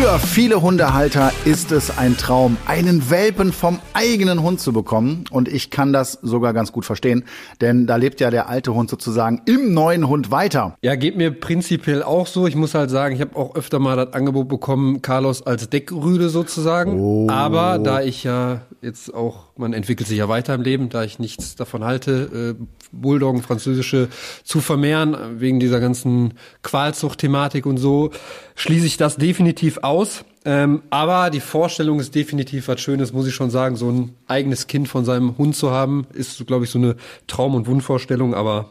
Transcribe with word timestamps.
Für 0.00 0.20
viele 0.20 0.62
Hundehalter 0.62 1.32
ist 1.44 1.72
es 1.72 1.98
ein 1.98 2.16
Traum, 2.16 2.56
einen 2.66 3.10
Welpen 3.10 3.52
vom 3.52 3.80
eigenen 3.94 4.42
Hund 4.42 4.60
zu 4.60 4.72
bekommen. 4.72 5.24
Und 5.32 5.48
ich 5.48 5.70
kann 5.70 5.92
das 5.92 6.12
sogar 6.22 6.52
ganz 6.52 6.70
gut 6.70 6.84
verstehen, 6.84 7.24
denn 7.60 7.88
da 7.88 7.96
lebt 7.96 8.20
ja 8.20 8.30
der 8.30 8.48
alte 8.48 8.72
Hund 8.72 8.88
sozusagen 8.90 9.42
im 9.46 9.74
neuen 9.74 10.06
Hund 10.06 10.30
weiter. 10.30 10.76
Ja, 10.82 10.94
geht 10.94 11.16
mir 11.16 11.32
prinzipiell 11.32 12.04
auch 12.04 12.28
so. 12.28 12.46
Ich 12.46 12.54
muss 12.54 12.74
halt 12.74 12.90
sagen, 12.90 13.16
ich 13.16 13.20
habe 13.20 13.34
auch 13.34 13.56
öfter 13.56 13.80
mal 13.80 13.96
das 13.96 14.12
Angebot 14.14 14.48
bekommen, 14.48 15.02
Carlos 15.02 15.44
als 15.44 15.68
Deckrüde 15.68 16.28
sozusagen. 16.28 17.00
Oh. 17.00 17.26
Aber 17.28 17.80
da 17.80 18.00
ich 18.00 18.22
ja 18.22 18.60
jetzt 18.80 19.12
auch, 19.12 19.46
man 19.56 19.72
entwickelt 19.72 20.08
sich 20.08 20.18
ja 20.18 20.28
weiter 20.28 20.54
im 20.54 20.62
Leben, 20.62 20.90
da 20.90 21.02
ich 21.02 21.18
nichts 21.18 21.56
davon 21.56 21.82
halte, 21.82 22.56
äh, 22.56 22.64
Bulldoggen, 22.92 23.42
französische 23.42 24.08
zu 24.44 24.60
vermehren, 24.60 25.40
wegen 25.40 25.60
dieser 25.60 25.80
ganzen 25.80 26.34
Qualzucht-Thematik 26.62 27.66
und 27.66 27.78
so, 27.78 28.10
schließe 28.54 28.86
ich 28.86 28.96
das 28.96 29.16
definitiv 29.16 29.78
aus. 29.78 30.24
Ähm, 30.44 30.82
aber 30.90 31.30
die 31.30 31.40
Vorstellung 31.40 32.00
ist 32.00 32.14
definitiv 32.14 32.68
was 32.68 32.80
Schönes, 32.80 33.12
muss 33.12 33.26
ich 33.26 33.34
schon 33.34 33.50
sagen. 33.50 33.76
So 33.76 33.90
ein 33.90 34.14
eigenes 34.26 34.66
Kind 34.66 34.88
von 34.88 35.04
seinem 35.04 35.36
Hund 35.36 35.56
zu 35.56 35.70
haben, 35.70 36.06
ist, 36.14 36.46
glaube 36.46 36.64
ich, 36.64 36.70
so 36.70 36.78
eine 36.78 36.96
Traum- 37.26 37.54
und 37.54 37.66
Wunschvorstellung, 37.66 38.34
aber 38.34 38.70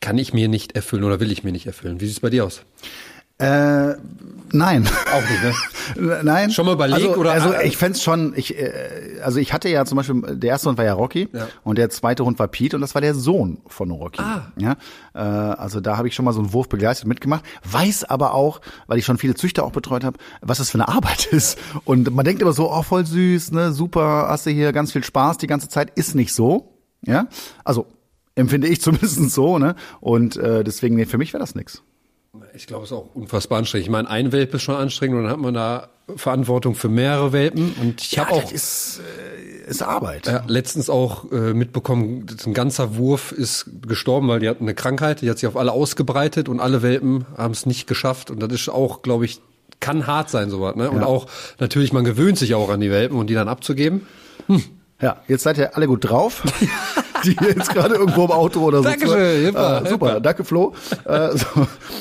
kann 0.00 0.18
ich 0.18 0.32
mir 0.32 0.48
nicht 0.48 0.72
erfüllen 0.72 1.04
oder 1.04 1.20
will 1.20 1.32
ich 1.32 1.42
mir 1.42 1.52
nicht 1.52 1.66
erfüllen. 1.66 2.00
Wie 2.00 2.06
sieht's 2.06 2.20
bei 2.20 2.30
dir 2.30 2.44
aus? 2.44 2.62
Äh, 3.38 3.94
nein. 4.52 4.88
Auch 5.12 5.20
nicht, 5.30 5.42
ne? 5.44 5.54
Nein. 6.22 6.50
Schon 6.50 6.66
mal 6.66 6.72
überlegt, 6.72 7.00
also, 7.08 7.16
oder? 7.20 7.32
Also 7.32 7.54
ich 7.64 7.76
fänd's 7.76 8.02
schon, 8.02 8.34
ich, 8.36 8.58
äh, 8.58 9.20
also 9.22 9.38
ich 9.38 9.52
hatte 9.52 9.68
ja 9.68 9.84
zum 9.86 9.96
Beispiel, 9.96 10.20
der 10.36 10.50
erste 10.50 10.68
Hund 10.68 10.76
war 10.76 10.84
ja 10.84 10.92
Rocky 10.92 11.28
Ja. 11.32 11.46
und 11.64 11.78
der 11.78 11.88
zweite 11.88 12.24
Hund 12.24 12.38
war 12.38 12.48
Pete 12.48 12.76
und 12.76 12.82
das 12.82 12.94
war 12.94 13.00
der 13.00 13.14
Sohn 13.14 13.58
von 13.66 13.90
Rocky. 13.90 14.20
Ah. 14.20 14.52
Ja, 14.58 14.76
äh, 15.14 15.18
also 15.18 15.80
da 15.80 15.96
habe 15.96 16.08
ich 16.08 16.14
schon 16.14 16.24
mal 16.24 16.32
so 16.32 16.40
einen 16.40 16.52
Wurf 16.52 16.68
begleitet 16.68 17.06
mitgemacht, 17.06 17.44
weiß 17.70 18.04
aber 18.04 18.34
auch, 18.34 18.60
weil 18.86 18.98
ich 18.98 19.04
schon 19.06 19.18
viele 19.18 19.34
Züchter 19.34 19.64
auch 19.64 19.72
betreut 19.72 20.04
habe, 20.04 20.18
was 20.42 20.58
das 20.58 20.70
für 20.70 20.78
eine 20.78 20.88
Arbeit 20.94 21.26
ist. 21.26 21.58
Und 21.84 22.12
man 22.14 22.24
denkt 22.24 22.42
immer 22.42 22.52
so, 22.52 22.70
oh 22.70 22.82
voll 22.82 23.06
süß, 23.06 23.52
ne, 23.52 23.72
super, 23.72 24.26
hast 24.28 24.46
du 24.46 24.50
hier 24.50 24.72
ganz 24.72 24.92
viel 24.92 25.04
Spaß 25.04 25.38
die 25.38 25.46
ganze 25.46 25.68
Zeit, 25.68 25.90
ist 25.96 26.14
nicht 26.14 26.34
so. 26.34 26.74
Ja, 27.06 27.28
also 27.64 27.86
empfinde 28.34 28.66
ich 28.68 28.80
zumindest 28.82 29.30
so, 29.30 29.58
ne? 29.58 29.74
Und 30.00 30.36
äh, 30.36 30.64
deswegen, 30.64 30.96
nee, 30.96 31.06
für 31.06 31.18
mich 31.18 31.32
wäre 31.32 31.40
das 31.40 31.54
nix. 31.54 31.82
Ich 32.58 32.66
glaube, 32.66 32.82
es 32.84 32.90
ist 32.90 32.96
auch 32.96 33.14
unfassbar 33.14 33.58
anstrengend. 33.60 33.86
Ich 33.86 33.90
meine, 33.92 34.10
ein 34.10 34.32
Welpe 34.32 34.56
ist 34.56 34.64
schon 34.64 34.74
anstrengend 34.74 35.16
und 35.18 35.22
dann 35.24 35.32
hat 35.32 35.38
man 35.38 35.54
da 35.54 35.90
Verantwortung 36.16 36.74
für 36.74 36.88
mehrere 36.88 37.32
Welpen. 37.32 37.72
Und 37.80 38.02
ich 38.02 38.18
habe 38.18 38.32
auch 38.32 38.50
ist, 38.50 39.00
äh, 39.64 39.70
ist 39.70 39.80
Arbeit. 39.82 40.26
ja, 40.26 40.42
letztens 40.48 40.90
auch 40.90 41.30
äh, 41.30 41.54
mitbekommen, 41.54 42.26
ein 42.46 42.54
ganzer 42.54 42.96
Wurf 42.96 43.30
ist 43.30 43.70
gestorben, 43.86 44.26
weil 44.26 44.40
die 44.40 44.48
hatten 44.48 44.64
eine 44.64 44.74
Krankheit, 44.74 45.20
die 45.20 45.30
hat 45.30 45.38
sich 45.38 45.46
auf 45.46 45.56
alle 45.56 45.70
ausgebreitet 45.70 46.48
und 46.48 46.58
alle 46.58 46.82
Welpen 46.82 47.26
haben 47.36 47.52
es 47.52 47.64
nicht 47.64 47.86
geschafft. 47.86 48.28
Und 48.28 48.40
das 48.42 48.52
ist 48.52 48.68
auch, 48.68 49.02
glaube 49.02 49.24
ich, 49.24 49.40
kann 49.78 50.08
hart 50.08 50.28
sein, 50.28 50.50
sowas. 50.50 50.74
Ne? 50.74 50.90
Und 50.90 51.02
Ja. 51.02 51.06
auch 51.06 51.26
natürlich, 51.60 51.92
man 51.92 52.04
gewöhnt 52.04 52.38
sich 52.38 52.56
auch 52.56 52.70
an 52.70 52.80
die 52.80 52.90
Welpen 52.90 53.16
und 53.16 53.28
die 53.28 53.34
dann 53.34 53.46
abzugeben. 53.48 54.04
Ja, 55.00 55.22
jetzt 55.28 55.44
seid 55.44 55.58
ihr 55.58 55.76
alle 55.76 55.86
gut 55.86 56.08
drauf. 56.10 56.42
Die 57.24 57.36
jetzt 57.40 57.70
gerade 57.70 57.94
irgendwo 57.96 58.24
im 58.24 58.30
Auto 58.30 58.60
oder 58.60 58.78
so. 58.78 58.84
Dankeschön, 58.84 59.46
super, 59.46 59.58
Ah, 59.60 59.78
super, 59.78 59.88
super. 59.90 60.20
danke 60.20 60.44
Flo. 60.44 60.74
Äh, 61.04 61.36
so. 61.36 61.46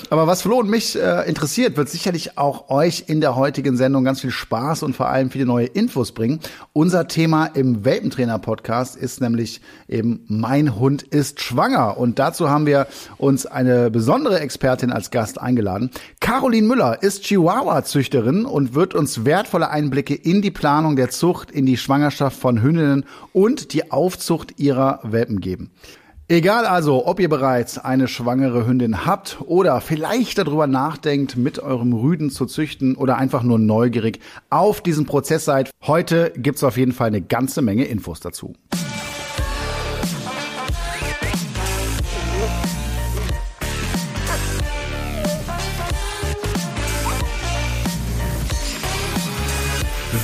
Aber 0.09 0.27
was 0.27 0.41
Flo 0.41 0.57
und 0.59 0.69
mich 0.69 0.95
äh, 0.99 1.27
interessiert, 1.27 1.77
wird 1.77 1.89
sicherlich 1.89 2.37
auch 2.37 2.69
euch 2.69 3.05
in 3.07 3.21
der 3.21 3.35
heutigen 3.35 3.77
Sendung 3.77 4.03
ganz 4.03 4.21
viel 4.21 4.31
Spaß 4.31 4.83
und 4.83 4.95
vor 4.95 5.07
allem 5.09 5.29
viele 5.31 5.45
neue 5.45 5.65
Infos 5.67 6.11
bringen. 6.11 6.39
Unser 6.73 7.07
Thema 7.07 7.45
im 7.47 7.83
Welpentrainer-Podcast 7.85 8.95
ist 8.95 9.21
nämlich 9.21 9.61
eben 9.87 10.23
Mein 10.27 10.75
Hund 10.79 11.03
ist 11.03 11.41
schwanger. 11.41 11.97
Und 11.97 12.19
dazu 12.19 12.49
haben 12.49 12.65
wir 12.65 12.87
uns 13.17 13.45
eine 13.45 13.89
besondere 13.91 14.39
Expertin 14.39 14.91
als 14.91 15.11
Gast 15.11 15.39
eingeladen. 15.41 15.91
Caroline 16.19 16.67
Müller 16.67 17.01
ist 17.01 17.23
Chihuahua-Züchterin 17.23 18.45
und 18.45 18.75
wird 18.75 18.93
uns 18.95 19.25
wertvolle 19.25 19.69
Einblicke 19.69 20.15
in 20.15 20.41
die 20.41 20.51
Planung 20.51 20.95
der 20.95 21.09
Zucht, 21.09 21.51
in 21.51 21.65
die 21.65 21.77
Schwangerschaft 21.77 22.39
von 22.39 22.61
Hündinnen 22.61 23.05
und 23.33 23.73
die 23.73 23.91
Aufzucht 23.91 24.59
ihrer 24.59 24.99
Welpen 25.11 25.39
geben. 25.39 25.71
Egal 26.29 26.65
also, 26.65 27.07
ob 27.07 27.21
ihr 27.21 27.29
bereits 27.29 27.77
eine 27.77 28.09
schwangere 28.09 28.67
Hündin 28.67 29.05
habt 29.05 29.37
oder 29.45 29.79
vielleicht 29.79 30.37
darüber 30.37 30.67
nachdenkt, 30.67 31.37
mit 31.37 31.59
eurem 31.59 31.93
Rüden 31.93 32.29
zu 32.31 32.45
züchten 32.45 32.95
oder 32.95 33.17
einfach 33.17 33.43
nur 33.43 33.59
neugierig 33.59 34.19
auf 34.49 34.81
diesen 34.81 35.05
Prozess 35.05 35.45
seid, 35.45 35.71
heute 35.83 36.33
gibt's 36.35 36.65
auf 36.65 36.75
jeden 36.75 36.91
Fall 36.91 37.07
eine 37.07 37.21
ganze 37.21 37.61
Menge 37.61 37.85
Infos 37.85 38.19
dazu. 38.19 38.55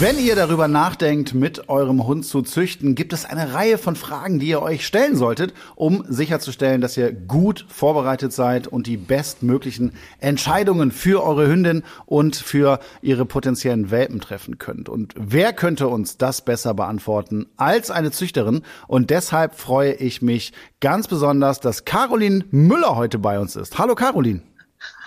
Wenn 0.04 0.20
ihr 0.20 0.36
darüber 0.36 0.68
nachdenkt, 0.68 1.34
mit 1.34 1.70
eurem 1.70 2.06
Hund 2.06 2.26
zu 2.26 2.42
züchten, 2.42 2.94
gibt 2.94 3.14
es 3.14 3.24
eine 3.24 3.54
Reihe 3.54 3.78
von 3.78 3.96
Fragen, 3.96 4.38
die 4.38 4.48
ihr 4.48 4.62
euch 4.62 4.86
stellen 4.86 5.16
solltet, 5.16 5.54
um 5.76 6.04
sicherzustellen, 6.10 6.82
dass 6.82 6.98
ihr 6.98 7.14
gut 7.14 7.66
vorbereitet 7.70 8.34
seid 8.34 8.68
und 8.68 8.86
die 8.86 8.98
bestmöglichen 8.98 9.94
Entscheidungen 10.20 10.92
für 10.92 11.24
eure 11.24 11.48
Hündin 11.48 11.84
und 12.06 12.36
für 12.36 12.82
ihre 13.02 13.26
potenziellen 13.26 13.92
Welpen 13.92 14.20
treffen 14.20 14.58
könnt. 14.58 14.90
Und 14.90 15.14
wer 15.18 15.54
könnte 15.54 15.88
uns 15.88 16.18
das 16.18 16.42
besser 16.42 16.74
beantworten 16.74 17.46
als 17.56 17.90
eine 17.90 18.12
Züchterin? 18.12 18.64
Und 18.90 19.10
deshalb 19.10 19.56
freue 19.56 19.94
ich 19.94 20.22
mich 20.22 20.52
ganz 20.82 21.08
besonders, 21.08 21.62
dass 21.62 21.86
Caroline 21.86 22.44
Müller 22.52 22.98
heute 22.98 23.20
bei 23.20 23.40
uns 23.40 23.56
ist. 23.56 23.78
Hallo 23.80 23.96
Caroline. 23.96 24.42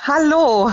Hallo. 0.07 0.73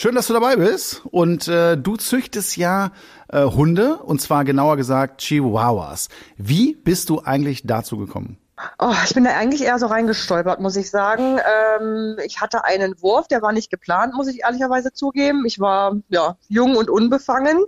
Schön, 0.00 0.14
dass 0.14 0.28
du 0.28 0.32
dabei 0.32 0.54
bist. 0.54 1.02
Und 1.10 1.48
äh, 1.48 1.76
du 1.76 1.96
züchtest 1.96 2.56
ja 2.56 2.92
äh, 3.30 3.42
Hunde, 3.42 3.96
und 3.96 4.20
zwar 4.20 4.44
genauer 4.44 4.76
gesagt 4.76 5.22
Chihuahuas. 5.22 6.08
Wie 6.36 6.76
bist 6.76 7.10
du 7.10 7.22
eigentlich 7.24 7.66
dazu 7.66 7.96
gekommen? 7.96 8.38
Oh, 8.78 8.94
ich 9.04 9.12
bin 9.12 9.24
da 9.24 9.30
eigentlich 9.30 9.64
eher 9.64 9.76
so 9.80 9.86
reingestolpert, 9.86 10.60
muss 10.60 10.76
ich 10.76 10.88
sagen. 10.88 11.40
Ähm, 11.80 12.16
ich 12.24 12.40
hatte 12.40 12.64
einen 12.64 12.94
Wurf, 13.02 13.26
der 13.26 13.42
war 13.42 13.50
nicht 13.52 13.70
geplant, 13.70 14.14
muss 14.14 14.28
ich 14.28 14.42
ehrlicherweise 14.44 14.92
zugeben. 14.92 15.44
Ich 15.46 15.58
war 15.58 15.96
ja 16.10 16.36
jung 16.46 16.76
und 16.76 16.88
unbefangen. 16.90 17.64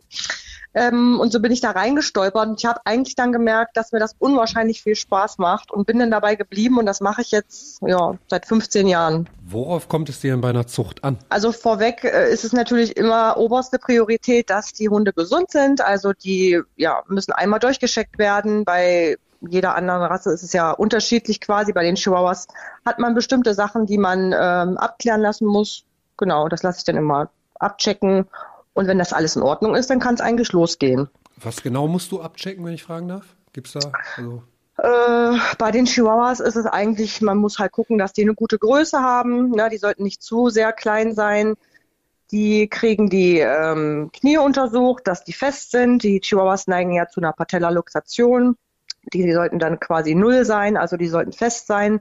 Ähm, 0.73 1.19
und 1.19 1.33
so 1.33 1.41
bin 1.41 1.51
ich 1.51 1.61
da 1.61 1.73
reingestolpert 1.73 2.49
und 2.49 2.61
ich 2.61 2.67
habe 2.67 2.81
eigentlich 2.85 3.17
dann 3.17 3.33
gemerkt, 3.33 3.77
dass 3.77 3.91
mir 3.91 3.99
das 3.99 4.15
unwahrscheinlich 4.19 4.83
viel 4.83 4.95
Spaß 4.95 5.39
macht 5.39 5.73
und 5.73 5.87
bin 5.87 5.99
dann 5.99 6.11
dabei 6.11 6.37
geblieben 6.37 6.79
und 6.79 6.87
das 6.87 7.01
mache 7.01 7.23
ich 7.23 7.33
jetzt 7.33 7.81
ja 7.85 8.17
seit 8.29 8.47
15 8.47 8.87
Jahren. 8.87 9.29
Worauf 9.47 9.89
kommt 9.89 10.09
es 10.09 10.21
dir 10.21 10.31
denn 10.31 10.41
bei 10.41 10.51
einer 10.51 10.69
Zucht 10.69 11.03
an? 11.03 11.19
Also 11.29 11.51
vorweg 11.51 12.05
äh, 12.05 12.33
ist 12.33 12.45
es 12.45 12.53
natürlich 12.53 12.97
immer 12.97 13.37
oberste 13.37 13.79
Priorität, 13.79 14.49
dass 14.49 14.73
die 14.73 14.89
Hunde 14.89 15.13
gesund 15.13 15.51
sind. 15.51 15.81
Also 15.81 16.13
die 16.13 16.61
ja, 16.77 17.03
müssen 17.09 17.33
einmal 17.33 17.59
durchgescheckt 17.59 18.19
werden. 18.19 18.65
Bei 18.65 19.17
jeder 19.41 19.75
anderen 19.75 20.03
Rasse 20.03 20.33
ist 20.33 20.45
es 20.45 20.53
ja 20.53 20.71
unterschiedlich 20.71 21.41
quasi. 21.41 21.73
Bei 21.73 21.83
den 21.83 21.97
Chihuahuas 21.97 22.47
hat 22.87 23.01
man 23.01 23.15
bestimmte 23.15 23.55
Sachen, 23.55 23.87
die 23.87 23.99
man 23.99 24.33
ähm, 24.33 24.77
abklären 24.77 25.21
lassen 25.21 25.47
muss. 25.47 25.85
Genau, 26.17 26.49
das 26.49 26.63
lasse 26.63 26.79
ich 26.79 26.85
dann 26.85 26.97
immer 26.97 27.31
abchecken. 27.59 28.27
Und 28.73 28.87
wenn 28.87 28.99
das 28.99 29.13
alles 29.13 29.37
in 29.37 29.43
Ordnung 29.43 29.75
ist, 29.75 29.91
dann 29.91 30.01
kann 30.01 30.15
es 30.15 30.21
eigentlich 30.21 30.53
losgehen. 30.53 31.09
Was 31.37 31.63
genau 31.63 31.89
musst 31.89 32.13
du 32.13 32.21
abchecken, 32.21 32.65
wenn 32.65 32.75
ich 32.75 32.83
fragen 32.83 33.09
darf? 33.09 33.25
Gibt's 33.53 33.73
da 33.73 33.81
also 34.17 34.43
Äh, 34.79 35.39
bei 35.59 35.71
den 35.71 35.87
Chihuahuas 35.87 36.41
ist 36.41 36.57
es 36.57 36.67
eigentlich, 36.67 37.21
man 37.21 37.39
muss 37.39 37.59
halt 37.59 37.73
gucken, 37.73 37.99
dass 37.99 38.13
die 38.13 38.23
eine 38.23 38.35
gute 38.35 38.59
Größe 38.59 39.01
haben. 39.01 39.51
Ne? 39.51 39.69
Die 39.71 39.79
sollten 39.79 40.05
nicht 40.05 40.23
zu 40.23 40.49
sehr 40.49 40.73
klein 40.73 41.15
sein. 41.15 41.55
Die 42.31 42.69
kriegen 42.69 43.11
die 43.11 43.39
ähm, 43.39 44.11
Knie 44.13 44.39
untersucht, 44.39 45.07
dass 45.07 45.25
die 45.25 45.33
fest 45.33 45.73
sind. 45.73 46.03
Die 46.05 46.21
Chihuahuas 46.21 46.69
neigen 46.69 46.93
ja 46.93 47.09
zu 47.09 47.21
einer 47.21 47.33
Patellaluxation. 47.33 48.57
Die, 49.13 49.23
die 49.23 49.33
sollten 49.33 49.59
dann 49.59 49.81
quasi 49.81 50.15
null 50.15 50.45
sein, 50.45 50.77
also 50.77 50.97
die 50.97 51.09
sollten 51.09 51.33
fest 51.33 51.67
sein. 51.67 52.01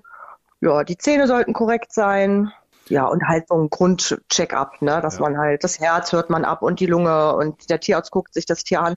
Ja, 0.61 0.83
die 0.83 0.97
Zähne 0.97 1.27
sollten 1.27 1.53
korrekt 1.53 1.93
sein. 1.93 2.51
Ja, 2.89 3.05
und 3.05 3.23
halt 3.27 3.47
so 3.47 3.55
ein 3.55 3.69
Grundcheck-up, 3.69 4.81
ne? 4.81 4.99
dass 5.01 5.19
man 5.19 5.37
halt, 5.37 5.63
das 5.63 5.79
Herz 5.79 6.11
hört 6.11 6.29
man 6.29 6.43
ab 6.43 6.61
und 6.61 6.79
die 6.79 6.87
Lunge 6.87 7.35
und 7.35 7.69
der 7.69 7.79
Tierarzt 7.79 8.11
guckt 8.11 8.33
sich 8.33 8.45
das 8.45 8.63
Tier 8.63 8.81
an. 8.81 8.95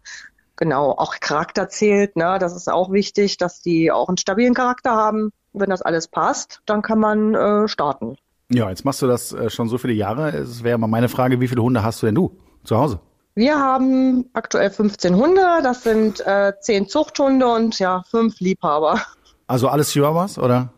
Genau, 0.56 0.92
auch 0.92 1.14
Charakter 1.20 1.68
zählt, 1.68 2.14
ne? 2.14 2.38
Das 2.38 2.54
ist 2.54 2.70
auch 2.70 2.92
wichtig, 2.92 3.38
dass 3.38 3.62
die 3.62 3.90
auch 3.90 4.08
einen 4.08 4.18
stabilen 4.18 4.54
Charakter 4.54 4.90
haben. 4.90 5.30
Wenn 5.52 5.70
das 5.70 5.82
alles 5.82 6.08
passt, 6.08 6.60
dann 6.66 6.82
kann 6.82 6.98
man 6.98 7.34
äh, 7.34 7.68
starten. 7.68 8.16
Ja, 8.50 8.68
jetzt 8.68 8.84
machst 8.84 9.00
du 9.00 9.06
das 9.06 9.32
äh, 9.32 9.48
schon 9.48 9.68
so 9.68 9.78
viele 9.78 9.94
Jahre. 9.94 10.28
Es 10.30 10.62
wäre 10.62 10.78
mal 10.78 10.86
meine 10.86 11.08
Frage, 11.08 11.40
wie 11.40 11.48
viele 11.48 11.62
Hunde 11.62 11.82
hast 11.82 12.02
du 12.02 12.06
denn 12.06 12.14
du 12.14 12.36
zu 12.64 12.76
Hause? 12.76 13.00
Wir 13.34 13.58
haben 13.58 14.26
aktuell 14.34 14.70
15 14.70 15.16
Hunde, 15.16 15.42
das 15.62 15.84
sind 15.84 16.20
äh, 16.26 16.52
10 16.60 16.88
Zuchthunde 16.88 17.46
und 17.46 17.78
ja, 17.78 18.02
5 18.10 18.38
Liebhaber. 18.40 19.00
Also 19.46 19.68
alles 19.68 19.90
Chihuahuas, 19.90 20.38
oder? 20.38 20.70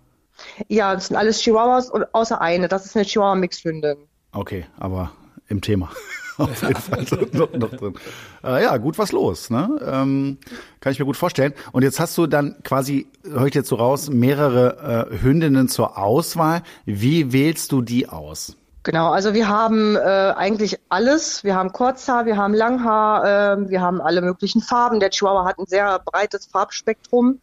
Ja, 0.68 0.94
das 0.94 1.08
sind 1.08 1.16
alles 1.16 1.40
Chihuahuas 1.40 1.90
und 1.90 2.06
außer 2.14 2.40
eine, 2.40 2.68
das 2.68 2.84
ist 2.84 2.96
eine 2.96 3.04
Chihuahua-Mixhündin. 3.04 3.96
Okay, 4.32 4.66
aber 4.78 5.12
im 5.48 5.60
Thema. 5.60 5.90
Auf 6.38 6.62
jeden 6.62 6.74
Fall 6.74 7.06
noch, 7.32 7.52
noch 7.52 7.70
drin. 7.70 7.94
Äh, 8.42 8.64
ja, 8.64 8.76
gut 8.78 8.98
was 8.98 9.12
los, 9.12 9.50
ne? 9.50 9.70
Ähm, 9.86 10.38
kann 10.80 10.92
ich 10.92 10.98
mir 10.98 11.04
gut 11.04 11.16
vorstellen. 11.16 11.54
Und 11.70 11.82
jetzt 11.84 12.00
hast 12.00 12.18
du 12.18 12.26
dann 12.26 12.56
quasi, 12.64 13.06
höre 13.22 13.46
ich 13.46 13.54
jetzt 13.54 13.68
so 13.68 13.76
raus, 13.76 14.10
mehrere 14.10 15.10
äh, 15.12 15.22
Hündinnen 15.22 15.68
zur 15.68 15.96
Auswahl. 15.96 16.62
Wie 16.86 17.32
wählst 17.32 17.70
du 17.70 17.82
die 17.82 18.08
aus? 18.08 18.56
Genau, 18.82 19.12
also 19.12 19.32
wir 19.32 19.48
haben 19.48 19.96
äh, 19.96 20.00
eigentlich 20.00 20.78
alles. 20.88 21.44
Wir 21.44 21.54
haben 21.54 21.72
Kurzhaar, 21.72 22.26
wir 22.26 22.36
haben 22.36 22.52
Langhaar, 22.52 23.24
äh, 23.54 23.70
wir 23.70 23.80
haben 23.80 24.00
alle 24.00 24.20
möglichen 24.20 24.60
Farben. 24.60 25.00
Der 25.00 25.10
Chihuahua 25.10 25.46
hat 25.46 25.58
ein 25.58 25.66
sehr 25.66 26.00
breites 26.04 26.46
Farbspektrum. 26.46 27.40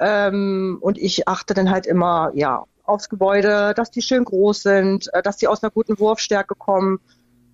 Ähm, 0.00 0.78
und 0.80 0.98
ich 0.98 1.28
achte 1.28 1.54
dann 1.54 1.70
halt 1.70 1.86
immer, 1.86 2.32
ja, 2.34 2.64
aufs 2.84 3.08
Gebäude, 3.08 3.74
dass 3.76 3.90
die 3.90 4.02
schön 4.02 4.24
groß 4.24 4.62
sind, 4.62 5.12
äh, 5.12 5.22
dass 5.22 5.36
die 5.36 5.46
aus 5.46 5.62
einer 5.62 5.70
guten 5.70 5.98
Wurfstärke 5.98 6.54
kommen. 6.56 6.98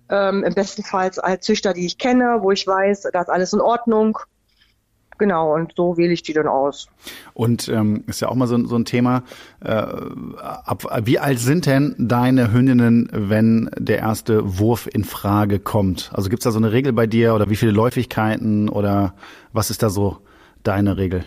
Ähm, 0.09 0.43
Im 0.43 0.53
besten 0.53 0.83
Fall 0.83 1.11
als 1.19 1.45
Züchter, 1.45 1.73
die 1.73 1.85
ich 1.85 1.97
kenne, 1.97 2.37
wo 2.39 2.51
ich 2.51 2.65
weiß, 2.65 3.09
da 3.11 3.21
ist 3.21 3.29
alles 3.29 3.53
in 3.53 3.59
Ordnung. 3.59 4.17
Genau, 5.17 5.55
und 5.55 5.73
so 5.75 5.97
wähle 5.97 6.13
ich 6.13 6.21
die 6.21 6.33
dann 6.33 6.47
aus. 6.47 6.87
Und 7.33 7.67
ähm, 7.69 8.03
ist 8.07 8.21
ja 8.21 8.29
auch 8.29 8.35
mal 8.35 8.47
so, 8.47 8.65
so 8.65 8.75
ein 8.75 8.85
Thema. 8.85 9.23
Äh, 9.61 9.71
ab, 9.71 10.85
wie 11.03 11.19
alt 11.19 11.39
sind 11.39 11.65
denn 11.65 11.95
deine 11.97 12.53
Hündinnen, 12.53 13.09
wenn 13.11 13.69
der 13.77 13.97
erste 13.97 14.59
Wurf 14.59 14.87
in 14.91 15.03
Frage 15.03 15.59
kommt? 15.59 16.11
Also 16.13 16.29
gibt's 16.29 16.43
da 16.43 16.51
so 16.51 16.59
eine 16.59 16.71
Regel 16.71 16.93
bei 16.93 17.07
dir 17.07 17.33
oder 17.33 17.49
wie 17.49 17.55
viele 17.55 17.71
Läufigkeiten 17.71 18.69
oder 18.69 19.15
was 19.53 19.71
ist 19.71 19.81
da 19.81 19.89
so 19.89 20.19
deine 20.63 20.97
Regel? 20.97 21.25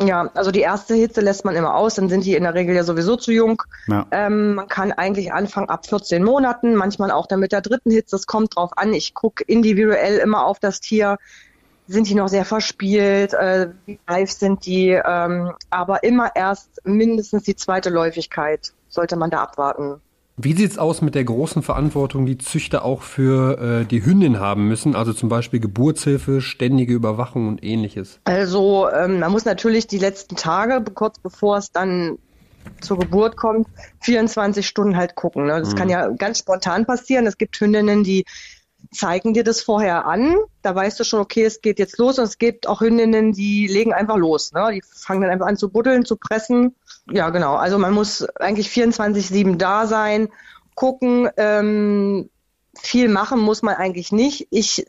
Ja, 0.00 0.30
also 0.34 0.50
die 0.50 0.60
erste 0.60 0.94
Hitze 0.94 1.20
lässt 1.20 1.44
man 1.44 1.54
immer 1.54 1.74
aus, 1.76 1.94
dann 1.94 2.08
sind 2.08 2.24
die 2.24 2.34
in 2.34 2.42
der 2.42 2.54
Regel 2.54 2.74
ja 2.74 2.82
sowieso 2.82 3.16
zu 3.16 3.32
jung. 3.32 3.62
Ja. 3.86 4.06
Ähm, 4.10 4.54
man 4.54 4.68
kann 4.68 4.92
eigentlich 4.92 5.32
anfangen 5.32 5.68
ab 5.68 5.86
14 5.86 6.22
Monaten, 6.22 6.74
manchmal 6.74 7.10
auch 7.10 7.26
dann 7.26 7.40
mit 7.40 7.52
der 7.52 7.60
dritten 7.60 7.90
Hitze. 7.90 8.16
Es 8.16 8.26
kommt 8.26 8.56
drauf 8.56 8.76
an. 8.76 8.92
Ich 8.92 9.14
gucke 9.14 9.44
individuell 9.44 10.18
immer 10.18 10.46
auf 10.46 10.58
das 10.58 10.80
Tier. 10.80 11.18
Sind 11.86 12.08
die 12.08 12.14
noch 12.14 12.28
sehr 12.28 12.44
verspielt? 12.44 13.34
Äh, 13.34 13.70
wie 13.86 14.00
reif 14.08 14.32
sind 14.32 14.66
die? 14.66 14.88
Ähm, 14.90 15.52
aber 15.70 16.02
immer 16.02 16.34
erst 16.34 16.80
mindestens 16.84 17.44
die 17.44 17.56
zweite 17.56 17.90
Läufigkeit 17.90 18.72
sollte 18.88 19.16
man 19.16 19.30
da 19.30 19.42
abwarten. 19.42 20.00
Wie 20.36 20.52
sieht's 20.52 20.78
aus 20.78 21.00
mit 21.00 21.14
der 21.14 21.22
großen 21.22 21.62
Verantwortung, 21.62 22.26
die 22.26 22.38
Züchter 22.38 22.84
auch 22.84 23.02
für 23.02 23.82
äh, 23.82 23.84
die 23.84 24.04
Hündin 24.04 24.40
haben 24.40 24.66
müssen? 24.66 24.96
Also 24.96 25.12
zum 25.12 25.28
Beispiel 25.28 25.60
Geburtshilfe, 25.60 26.40
ständige 26.40 26.92
Überwachung 26.92 27.46
und 27.46 27.62
ähnliches. 27.62 28.18
Also 28.24 28.88
ähm, 28.90 29.20
man 29.20 29.30
muss 29.30 29.44
natürlich 29.44 29.86
die 29.86 29.98
letzten 29.98 30.34
Tage, 30.34 30.82
kurz 30.92 31.20
bevor 31.20 31.58
es 31.58 31.70
dann 31.70 32.18
zur 32.80 32.98
Geburt 32.98 33.36
kommt, 33.36 33.68
24 34.00 34.66
Stunden 34.66 34.96
halt 34.96 35.14
gucken. 35.14 35.46
Ne? 35.46 35.60
Das 35.60 35.72
mhm. 35.72 35.76
kann 35.76 35.88
ja 35.88 36.08
ganz 36.08 36.40
spontan 36.40 36.84
passieren. 36.84 37.26
Es 37.26 37.38
gibt 37.38 37.60
Hündinnen, 37.60 38.02
die 38.02 38.24
zeigen 38.92 39.34
dir 39.34 39.44
das 39.44 39.60
vorher 39.60 40.06
an. 40.06 40.36
Da 40.62 40.74
weißt 40.74 40.98
du 40.98 41.04
schon, 41.04 41.20
okay, 41.20 41.44
es 41.44 41.60
geht 41.60 41.78
jetzt 41.78 41.98
los. 41.98 42.18
Und 42.18 42.24
es 42.24 42.38
gibt 42.38 42.66
auch 42.66 42.80
Hündinnen, 42.80 43.32
die 43.32 43.66
legen 43.66 43.92
einfach 43.92 44.16
los. 44.16 44.52
Ne? 44.52 44.70
Die 44.72 44.82
fangen 44.82 45.22
dann 45.22 45.30
einfach 45.30 45.46
an 45.46 45.56
zu 45.56 45.70
buddeln, 45.70 46.04
zu 46.04 46.16
pressen. 46.16 46.74
Ja, 47.10 47.30
genau. 47.30 47.54
Also 47.54 47.78
man 47.78 47.92
muss 47.92 48.24
eigentlich 48.36 48.68
24-7 48.68 49.56
da 49.56 49.86
sein, 49.86 50.28
gucken. 50.74 51.28
Ähm, 51.36 52.30
viel 52.80 53.08
machen 53.08 53.40
muss 53.40 53.62
man 53.62 53.76
eigentlich 53.76 54.12
nicht. 54.12 54.48
Ich 54.50 54.86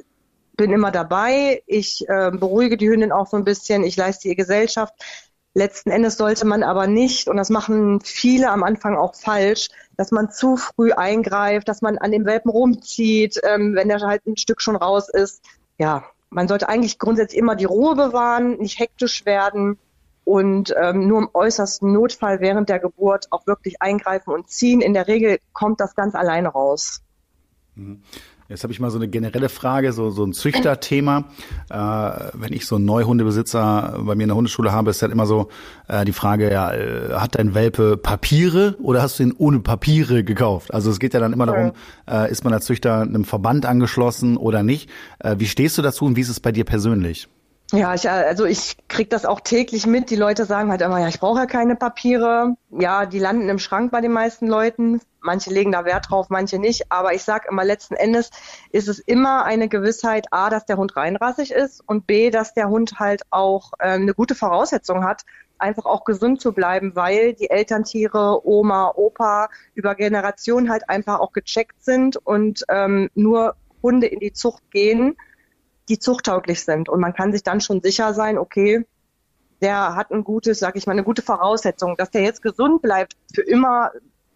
bin 0.55 0.71
immer 0.71 0.91
dabei. 0.91 1.63
Ich 1.65 2.07
äh, 2.07 2.31
beruhige 2.31 2.77
die 2.77 2.89
Hündin 2.89 3.11
auch 3.11 3.27
so 3.27 3.37
ein 3.37 3.43
bisschen. 3.43 3.83
Ich 3.83 3.95
leiste 3.95 4.27
ihr 4.27 4.35
Gesellschaft. 4.35 4.93
Letzten 5.57 5.89
Endes 5.89 6.17
sollte 6.17 6.45
man 6.45 6.63
aber 6.63 6.85
nicht, 6.85 7.29
und 7.29 7.37
das 7.37 7.49
machen 7.49 8.01
viele 8.01 8.51
am 8.51 8.61
Anfang 8.61 8.97
auch 8.97 9.15
falsch, 9.15 9.69
dass 9.95 10.11
man 10.11 10.29
zu 10.29 10.57
früh 10.57 10.91
eingreift, 10.91 11.69
dass 11.69 11.81
man 11.81 11.97
an 11.97 12.11
dem 12.11 12.25
Welpen 12.25 12.51
rumzieht, 12.51 13.39
ähm, 13.43 13.73
wenn 13.73 13.87
der 13.87 14.01
halt 14.01 14.25
ein 14.27 14.35
Stück 14.35 14.61
schon 14.61 14.75
raus 14.75 15.07
ist. 15.07 15.41
Ja, 15.77 16.03
man 16.29 16.49
sollte 16.49 16.67
eigentlich 16.67 16.99
grundsätzlich 16.99 17.39
immer 17.39 17.55
die 17.55 17.63
Ruhe 17.63 17.95
bewahren, 17.95 18.57
nicht 18.57 18.79
hektisch 18.79 19.25
werden 19.25 19.79
und 20.25 20.75
ähm, 20.77 21.07
nur 21.07 21.19
im 21.19 21.29
äußersten 21.33 21.93
Notfall 21.93 22.41
während 22.41 22.67
der 22.67 22.79
Geburt 22.79 23.31
auch 23.31 23.47
wirklich 23.47 23.81
eingreifen 23.81 24.33
und 24.33 24.49
ziehen. 24.49 24.81
In 24.81 24.93
der 24.93 25.07
Regel 25.07 25.39
kommt 25.53 25.79
das 25.79 25.95
ganz 25.95 26.15
alleine 26.15 26.49
raus. 26.49 27.01
Mhm. 27.75 28.03
Jetzt 28.47 28.61
habe 28.61 28.71
ich 28.71 28.79
mal 28.79 28.91
so 28.91 28.99
eine 28.99 29.07
generelle 29.07 29.49
Frage, 29.49 29.91
so, 29.91 30.11
so 30.11 30.23
ein 30.23 30.31
Züchterthema. 30.31 31.25
Äh, 31.71 32.29
wenn 32.33 32.53
ich 32.53 32.67
so 32.67 32.75
einen 32.75 32.85
Neuhundebesitzer 32.85 33.99
bei 34.05 34.13
mir 34.13 34.23
in 34.23 34.29
der 34.29 34.35
Hundeschule 34.35 34.71
habe, 34.71 34.91
ist 34.91 35.01
halt 35.01 35.11
immer 35.11 35.25
so 35.25 35.49
äh, 35.87 36.05
die 36.05 36.13
Frage, 36.13 36.51
ja, 36.51 36.71
äh, 36.71 37.13
hat 37.13 37.39
dein 37.39 37.55
Welpe 37.55 37.97
Papiere 37.97 38.75
oder 38.79 39.01
hast 39.01 39.17
du 39.17 39.23
ihn 39.23 39.33
ohne 39.35 39.61
Papiere 39.61 40.23
gekauft? 40.23 40.71
Also 40.75 40.91
es 40.91 40.99
geht 40.99 41.15
ja 41.15 41.19
dann 41.19 41.33
immer 41.33 41.47
darum, 41.47 41.71
äh, 42.07 42.29
ist 42.29 42.43
man 42.43 42.53
als 42.53 42.65
Züchter 42.65 43.01
einem 43.01 43.25
Verband 43.25 43.65
angeschlossen 43.65 44.37
oder 44.37 44.61
nicht? 44.61 44.91
Äh, 45.17 45.37
wie 45.39 45.47
stehst 45.47 45.79
du 45.79 45.81
dazu 45.81 46.05
und 46.05 46.15
wie 46.15 46.21
ist 46.21 46.29
es 46.29 46.39
bei 46.39 46.51
dir 46.51 46.65
persönlich? 46.65 47.27
Ja, 47.75 47.93
ich, 47.93 48.09
also 48.09 48.45
ich 48.45 48.77
krieg 48.87 49.09
das 49.09 49.25
auch 49.25 49.41
täglich 49.41 49.85
mit. 49.85 50.09
Die 50.09 50.15
Leute 50.15 50.45
sagen 50.45 50.71
halt 50.71 50.81
immer, 50.81 50.99
ja, 50.99 51.09
ich 51.09 51.19
brauche 51.19 51.39
ja 51.39 51.45
keine 51.45 51.75
Papiere. 51.75 52.55
Ja, 52.69 53.05
die 53.05 53.19
landen 53.19 53.49
im 53.49 53.59
Schrank 53.59 53.91
bei 53.91 53.99
den 53.99 54.13
meisten 54.13 54.47
Leuten. 54.47 55.01
Manche 55.19 55.49
legen 55.51 55.73
da 55.73 55.83
Wert 55.83 56.09
drauf, 56.09 56.29
manche 56.29 56.57
nicht. 56.57 56.91
Aber 56.91 57.13
ich 57.13 57.23
sag 57.23 57.45
immer, 57.49 57.65
letzten 57.65 57.95
Endes 57.95 58.29
ist 58.71 58.87
es 58.87 58.99
immer 58.99 59.43
eine 59.43 59.67
Gewissheit, 59.67 60.27
A, 60.31 60.49
dass 60.49 60.65
der 60.65 60.77
Hund 60.77 60.95
reinrassig 60.95 61.51
ist 61.51 61.83
und 61.85 62.07
B, 62.07 62.29
dass 62.29 62.53
der 62.53 62.69
Hund 62.69 62.99
halt 62.99 63.23
auch 63.29 63.73
äh, 63.79 63.89
eine 63.89 64.13
gute 64.13 64.35
Voraussetzung 64.35 65.03
hat, 65.03 65.23
einfach 65.57 65.85
auch 65.85 66.05
gesund 66.05 66.39
zu 66.39 66.53
bleiben, 66.53 66.95
weil 66.95 67.33
die 67.33 67.49
Elterntiere, 67.49 68.45
Oma, 68.47 68.93
Opa 68.95 69.49
über 69.73 69.95
Generationen 69.95 70.69
halt 70.69 70.89
einfach 70.89 71.19
auch 71.19 71.33
gecheckt 71.33 71.83
sind 71.83 72.15
und 72.17 72.63
ähm, 72.69 73.09
nur 73.15 73.55
Hunde 73.83 74.07
in 74.07 74.19
die 74.19 74.33
Zucht 74.33 74.63
gehen 74.71 75.17
die 75.89 75.99
zuchttauglich 75.99 76.63
sind. 76.63 76.89
Und 76.89 76.99
man 76.99 77.13
kann 77.13 77.31
sich 77.31 77.43
dann 77.43 77.61
schon 77.61 77.81
sicher 77.81 78.13
sein, 78.13 78.37
okay, 78.37 78.85
der 79.61 79.95
hat 79.95 80.11
ein 80.11 80.23
gutes, 80.23 80.59
sag 80.59 80.75
ich 80.75 80.85
mal, 80.85 80.93
eine 80.93 81.03
gute 81.03 81.21
Voraussetzung. 81.21 81.95
Dass 81.97 82.11
der 82.11 82.23
jetzt 82.23 82.41
gesund 82.41 82.81
bleibt 82.81 83.15
für 83.33 83.41
immer, 83.41 83.91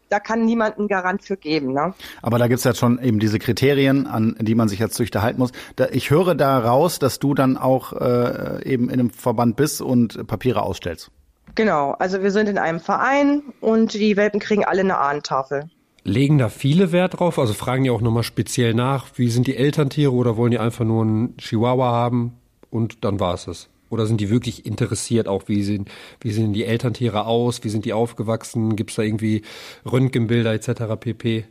da 0.10 0.20
kann 0.20 0.46
niemand 0.46 0.78
einen 0.78 0.88
Garant 0.88 1.24
für 1.24 1.38
geben. 1.38 1.74
Ne? 1.74 1.94
Aber 2.22 2.40
da 2.40 2.48
gibt's 2.48 2.64
ja 2.64 2.74
schon 2.74 3.02
eben 3.02 3.20
diese 3.20 3.40
Kriterien, 3.40 4.08
an 4.08 4.36
die 4.40 4.56
man 4.56 4.70
sich 4.70 4.82
als 4.82 4.94
Züchter 4.94 5.22
halten 5.22 5.40
muss. 5.40 5.52
Ich 5.92 6.10
höre 6.10 6.36
da 6.36 6.60
raus, 6.60 7.00
dass 7.00 7.20
du 7.20 7.34
dann 7.34 7.58
auch 7.58 7.94
äh, 7.94 8.64
eben 8.66 8.90
in 8.90 9.00
einem 9.00 9.10
Verband 9.10 9.56
bist 9.56 9.82
und 9.82 10.26
Papiere 10.28 10.64
ausstellst. 10.64 11.12
Genau, 11.56 11.92
also 11.92 12.22
wir 12.22 12.32
sind 12.32 12.48
in 12.48 12.58
einem 12.58 12.80
Verein 12.80 13.42
und 13.60 13.94
die 13.94 14.18
Welpen 14.18 14.40
kriegen 14.40 14.66
alle 14.66 14.82
eine 14.82 14.98
Ahnentafel. 14.98 15.70
Legen 16.10 16.38
da 16.38 16.50
viele 16.50 16.92
Wert 16.92 17.20
drauf? 17.20 17.40
Also 17.40 17.54
fragen 17.54 17.84
die 17.84 17.90
auch 17.90 18.02
nochmal 18.02 18.24
speziell 18.24 18.74
nach, 18.74 19.08
wie 19.16 19.30
sind 19.30 19.48
die 19.48 19.56
Elterntiere 19.56 20.12
oder 20.12 20.38
wollen 20.38 20.52
die 20.52 20.60
einfach 20.60 20.86
nur 20.86 21.04
einen 21.04 21.38
Chihuahua 21.38 21.92
haben 21.92 22.34
und 22.70 23.04
dann 23.06 23.20
war 23.20 23.36
es 23.36 23.46
das? 23.46 23.70
Oder 23.90 24.06
sind 24.06 24.22
die 24.22 24.30
wirklich 24.30 24.66
interessiert 24.66 25.28
auch, 25.28 25.44
wie 25.48 25.64
sehen, 25.64 25.86
wie 26.22 26.32
sehen 26.32 26.54
die 26.54 26.66
Elterntiere 26.66 27.26
aus, 27.26 27.64
wie 27.64 27.70
sind 27.70 27.86
die 27.86 27.94
aufgewachsen, 27.94 28.76
gibt 28.76 28.92
es 28.92 28.98
da 28.98 29.02
irgendwie 29.02 29.42
Röntgenbilder 29.90 30.54
etc. 30.54 30.96
pp? 31.00 31.46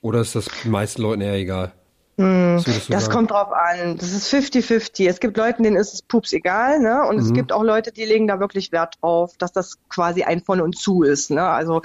Oder 0.00 0.20
ist 0.20 0.34
das 0.34 0.48
den 0.64 0.72
meisten 0.72 1.02
Leuten 1.02 1.22
eher 1.22 1.34
egal? 1.34 1.72
Hm, 2.58 2.74
das 2.88 3.10
kommt 3.10 3.30
drauf 3.30 3.52
an. 3.52 3.96
Das 3.96 4.12
ist 4.12 4.32
50-50. 4.32 5.08
Es 5.08 5.20
gibt 5.20 5.36
Leute, 5.36 5.62
denen 5.62 5.76
ist 5.76 5.94
es 5.94 6.02
pups 6.02 6.32
egal, 6.32 6.80
ne? 6.80 7.02
Und 7.06 7.16
mhm. 7.16 7.22
es 7.22 7.32
gibt 7.32 7.52
auch 7.52 7.62
Leute, 7.62 7.92
die 7.92 8.04
legen 8.04 8.26
da 8.26 8.40
wirklich 8.40 8.72
Wert 8.72 8.98
drauf, 9.00 9.36
dass 9.38 9.52
das 9.52 9.78
quasi 9.88 10.22
ein 10.24 10.42
von 10.42 10.60
und 10.60 10.78
zu 10.78 11.02
ist, 11.02 11.30
ne? 11.30 11.42
Also, 11.42 11.82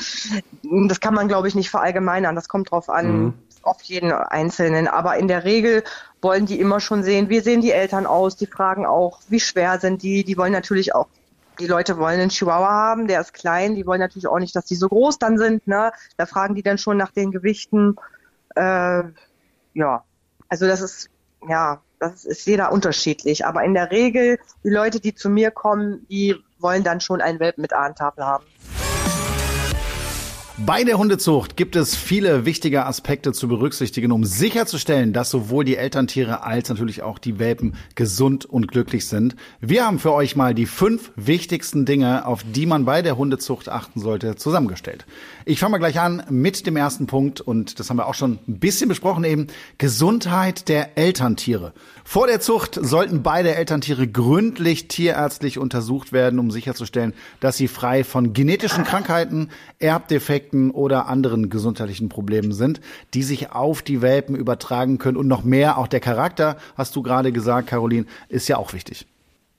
das 0.64 1.00
kann 1.00 1.14
man, 1.14 1.28
glaube 1.28 1.48
ich, 1.48 1.56
nicht 1.56 1.70
verallgemeinern. 1.70 2.36
Das 2.36 2.48
kommt 2.48 2.72
drauf 2.72 2.90
an, 2.90 3.12
mhm. 3.12 3.34
auf 3.64 3.82
jeden 3.84 4.12
Einzelnen. 4.12 4.88
Aber 4.88 5.18
in 5.18 5.28
der 5.28 5.44
Regel 5.44 5.84
wollen 6.22 6.46
die 6.46 6.60
immer 6.60 6.80
schon 6.80 7.04
sehen, 7.04 7.30
wie 7.30 7.40
sehen 7.40 7.62
die 7.62 7.72
Eltern 7.72 8.06
aus? 8.06 8.36
Die 8.36 8.48
fragen 8.48 8.86
auch, 8.86 9.20
wie 9.30 9.40
schwer 9.40 9.80
sind 9.80 10.04
die? 10.04 10.24
Die 10.24 10.38
wollen 10.38 10.54
natürlich 10.54 10.94
auch 10.96 11.08
die 11.60 11.68
Leute 11.68 11.98
wollen 11.98 12.20
einen 12.20 12.30
Chihuahua 12.30 12.70
haben, 12.70 13.08
der 13.08 13.22
ist 13.22 13.34
klein, 13.34 13.76
die 13.76 13.86
wollen 13.86 14.00
natürlich 14.00 14.28
auch 14.28 14.40
nicht, 14.40 14.56
dass 14.56 14.66
die 14.66 14.76
so 14.76 14.90
groß 14.90 15.20
dann 15.20 15.38
sind, 15.38 15.68
ne? 15.68 15.92
Da 16.18 16.26
fragen 16.26 16.56
die 16.56 16.64
dann 16.64 16.78
schon 16.78 16.98
nach 16.98 17.12
den 17.12 17.32
Gewichten. 17.32 17.96
Äh, 18.56 19.04
ja, 19.74 20.04
also 20.52 20.68
das 20.68 20.82
ist, 20.82 21.10
ja, 21.48 21.82
das 22.00 22.26
ist 22.26 22.46
jeder 22.46 22.74
unterschiedlich. 22.74 23.46
Aber 23.46 23.64
in 23.64 23.74
der 23.74 23.90
Regel, 23.90 24.38
die 24.66 24.70
Leute, 24.70 25.00
die 25.00 25.16
zu 25.16 25.30
mir 25.30 25.50
kommen, 25.50 26.06
die 26.10 26.36
wollen 26.60 26.84
dann 26.84 27.00
schon 27.00 27.22
einen 27.22 27.40
Welpen 27.40 27.62
mit 27.62 27.72
Ahntafel 27.72 28.26
haben. 28.26 28.44
Bei 30.64 30.84
der 30.84 31.00
Hundezucht 31.00 31.58
gibt 31.58 31.76
es 31.76 31.96
viele 31.96 32.46
wichtige 32.46 32.86
Aspekte 32.86 33.34
zu 33.34 33.48
berücksichtigen, 33.48 34.12
um 34.12 34.24
sicherzustellen, 34.24 35.12
dass 35.12 35.32
sowohl 35.32 35.66
die 35.66 35.76
Elterntiere 35.76 36.44
als 36.44 36.70
natürlich 36.70 37.02
auch 37.02 37.18
die 37.18 37.40
Welpen 37.40 37.76
gesund 37.96 38.46
und 38.46 38.68
glücklich 38.68 39.08
sind. 39.08 39.36
Wir 39.60 39.86
haben 39.86 39.98
für 39.98 40.14
euch 40.14 40.36
mal 40.36 40.54
die 40.54 40.68
fünf 40.68 41.12
wichtigsten 41.16 41.86
Dinge, 41.86 42.28
auf 42.28 42.44
die 42.44 42.68
man 42.68 42.86
bei 42.86 43.02
der 43.02 43.18
Hundezucht 43.18 43.70
achten 43.70 44.00
sollte, 44.00 44.36
zusammengestellt. 44.36 45.08
Ich 45.46 45.60
fange 45.60 45.72
mal 45.72 45.78
gleich 45.80 46.00
an 46.00 46.24
mit 46.30 46.68
dem 46.68 46.78
ersten 46.78 47.08
Punkt 47.08 47.42
und 47.42 47.80
das 47.80 47.90
haben 47.90 47.98
wir 47.98 48.06
auch 48.06 48.14
schon 48.14 48.38
ein 48.48 48.60
bisschen 48.60 48.88
besprochen 48.88 49.24
eben, 49.24 49.48
Gesundheit 49.80 50.70
der 50.70 50.96
Elterntiere. 50.96 51.74
Vor 52.04 52.28
der 52.28 52.40
Zucht 52.40 52.78
sollten 52.80 53.24
beide 53.24 53.56
Elterntiere 53.56 54.08
gründlich 54.08 54.88
tierärztlich 54.88 55.58
untersucht 55.58 56.14
werden, 56.14 56.40
um 56.40 56.52
sicherzustellen, 56.52 57.14
dass 57.40 57.58
sie 57.58 57.68
frei 57.68 58.04
von 58.04 58.34
genetischen 58.34 58.84
Krankheiten, 58.84 59.50
Erbdefekten 59.80 60.51
oder 60.72 61.08
anderen 61.08 61.50
gesundheitlichen 61.50 62.10
Problemen 62.10 62.52
sind, 62.52 62.82
die 63.14 63.24
sich 63.24 63.52
auf 63.52 63.82
die 63.82 64.02
Welpen 64.02 64.36
übertragen 64.36 64.98
können 64.98 65.18
und 65.18 65.28
noch 65.28 65.44
mehr. 65.44 65.78
Auch 65.78 65.88
der 65.88 66.02
Charakter, 66.02 66.58
hast 66.76 66.96
du 66.96 67.02
gerade 67.02 67.32
gesagt, 67.32 67.68
Caroline, 67.70 68.06
ist 68.28 68.50
ja 68.50 68.58
auch 68.58 68.74
wichtig. 68.74 69.08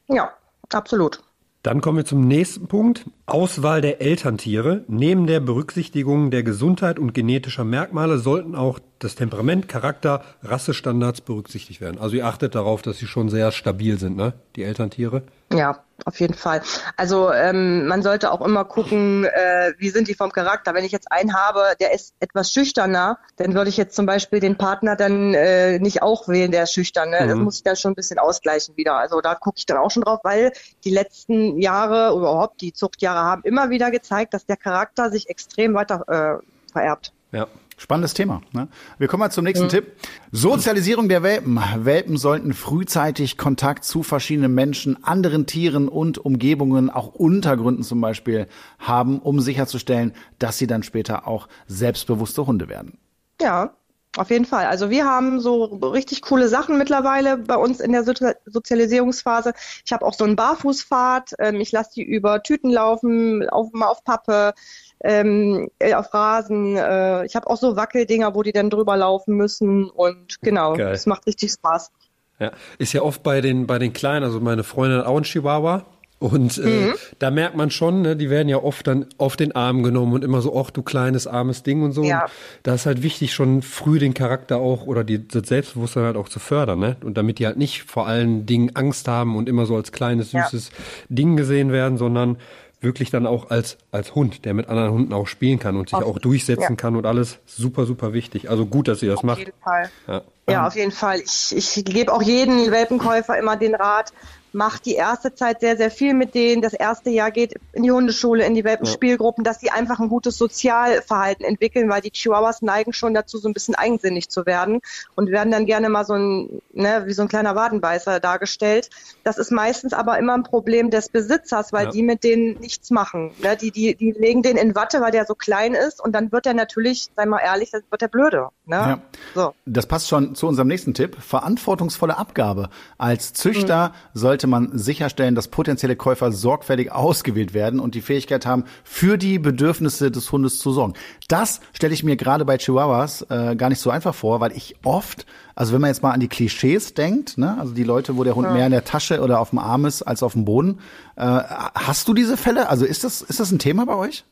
Ja, 0.09 0.31
absolut. 0.71 1.21
Dann 1.63 1.81
kommen 1.81 1.99
wir 1.99 2.05
zum 2.05 2.27
nächsten 2.27 2.67
Punkt. 2.67 3.05
Auswahl 3.27 3.81
der 3.81 4.01
Elterntiere. 4.01 4.85
Neben 4.89 5.29
der 5.29 5.39
Berücksichtigung 5.39 6.33
der 6.33 6.43
Gesundheit 6.43 6.99
und 6.99 7.15
genetischer 7.15 7.63
Merkmale 7.63 8.19
sollten 8.19 8.57
auch 8.57 8.81
das 8.99 9.15
Temperament, 9.15 9.69
Charakter, 9.69 10.25
Rassestandards 10.43 11.21
berücksichtigt 11.21 11.81
werden. 11.81 12.01
Also 12.01 12.17
ihr 12.17 12.27
achtet 12.27 12.57
darauf, 12.57 12.83
dass 12.83 12.99
sie 12.99 13.07
schon 13.07 13.29
sehr 13.29 13.53
stabil 13.53 13.97
sind, 13.99 14.17
ne? 14.17 14.33
Die 14.57 14.65
Elterntiere. 14.65 15.23
Ja, 15.59 15.85
auf 16.05 16.19
jeden 16.21 16.35
Fall. 16.35 16.63
Also 16.97 17.33
ähm, 17.33 17.87
man 17.87 18.03
sollte 18.03 18.33
auch 18.33 18.41
immer 18.41 18.65
gucken, 18.65 19.25
äh, 19.25 19.73
wie 19.79 19.91
sind 19.91 20.09
die 20.09 20.15
vom 20.15 20.33
Charakter. 20.33 20.75
Wenn 20.75 20.85
ich 20.85 20.93
jetzt 20.93 21.11
einen 21.13 21.35
habe, 21.35 21.63
der 21.81 21.95
ist 21.95 22.15
etwas 22.21 22.53
schüchterner, 22.53 23.19
dann 23.37 23.55
würde 23.55 23.69
ich 23.69 23.77
jetzt 23.77 23.95
zum 23.95 24.07
Beispiel 24.07 24.41
den 24.41 24.57
Partner 24.57 24.97
dann 24.97 25.35
äh, 25.35 25.79
nicht 25.79 26.03
auch 26.03 26.29
wählen, 26.29 26.51
der 26.51 26.65
ist 26.65 26.73
schüchtern. 26.73 27.11
Ne? 27.11 27.21
Mhm. 27.23 27.29
Das 27.29 27.39
muss 27.39 27.57
ich 27.57 27.63
dann 27.63 27.77
schon 27.77 27.93
ein 27.93 27.97
bisschen 27.97 28.19
ausgleichen 28.19 28.77
wieder. 28.77 28.97
Also 28.97 29.21
da 29.21 29.35
gucke 29.35 29.59
ich 29.59 29.67
dann 29.67 29.79
auch 29.79 29.91
schon 29.91 30.03
drauf, 30.03 30.21
weil 30.23 30.53
die 30.85 30.91
letzten 30.91 31.59
Jahre, 31.61 32.17
überhaupt 32.17 32.61
die 32.61 32.73
Zuchtjahre 32.73 33.21
haben 33.21 33.43
immer 33.45 33.71
wieder 33.71 33.91
gezeigt, 33.91 34.35
dass 34.35 34.47
der 34.47 34.57
Charakter 34.57 35.11
sich 35.11 35.29
extrem 35.29 35.75
weiter 35.75 36.41
äh, 36.41 36.73
vererbt. 36.73 37.13
Ja. 37.33 37.47
Spannendes 37.83 38.15
Thema. 38.15 38.43
Ne? 38.53 38.69
Wir 38.99 39.09
kommen 39.09 39.23
mal 39.23 39.31
zum 39.31 39.43
nächsten 39.43 39.65
ja. 39.65 39.71
Tipp. 39.71 39.97
Sozialisierung 40.31 41.09
der 41.09 41.25
Welpen. 41.25 41.61
Welpen 41.79 42.17
sollten 42.17 42.53
frühzeitig 42.55 43.37
Kontakt 43.37 43.83
zu 43.83 44.05
verschiedenen 44.05 44.55
Menschen, 44.55 45.03
anderen 45.03 45.47
Tieren 45.47 45.89
und 45.89 46.17
Umgebungen, 46.17 46.91
auch 46.91 47.09
Untergründen 47.09 47.83
zum 47.83 48.01
Beispiel, 48.01 48.47
haben, 48.79 49.19
um 49.19 49.41
sicherzustellen, 49.41 50.13
dass 50.39 50.59
sie 50.59 50.69
dann 50.69 50.85
später 50.85 51.27
auch 51.27 51.49
selbstbewusste 51.67 52.47
Hunde 52.47 52.69
werden. 52.69 52.99
Ja, 53.41 53.75
auf 54.17 54.31
jeden 54.31 54.45
Fall. 54.45 54.67
Also 54.67 54.91
wir 54.91 55.07
haben 55.07 55.41
so 55.41 55.65
richtig 55.65 56.21
coole 56.21 56.49
Sachen 56.49 56.77
mittlerweile 56.77 57.39
bei 57.39 57.57
uns 57.57 57.81
in 57.81 57.93
der 57.93 58.05
Sozialisierungsphase. 58.05 59.55
Ich 59.87 59.93
habe 59.93 60.05
auch 60.05 60.13
so 60.13 60.25
einen 60.25 60.37
Barfußpfad. 60.37 61.33
Ähm, 61.39 61.61
ich 61.61 61.73
lasse 61.73 61.93
die 61.97 62.03
über 62.03 62.43
Tüten 62.43 62.71
laufen, 62.71 63.49
auf, 63.49 63.73
mal 63.73 63.87
auf 63.87 64.05
Pappe, 64.05 64.53
ähm, 65.03 65.71
äh, 65.79 65.95
auf 65.95 66.13
Rasen. 66.15 66.77
Äh, 66.77 67.27
ich 67.27 67.37
habe 67.37 67.49
auch 67.49 67.57
so 67.57 67.77
Wackeldinger, 67.77 68.35
wo 68.35 68.43
die 68.43 68.53
dann 68.53 68.71
drüber 68.71 68.97
laufen 68.97 69.37
müssen. 69.37 69.91
Und 69.91 70.41
genau, 70.43 70.75
Geil. 70.75 70.93
das 70.93 71.07
macht 71.07 71.27
richtig 71.27 71.53
Spaß. 71.53 71.91
Ja, 72.39 72.53
ist 72.79 72.93
ja 72.93 73.03
oft 73.03 73.23
bei 73.23 73.41
den 73.41 73.67
bei 73.67 73.79
den 73.79 73.93
Kleinen. 73.93 74.25
Also 74.25 74.41
meine 74.41 74.65
Freundin 74.65 74.99
hat 74.99 75.07
auch 75.07 75.17
einen 75.17 75.25
Chihuahua. 75.25 75.85
Und 76.23 76.59
äh, 76.59 76.69
mhm. 76.69 76.95
da 77.19 77.33
merkt 77.33 77.57
man 77.57 77.73
schon, 77.73 78.03
ne, 78.03 78.15
die 78.15 78.31
werden 78.31 78.49
ja 78.49 78.59
oft 78.59 78.87
dann 78.87 79.07
auf 79.19 79.37
den 79.37 79.57
Arm 79.57 79.83
genommen 79.83 80.13
und 80.13 80.23
immer 80.23 80.41
so, 80.41 80.57
ach 80.57 80.71
du 80.71 80.83
kleines, 80.83 81.27
armes 81.27 81.65
Ding 81.65 81.83
und 81.83 81.91
so. 81.91 82.05
Ja. 82.05 82.23
Und 82.23 82.31
da 82.63 82.75
ist 82.75 82.87
halt 82.87 83.03
wichtig, 83.03 83.35
schon 83.35 83.61
früh 83.61 83.99
den 83.99 84.15
Charakter 84.15 84.59
auch 84.59 84.87
oder 84.87 85.03
die, 85.03 85.27
das 85.27 85.49
Selbstbewusstsein 85.49 86.05
halt 86.05 86.17
auch 86.17 86.29
zu 86.29 86.39
fördern. 86.39 86.79
Ne? 86.79 86.97
Und 87.03 87.19
damit 87.19 87.41
die 87.41 87.47
halt 87.47 87.57
nicht 87.57 87.83
vor 87.83 88.07
allen 88.07 88.47
Dingen 88.47 88.71
Angst 88.77 89.09
haben 89.09 89.35
und 89.35 89.49
immer 89.49 89.67
so 89.67 89.75
als 89.75 89.91
kleines, 89.91 90.31
süßes 90.31 90.69
ja. 90.69 90.77
Ding 91.09 91.37
gesehen 91.37 91.73
werden, 91.73 91.99
sondern 91.99 92.37
wirklich 92.83 93.11
dann 93.11 93.27
auch 93.27 93.51
als, 93.51 93.79
als 93.91 94.15
Hund, 94.15 94.45
der 94.45 94.55
mit 94.55 94.69
anderen 94.69 94.93
Hunden 94.93 95.13
auch 95.13 95.27
spielen 95.27 95.59
kann 95.59 95.77
und 95.77 95.89
sich 95.91 95.99
auf, 95.99 96.05
auch 96.05 96.19
durchsetzen 96.19 96.63
ja. 96.63 96.75
kann 96.77 96.97
und 96.97 97.07
alles. 97.07 97.39
Super, 97.47 97.87
super 97.87 98.13
wichtig. 98.13 98.51
Also 98.51 98.67
gut, 98.67 98.89
dass 98.89 99.03
ihr 99.03 99.11
das 99.11 99.19
auf 99.19 99.25
macht. 99.25 99.39
Auf 99.41 99.47
jeden 99.47 99.61
Fall. 99.63 99.91
Ja. 100.07 100.23
ja, 100.49 100.67
auf 100.67 100.77
jeden 100.77 100.93
Fall. 100.93 101.21
Ich, 101.21 101.55
ich 101.57 101.85
gebe 101.85 102.13
auch 102.13 102.23
jedem 102.23 102.71
Welpenkäufer 102.71 103.39
immer 103.39 103.57
den 103.57 103.75
Rat, 103.75 104.13
macht 104.53 104.87
die 104.87 104.95
erste 104.95 105.35
Zeit 105.35 105.61
sehr, 105.61 105.77
sehr 105.77 105.91
viel 105.91 106.15
mit 106.15 106.35
denen. 106.35 106.63
Das 106.63 106.73
erste 106.73 107.11
Jahr 107.11 107.31
geht 107.31 107.55
in 107.73 107.83
die 107.83 107.91
Hundeschule, 107.91 108.45
in 108.45 108.55
die 108.55 108.65
Welpenspielgruppen, 108.65 109.45
dass 109.45 109.61
sie 109.61 109.71
einfach 109.71 110.01
ein 110.01 110.09
gutes 110.09 110.37
Sozialverhalten 110.39 111.45
entwickeln, 111.45 111.89
weil 111.89 112.01
die 112.01 112.11
Chihuahuas 112.11 112.63
neigen 112.63 112.93
schon 112.93 113.15
dazu, 113.15 113.39
so 113.39 113.49
ein 113.49 113.55
bisschen 113.55 113.75
eigensinnig 113.75 114.29
zu 114.29 114.47
werden 114.47 114.81
und 115.15 115.31
werden 115.31 115.51
dann 115.51 115.67
gerne 115.67 115.89
mal 115.89 116.05
so 116.05 116.15
ein, 116.15 116.63
ne, 116.73 117.05
wie 117.07 117.13
so 117.13 117.23
ein 117.23 117.29
kleiner 117.29 117.55
Wadenbeißer 117.55 118.21
dargestellt. 118.21 118.91
Das 119.25 119.39
ist 119.39 119.51
meistens 119.51 119.93
aber 119.93 120.19
immer 120.19 120.35
ein 120.35 120.43
Problem 120.43 120.91
des 120.91 121.09
Besitzers, 121.09 121.73
weil 121.73 121.87
ja. 121.87 121.91
die 121.91 122.03
mit 122.03 122.25
denen 122.25 122.59
nichts 122.61 122.91
machen. 122.91 123.33
Ne? 123.43 123.57
Die, 123.57 123.71
die, 123.71 123.95
die 123.95 124.13
legen 124.13 124.43
den 124.43 124.57
in 124.57 124.75
Watte, 124.75 125.01
weil 125.01 125.13
der 125.13 125.27
so 125.27 125.35
klein 125.35 125.75
ist 125.75 126.03
und 126.03 126.13
dann 126.13 126.33
wird 126.33 126.47
er 126.47 126.55
natürlich, 126.55 127.09
sei 127.17 127.27
mal 127.27 127.41
ehrlich, 127.41 127.71
das 127.71 127.83
wird 127.91 128.03
der 128.03 128.09
blöde. 128.09 128.49
Ne? 128.67 128.77
Ja. 128.77 128.99
So. 129.35 129.55
Das 129.67 129.87
passt 129.87 130.09
schon 130.09 130.35
zu 130.35 130.47
unserem 130.47 130.69
nächsten 130.69 130.95
Tipp. 130.95 131.17
Verantwortungsvolle 131.21 132.17
Abgabe. 132.17 132.69
Als 132.99 133.33
Züchter 133.33 133.89
mhm. 133.89 134.19
sollte 134.19 134.42
sollte 134.43 134.47
man 134.49 134.77
sicherstellen, 134.77 135.37
dass 135.37 135.47
potenzielle 135.49 135.95
Käufer 135.95 136.33
sorgfältig 136.33 136.91
ausgewählt 136.91 137.55
werden 137.55 137.79
und 137.79 137.95
die 137.95 138.01
Fähigkeit 138.01 138.45
haben, 138.45 138.65
für 138.83 139.17
die 139.17 139.39
Bedürfnisse 139.39 140.11
des 140.11 140.33
Hundes 140.33 140.59
zu 140.59 140.73
sorgen. 140.73 140.95
Das 141.29 141.61
stelle 141.73 141.95
ich 141.95 142.03
mir 142.03 142.17
gerade 142.17 142.45
bei 142.45 142.59
Chihuahuas 142.59 143.23
äh, 143.31 143.55
gar 143.55 143.69
nicht 143.69 143.79
so 143.79 143.91
einfach 143.91 144.15
vor, 144.15 144.41
weil 144.41 144.51
ich 144.53 144.75
oft, 144.83 145.27
also 145.55 145.73
wenn 145.73 145.81
man 145.81 145.91
jetzt 145.91 146.03
mal 146.03 146.11
an 146.11 146.19
die 146.19 146.29
Klischees 146.29 146.95
denkt, 146.95 147.39
ne, 147.39 147.57
also 147.61 147.73
die 147.73 147.85
Leute, 147.85 148.17
wo 148.17 148.25
der 148.25 148.35
Hund 148.35 148.49
ja. 148.49 148.55
mehr 148.55 148.67
in 148.67 148.73
der 148.73 148.85
Tasche 148.85 149.21
oder 149.21 149.39
auf 149.39 149.51
dem 149.51 149.61
Arm 149.61 149.85
ist 149.85 150.03
als 150.03 150.25
auf 150.25 150.33
dem 150.33 150.45
Boden, 150.45 150.81
äh, 151.15 151.23
hast 151.23 152.09
du 152.09 152.15
diese 152.15 152.37
Fälle? 152.37 152.69
Also 152.69 152.85
ist 152.85 153.05
das, 153.05 153.23
ist 153.23 153.39
das 153.39 153.53
ein 153.53 153.61
Thema 153.61 153.87
bei 153.87 153.95
euch? 153.95 154.25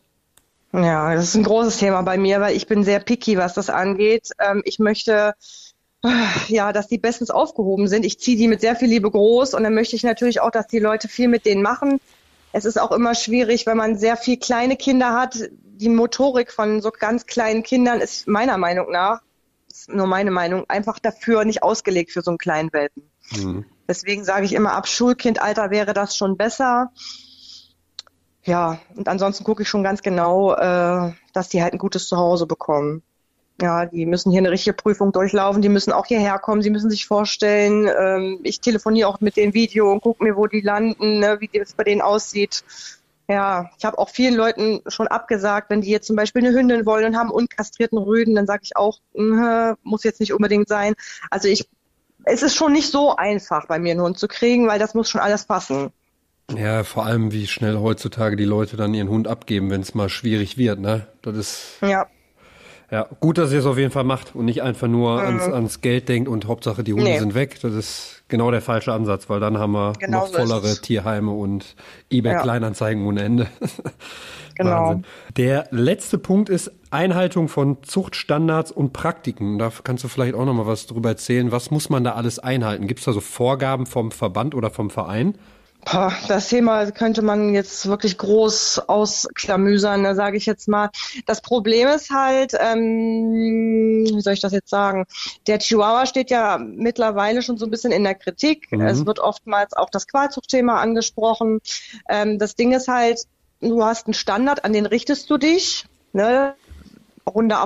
Ja, 0.73 1.15
das 1.15 1.25
ist 1.25 1.37
ein 1.37 1.45
großes 1.45 1.79
Thema 1.79 2.03
bei 2.03 2.17
mir, 2.17 2.41
weil 2.41 2.57
ich 2.57 2.67
bin 2.67 2.83
sehr 2.83 2.99
picky, 2.99 3.37
was 3.37 3.55
das 3.55 3.71
angeht. 3.71 4.31
Ähm, 4.41 4.63
ich 4.65 4.81
möchte 4.81 5.35
ja, 6.49 6.73
dass 6.73 6.89
die 6.89 6.99
bestens 6.99 7.31
aufgehoben 7.31 7.89
sind. 7.89 8.05
Ich 8.05 8.19
ziehe 8.19 8.37
die 8.37 8.49
mit 8.49 8.61
sehr 8.61 8.77
viel 8.77 8.89
Liebe 8.89 9.11
groß 9.11 9.55
und 9.55 9.63
dann 9.63 9.75
möchte 9.75 9.97
ich 9.97 10.03
natürlich 10.03 10.41
auch, 10.41 10.51
dass 10.51 10.67
die 10.67 10.79
Leute 10.79 11.09
viel 11.09 11.29
mit 11.29 11.45
denen 11.45 11.63
machen. 11.63 12.01
Es 12.53 12.65
ist 12.65 12.81
auch 12.81 12.91
immer 12.91 13.15
schwierig, 13.15 13.67
wenn 13.67 13.77
man 13.77 13.97
sehr 13.97 14.17
viel 14.17 14.37
kleine 14.39 14.77
Kinder 14.77 15.13
hat. 15.13 15.51
Die 15.53 15.89
Motorik 15.89 16.53
von 16.53 16.81
so 16.81 16.91
ganz 16.91 17.27
kleinen 17.27 17.63
Kindern 17.63 18.01
ist 18.01 18.27
meiner 18.27 18.59
Meinung 18.59 18.91
nach, 18.91 19.21
ist 19.69 19.89
nur 19.89 20.07
meine 20.07 20.31
Meinung, 20.31 20.65
einfach 20.69 20.99
dafür 20.99 21.45
nicht 21.45 21.63
ausgelegt 21.63 22.11
für 22.11 22.23
so 22.23 22.31
einen 22.31 22.39
kleinen 22.39 22.73
Welpen. 22.73 23.11
Mhm. 23.37 23.65
Deswegen 23.87 24.25
sage 24.25 24.47
ich 24.47 24.53
immer, 24.53 24.73
ab 24.73 24.89
Schulkindalter 24.89 25.71
wäre 25.71 25.95
das 25.95 26.17
schon 26.17 26.37
besser. 26.37 26.93
Ja, 28.45 28.81
und 28.97 29.09
ansonsten 29.09 29.45
gucke 29.45 29.63
ich 29.63 29.69
schon 29.69 29.83
ganz 29.83 30.03
genau, 30.03 30.55
äh, 30.55 31.13
dass 31.33 31.49
die 31.51 31.63
halt 31.63 31.75
ein 31.75 31.79
gutes 31.79 32.09
Zuhause 32.09 32.47
bekommen. 32.47 33.03
Ja, 33.61 33.85
die 33.85 34.07
müssen 34.07 34.31
hier 34.31 34.39
eine 34.39 34.51
richtige 34.51 34.75
Prüfung 34.75 35.13
durchlaufen, 35.13 35.61
die 35.61 35.69
müssen 35.69 35.93
auch 35.93 36.07
hierher 36.07 36.39
kommen, 36.39 36.63
sie 36.63 36.71
müssen 36.71 36.91
sich 36.91 37.07
vorstellen. 37.07 37.89
Ähm, 37.99 38.41
ich 38.43 38.61
telefoniere 38.61 39.09
auch 39.09 39.21
mit 39.21 39.37
dem 39.37 39.53
Video 39.53 39.93
und 39.93 40.01
gucke 40.03 40.25
mir, 40.25 40.37
wo 40.37 40.47
die 40.47 40.61
landen, 40.61 41.19
ne, 41.19 41.37
wie 41.41 41.51
das 41.53 41.75
bei 41.75 41.85
denen 41.85 42.01
aussieht. 42.01 42.65
Ja, 43.29 43.71
ich 43.79 43.85
habe 43.85 43.99
auch 43.99 44.09
vielen 44.09 44.35
Leuten 44.35 44.81
schon 44.89 45.07
abgesagt, 45.07 45.71
wenn 45.71 45.83
die 45.83 45.91
jetzt 45.91 46.07
zum 46.07 46.17
Beispiel 46.17 46.45
eine 46.45 46.57
Hündin 46.57 46.87
wollen 46.87 47.05
und 47.05 47.17
haben 47.17 47.31
unkastrierten 47.31 47.99
Rüden, 47.99 48.35
dann 48.35 48.47
sage 48.47 48.63
ich 48.65 48.77
auch, 48.77 48.99
mh, 49.15 49.77
muss 49.83 50.05
jetzt 50.05 50.21
nicht 50.21 50.33
unbedingt 50.33 50.69
sein. 50.69 50.95
Also 51.31 51.47
ich, 51.47 51.69
es 52.25 52.43
ist 52.43 52.57
schon 52.57 52.73
nicht 52.73 52.91
so 52.91 53.15
einfach, 53.15 53.67
bei 53.67 53.79
mir 53.79 53.93
einen 53.93 54.01
Hund 54.01 54.19
zu 54.19 54.27
kriegen, 54.27 54.67
weil 54.67 54.79
das 54.79 54.95
muss 54.95 55.09
schon 55.09 55.21
alles 55.21 55.45
passen. 55.45 55.93
Ja, 56.57 56.83
vor 56.83 57.07
allem, 57.07 57.31
wie 57.31 57.47
schnell 57.47 57.79
heutzutage 57.79 58.35
die 58.35 58.45
Leute 58.45 58.77
dann 58.77 58.95
ihren 58.95 59.09
Hund 59.09 59.29
abgeben, 59.29 59.71
wenn 59.71 59.83
es 59.83 59.95
mal 59.95 60.09
schwierig 60.09 60.59
wird, 60.59 60.81
ne? 60.81 61.07
Das 61.23 61.37
ist. 61.37 61.79
Ja. 61.83 62.09
Ja, 62.91 63.07
gut, 63.21 63.39
dass 63.39 63.53
ihr 63.53 63.61
es 63.61 63.67
auf 63.67 63.79
jeden 63.79 63.93
Fall 63.93 64.03
macht 64.03 64.35
und 64.35 64.47
nicht 64.47 64.63
einfach 64.63 64.89
nur 64.89 65.15
mhm. 65.15 65.27
ans, 65.27 65.43
ans, 65.45 65.81
Geld 65.81 66.09
denkt 66.09 66.29
und 66.29 66.49
Hauptsache 66.49 66.83
die 66.83 66.93
Hunde 66.93 67.05
nee. 67.05 67.19
sind 67.19 67.35
weg. 67.35 67.59
Das 67.63 67.73
ist 67.73 68.25
genau 68.29 68.51
der 68.51 68.63
falsche 68.63 68.93
Ansatz, 68.93 69.31
weil 69.31 69.39
dann 69.39 69.59
haben 69.59 69.73
wir 69.73 69.93
genau 69.99 70.27
noch 70.27 70.33
vollere 70.33 70.75
Tierheime 70.81 71.31
und 71.31 71.77
eBay 72.11 72.33
ja. 72.33 72.43
Kleinanzeigen 72.43 73.07
ohne 73.07 73.23
Ende. 73.23 73.47
genau. 74.57 74.71
Wahnsinn. 74.71 75.05
Der 75.37 75.69
letzte 75.71 76.19
Punkt 76.19 76.49
ist 76.49 76.73
Einhaltung 76.91 77.49
von 77.49 77.81
Zuchtstandards 77.83 78.73
und 78.73 78.93
Praktiken. 78.93 79.59
Da 79.59 79.71
kannst 79.85 80.03
du 80.03 80.09
vielleicht 80.09 80.35
auch 80.35 80.45
noch 80.45 80.55
mal 80.55 80.67
was 80.67 80.89
drüber 80.89 81.11
erzählen. 81.11 81.53
Was 81.53 81.71
muss 81.71 81.91
man 81.91 82.03
da 82.03 82.15
alles 82.15 82.41
einhalten? 82.41 82.89
Gibt 82.89 82.99
es 82.99 83.07
da 83.07 83.13
so 83.13 83.21
Vorgaben 83.21 83.87
vom 83.87 84.11
Verband 84.11 84.57
oder 84.57 84.71
vom 84.71 84.91
Verein? 84.91 85.37
Das 86.29 86.49
Thema 86.49 86.91
könnte 86.91 87.23
man 87.23 87.55
jetzt 87.55 87.87
wirklich 87.87 88.19
groß 88.19 88.81
ausklamüsern, 88.89 90.05
da 90.05 90.15
sage 90.15 90.37
ich 90.37 90.47
jetzt 90.47 90.69
mal. 90.69 90.91
Das 91.27 91.41
Problem 91.41 91.89
ist 91.89 92.11
halt, 92.11 92.53
ähm, 92.59 94.05
wie 94.07 94.21
soll 94.21 94.35
ich 94.35 94.41
das 94.41 94.53
jetzt 94.53 94.71
sagen? 94.71 95.07
Der 95.47 95.59
Chihuahua 95.59 96.07
steht 96.07 96.31
ja 96.31 96.59
mittlerweile 96.59 97.43
schon 97.43 97.57
so 97.57 97.67
ein 97.67 97.71
bisschen 97.71 97.93
in 97.93 98.05
der 98.05 98.15
Kritik. 98.15 98.71
Mhm. 98.71 98.83
Es 98.83 99.07
wird 99.07 99.19
oftmals 99.19 99.73
auch 99.73 99.91
das 99.91 100.07
Qualzuchtthema 100.07 100.81
angesprochen. 100.81 101.61
Ähm, 102.09 102.39
das 102.39 102.55
Ding 102.55 102.73
ist 102.73 102.89
halt, 102.89 103.25
du 103.61 103.85
hast 103.85 104.07
einen 104.07 104.15
Standard, 104.15 104.65
an 104.65 104.73
den 104.73 104.87
richtest 104.87 105.31
du 105.31 105.39
dich. 105.39 105.87
Ne? 106.13 106.55
runder 107.29 107.63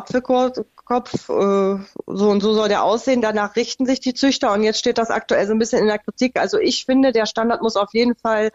Apfelkopf, 0.84 1.28
äh, 1.28 1.84
so 2.06 2.30
und 2.30 2.40
so 2.40 2.54
soll 2.54 2.68
der 2.68 2.84
aussehen. 2.84 3.20
Danach 3.20 3.56
richten 3.56 3.86
sich 3.86 4.00
die 4.00 4.14
Züchter 4.14 4.52
und 4.52 4.62
jetzt 4.62 4.78
steht 4.78 4.98
das 4.98 5.10
aktuell 5.10 5.46
so 5.46 5.52
ein 5.52 5.58
bisschen 5.58 5.80
in 5.80 5.86
der 5.86 5.98
Kritik. 5.98 6.38
Also 6.38 6.58
ich 6.58 6.84
finde, 6.84 7.12
der 7.12 7.26
Standard 7.26 7.62
muss 7.62 7.76
auf 7.76 7.92
jeden 7.92 8.14
Fall 8.14 8.50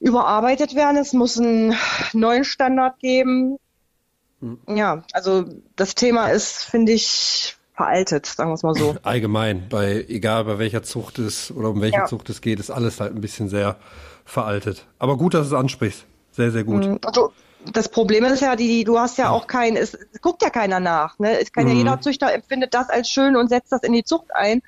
überarbeitet 0.00 0.74
werden. 0.74 0.96
Es 0.96 1.12
muss 1.12 1.38
einen 1.38 1.74
neuen 2.12 2.44
Standard 2.44 2.98
geben. 2.98 3.58
Hm. 4.40 4.58
Ja, 4.68 5.02
also 5.12 5.44
das 5.76 5.94
Thema 5.94 6.28
ist, 6.28 6.64
finde 6.64 6.92
ich, 6.92 7.56
veraltet, 7.74 8.26
sagen 8.26 8.50
wir 8.50 8.54
es 8.54 8.62
mal 8.62 8.74
so. 8.74 8.96
Allgemein, 9.02 9.68
bei 9.68 10.04
egal 10.08 10.44
bei 10.44 10.58
welcher 10.58 10.82
Zucht 10.82 11.18
es 11.18 11.50
oder 11.50 11.70
um 11.70 11.80
welche 11.80 11.98
ja. 11.98 12.06
Zucht 12.06 12.28
es 12.30 12.40
geht, 12.40 12.60
ist 12.60 12.70
alles 12.70 13.00
halt 13.00 13.14
ein 13.14 13.20
bisschen 13.20 13.48
sehr 13.48 13.76
veraltet. 14.24 14.86
Aber 14.98 15.16
gut, 15.16 15.34
dass 15.34 15.48
du 15.48 15.54
es 15.54 15.60
ansprichst. 15.60 16.04
Sehr, 16.32 16.50
sehr 16.50 16.64
gut. 16.64 17.02
Also, 17.04 17.32
das 17.72 17.88
Problem 17.88 18.24
ist 18.24 18.40
ja, 18.40 18.56
die, 18.56 18.84
du 18.84 18.98
hast 18.98 19.18
ja 19.18 19.30
auch 19.30 19.46
kein, 19.46 19.76
es, 19.76 19.94
es 19.94 20.20
guckt 20.20 20.42
ja 20.42 20.50
keiner 20.50 20.80
nach. 20.80 21.18
Ne? 21.18 21.38
Es 21.40 21.52
kann 21.52 21.64
mhm. 21.64 21.70
ja 21.70 21.76
jeder 21.76 22.00
Züchter 22.00 22.32
empfindet 22.32 22.74
das 22.74 22.88
als 22.88 23.08
schön 23.08 23.36
und 23.36 23.48
setzt 23.48 23.72
das 23.72 23.82
in 23.82 23.92
die 23.92 24.04
Zucht 24.04 24.34
ein. 24.34 24.62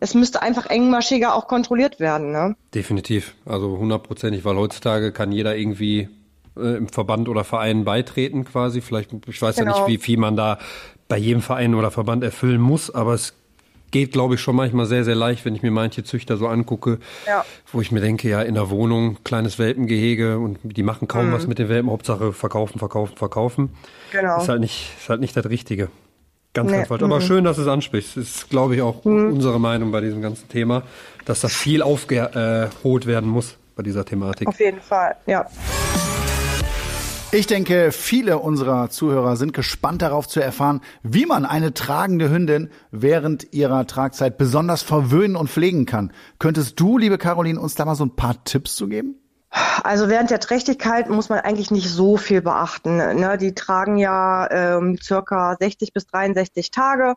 es 0.00 0.14
müsste 0.14 0.42
einfach 0.42 0.66
engmaschiger 0.66 1.34
auch 1.34 1.46
kontrolliert 1.46 2.00
werden. 2.00 2.32
Ne? 2.32 2.56
Definitiv, 2.74 3.34
also 3.44 3.78
hundertprozentig, 3.78 4.44
weil 4.44 4.56
heutzutage 4.56 5.12
kann 5.12 5.32
jeder 5.32 5.56
irgendwie 5.56 6.08
äh, 6.56 6.76
im 6.76 6.88
Verband 6.88 7.28
oder 7.28 7.44
Verein 7.44 7.84
beitreten 7.84 8.44
quasi. 8.44 8.80
Vielleicht, 8.80 9.10
ich 9.26 9.40
weiß 9.40 9.56
genau. 9.56 9.72
ja 9.72 9.78
nicht, 9.78 9.88
wie 9.88 9.98
viel 10.02 10.18
man 10.18 10.36
da 10.36 10.58
bei 11.08 11.18
jedem 11.18 11.42
Verein 11.42 11.74
oder 11.74 11.90
Verband 11.90 12.22
erfüllen 12.22 12.60
muss, 12.60 12.94
aber 12.94 13.14
es 13.14 13.34
geht, 13.90 14.12
glaube 14.12 14.34
ich, 14.34 14.40
schon 14.40 14.56
manchmal 14.56 14.86
sehr, 14.86 15.04
sehr 15.04 15.14
leicht, 15.14 15.44
wenn 15.44 15.54
ich 15.54 15.62
mir 15.62 15.70
manche 15.70 16.04
Züchter 16.04 16.36
so 16.36 16.46
angucke, 16.46 16.98
ja. 17.26 17.44
wo 17.72 17.80
ich 17.80 17.92
mir 17.92 18.00
denke, 18.00 18.28
ja, 18.28 18.42
in 18.42 18.54
der 18.54 18.70
Wohnung, 18.70 19.18
kleines 19.24 19.58
Welpengehege 19.58 20.38
und 20.38 20.58
die 20.62 20.82
machen 20.82 21.08
kaum 21.08 21.28
mhm. 21.28 21.32
was 21.32 21.46
mit 21.46 21.58
den 21.58 21.68
Welpen, 21.68 21.90
Hauptsache 21.90 22.32
verkaufen, 22.32 22.78
verkaufen, 22.78 23.16
verkaufen. 23.16 23.70
Genau. 24.12 24.40
Ist 24.40 24.48
halt 24.48 24.60
nicht, 24.60 24.92
ist 25.00 25.08
halt 25.08 25.20
nicht 25.20 25.36
das 25.36 25.48
Richtige. 25.48 25.88
Ganz, 26.52 26.70
nee. 26.70 26.78
ganz 26.78 26.88
falsch. 26.88 27.02
Aber 27.02 27.16
mhm. 27.16 27.22
schön, 27.22 27.44
dass 27.44 27.56
du 27.56 27.62
es 27.62 27.68
ansprichst. 27.68 28.16
Das 28.16 28.24
ist, 28.24 28.50
glaube 28.50 28.74
ich, 28.74 28.82
auch 28.82 29.04
mhm. 29.04 29.34
unsere 29.34 29.60
Meinung 29.60 29.92
bei 29.92 30.00
diesem 30.00 30.20
ganzen 30.20 30.48
Thema, 30.48 30.82
dass 31.24 31.40
da 31.40 31.48
viel 31.48 31.82
aufgeholt 31.82 33.06
werden 33.06 33.28
muss 33.30 33.56
bei 33.76 33.82
dieser 33.82 34.04
Thematik. 34.04 34.48
Auf 34.48 34.60
jeden 34.60 34.80
Fall, 34.80 35.16
ja. 35.26 35.46
Ich 37.32 37.46
denke, 37.46 37.92
viele 37.92 38.38
unserer 38.38 38.90
Zuhörer 38.90 39.36
sind 39.36 39.52
gespannt 39.52 40.02
darauf 40.02 40.26
zu 40.26 40.40
erfahren, 40.40 40.80
wie 41.04 41.26
man 41.26 41.46
eine 41.46 41.72
tragende 41.72 42.28
Hündin 42.28 42.70
während 42.90 43.54
ihrer 43.54 43.86
Tragzeit 43.86 44.36
besonders 44.36 44.82
verwöhnen 44.82 45.36
und 45.36 45.48
pflegen 45.48 45.86
kann. 45.86 46.12
Könntest 46.40 46.80
du, 46.80 46.98
liebe 46.98 47.18
Caroline, 47.18 47.60
uns 47.60 47.76
da 47.76 47.84
mal 47.84 47.94
so 47.94 48.04
ein 48.04 48.16
paar 48.16 48.42
Tipps 48.42 48.74
zu 48.74 48.88
geben? 48.88 49.14
Also 49.84 50.08
während 50.08 50.30
der 50.30 50.40
Trächtigkeit 50.40 51.08
muss 51.08 51.28
man 51.28 51.38
eigentlich 51.38 51.70
nicht 51.70 51.88
so 51.88 52.16
viel 52.16 52.42
beachten. 52.42 52.96
Ne? 52.96 53.38
Die 53.38 53.54
tragen 53.54 53.96
ja 53.96 54.50
ähm, 54.50 54.98
circa 55.00 55.56
60 55.56 55.92
bis 55.92 56.08
63 56.08 56.72
Tage 56.72 57.14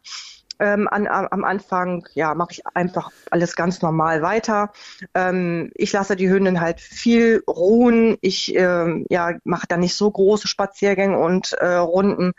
ähm, 0.60 0.88
an, 0.88 1.08
am 1.08 1.44
Anfang 1.44 2.08
ja, 2.14 2.34
mache 2.34 2.52
ich 2.52 2.68
einfach 2.74 3.12
alles 3.32 3.56
ganz 3.56 3.82
normal 3.82 4.22
weiter. 4.22 4.72
Ähm, 5.14 5.72
ich 5.76 5.92
lasse 5.94 6.16
die 6.16 6.30
Hündin 6.30 6.62
halt 6.62 6.80
viel 6.80 7.44
ruhen. 7.48 8.18
Ich 8.22 8.56
ähm, 8.56 9.06
ja, 9.10 9.34
mache 9.44 9.68
dann 9.68 9.82
nicht 9.82 9.96
so 9.96 10.10
große 10.10 10.48
Spaziergänge 10.48 11.18
und 11.18 11.54
äh, 11.54 11.76
Runden. 11.76 12.34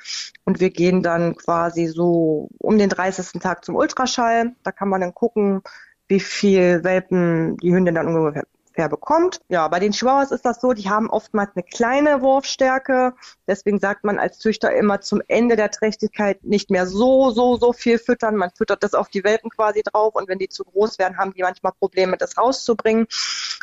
Und 0.44 0.60
wir 0.60 0.70
gehen 0.70 1.02
dann 1.02 1.36
quasi 1.36 1.86
so 1.86 2.48
um 2.58 2.78
den 2.78 2.88
30. 2.88 3.40
Tag 3.40 3.64
zum 3.64 3.76
Ultraschall. 3.76 4.54
Da 4.62 4.72
kann 4.72 4.88
man 4.88 5.00
dann 5.00 5.14
gucken, 5.14 5.62
wie 6.08 6.20
viel 6.20 6.84
Welpen 6.84 7.56
die 7.58 7.74
Hündin 7.74 7.94
dann 7.94 8.08
ungefähr 8.08 8.44
wer 8.76 8.88
bekommt. 8.88 9.40
Ja, 9.48 9.68
bei 9.68 9.78
den 9.78 9.92
Chihuahuas 9.92 10.30
ist 10.30 10.44
das 10.44 10.60
so, 10.60 10.72
die 10.72 10.88
haben 10.88 11.10
oftmals 11.10 11.50
eine 11.54 11.62
kleine 11.62 12.20
Wurfstärke. 12.22 13.14
Deswegen 13.46 13.78
sagt 13.78 14.04
man 14.04 14.18
als 14.18 14.38
Züchter 14.38 14.72
immer 14.74 15.00
zum 15.00 15.22
Ende 15.28 15.56
der 15.56 15.70
Trächtigkeit 15.70 16.44
nicht 16.44 16.70
mehr 16.70 16.86
so, 16.86 17.30
so, 17.30 17.56
so 17.56 17.72
viel 17.72 17.98
füttern. 17.98 18.36
Man 18.36 18.50
füttert 18.50 18.82
das 18.82 18.94
auf 18.94 19.08
die 19.08 19.24
Welpen 19.24 19.50
quasi 19.50 19.82
drauf 19.82 20.14
und 20.14 20.28
wenn 20.28 20.38
die 20.38 20.48
zu 20.48 20.64
groß 20.64 20.98
werden, 20.98 21.18
haben 21.18 21.32
die 21.34 21.42
manchmal 21.42 21.72
Probleme, 21.72 22.16
das 22.16 22.36
rauszubringen. 22.36 23.06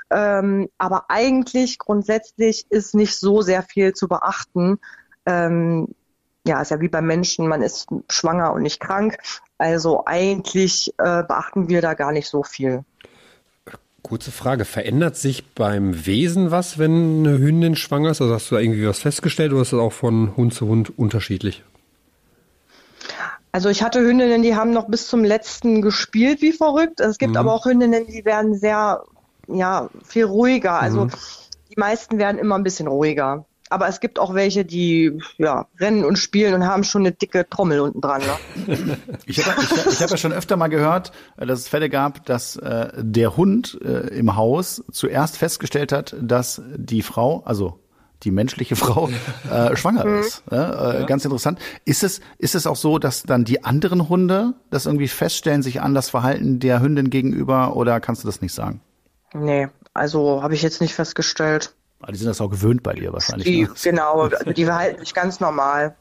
Ähm, 0.09 0.69
aber 0.77 1.05
eigentlich 1.09 1.77
grundsätzlich 1.77 2.65
ist 2.69 2.95
nicht 2.95 3.17
so 3.17 3.41
sehr 3.41 3.63
viel 3.63 3.93
zu 3.93 4.07
beachten. 4.07 4.79
Ähm, 5.25 5.87
ja, 6.45 6.61
ist 6.61 6.71
ja 6.71 6.81
wie 6.81 6.89
beim 6.89 7.05
Menschen, 7.05 7.47
man 7.47 7.61
ist 7.61 7.87
schwanger 8.09 8.53
und 8.53 8.63
nicht 8.63 8.79
krank. 8.79 9.17
Also 9.57 10.03
eigentlich 10.05 10.93
äh, 10.97 11.23
beachten 11.23 11.69
wir 11.69 11.81
da 11.81 11.93
gar 11.93 12.11
nicht 12.11 12.27
so 12.27 12.43
viel. 12.43 12.83
Kurze 14.03 14.31
Frage, 14.31 14.65
verändert 14.65 15.15
sich 15.15 15.45
beim 15.53 16.05
Wesen 16.05 16.51
was, 16.51 16.77
wenn 16.77 17.25
eine 17.25 17.37
Hündin 17.37 17.75
schwanger 17.75 18.11
ist? 18.11 18.21
Also 18.21 18.33
hast 18.33 18.49
du 18.49 18.55
da 18.55 18.61
irgendwie 18.61 18.87
was 18.87 18.99
festgestellt 18.99 19.53
oder 19.53 19.61
ist 19.61 19.73
das 19.73 19.79
auch 19.79 19.93
von 19.93 20.35
Hund 20.35 20.53
zu 20.53 20.67
Hund 20.67 20.97
unterschiedlich? 20.97 21.63
Also 23.51 23.69
ich 23.69 23.83
hatte 23.83 23.99
Hündinnen, 23.99 24.43
die 24.43 24.55
haben 24.55 24.71
noch 24.71 24.87
bis 24.87 25.07
zum 25.07 25.23
letzten 25.23 25.81
gespielt 25.81 26.41
wie 26.41 26.53
verrückt. 26.53 26.99
Es 26.99 27.17
gibt 27.17 27.31
mhm. 27.31 27.37
aber 27.37 27.53
auch 27.53 27.65
Hündinnen, 27.65 28.07
die 28.07 28.23
werden 28.23 28.55
sehr, 28.55 29.03
ja, 29.47 29.89
viel 30.03 30.25
ruhiger. 30.25 30.79
Also 30.79 31.05
mhm. 31.05 31.11
die 31.69 31.79
meisten 31.79 32.17
werden 32.17 32.37
immer 32.37 32.55
ein 32.55 32.63
bisschen 32.63 32.87
ruhiger. 32.87 33.45
Aber 33.71 33.87
es 33.87 34.01
gibt 34.01 34.19
auch 34.19 34.33
welche, 34.33 34.65
die 34.65 35.17
ja, 35.37 35.65
rennen 35.79 36.03
und 36.03 36.17
spielen 36.17 36.53
und 36.53 36.65
haben 36.65 36.83
schon 36.83 37.03
eine 37.03 37.13
dicke 37.13 37.47
Trommel 37.49 37.79
unten 37.79 38.01
dran. 38.01 38.21
Ne? 38.67 38.97
ich 39.25 39.45
habe 39.45 39.61
ich, 39.61 39.93
ich 39.93 40.01
hab 40.01 40.09
ja 40.09 40.17
schon 40.17 40.33
öfter 40.33 40.57
mal 40.57 40.67
gehört, 40.67 41.13
äh, 41.37 41.45
dass 41.45 41.59
es 41.59 41.67
Fälle 41.69 41.89
gab, 41.89 42.25
dass 42.25 42.57
äh, 42.57 42.89
der 42.97 43.37
Hund 43.37 43.79
äh, 43.81 44.07
im 44.09 44.35
Haus 44.35 44.83
zuerst 44.91 45.37
festgestellt 45.37 45.93
hat, 45.93 46.17
dass 46.19 46.61
die 46.75 47.01
Frau, 47.01 47.43
also 47.45 47.79
die 48.23 48.31
menschliche 48.31 48.75
Frau 48.75 49.09
äh, 49.49 49.73
schwanger 49.77 50.03
mhm. 50.03 50.19
ist. 50.19 50.43
Äh, 50.51 50.55
ja. 50.55 51.05
Ganz 51.05 51.23
interessant. 51.23 51.57
Ist 51.85 52.03
es, 52.03 52.19
ist 52.39 52.55
es 52.55 52.67
auch 52.67 52.75
so, 52.75 52.99
dass 52.99 53.23
dann 53.23 53.45
die 53.45 53.63
anderen 53.63 54.09
Hunde 54.09 54.53
das 54.69 54.85
irgendwie 54.85 55.07
feststellen, 55.07 55.63
sich 55.63 55.79
an 55.79 55.93
das 55.93 56.09
Verhalten 56.09 56.59
der 56.59 56.81
Hündin 56.81 57.09
gegenüber 57.09 57.77
oder 57.77 58.01
kannst 58.01 58.23
du 58.23 58.27
das 58.27 58.41
nicht 58.41 58.53
sagen? 58.53 58.81
Nee, 59.33 59.69
also 59.93 60.43
habe 60.43 60.55
ich 60.55 60.61
jetzt 60.61 60.81
nicht 60.81 60.93
festgestellt. 60.93 61.73
Ah, 62.01 62.11
die 62.11 62.17
sind 62.17 62.27
das 62.27 62.41
auch 62.41 62.49
gewöhnt 62.49 62.83
bei 62.83 62.93
dir 62.93 63.13
wahrscheinlich. 63.13 63.47
Die, 63.47 63.63
ne? 63.63 63.69
Genau, 63.83 64.27
die 64.27 64.65
verhalten 64.65 64.99
sich 64.99 65.13
ganz 65.13 65.39
normal. 65.39 65.95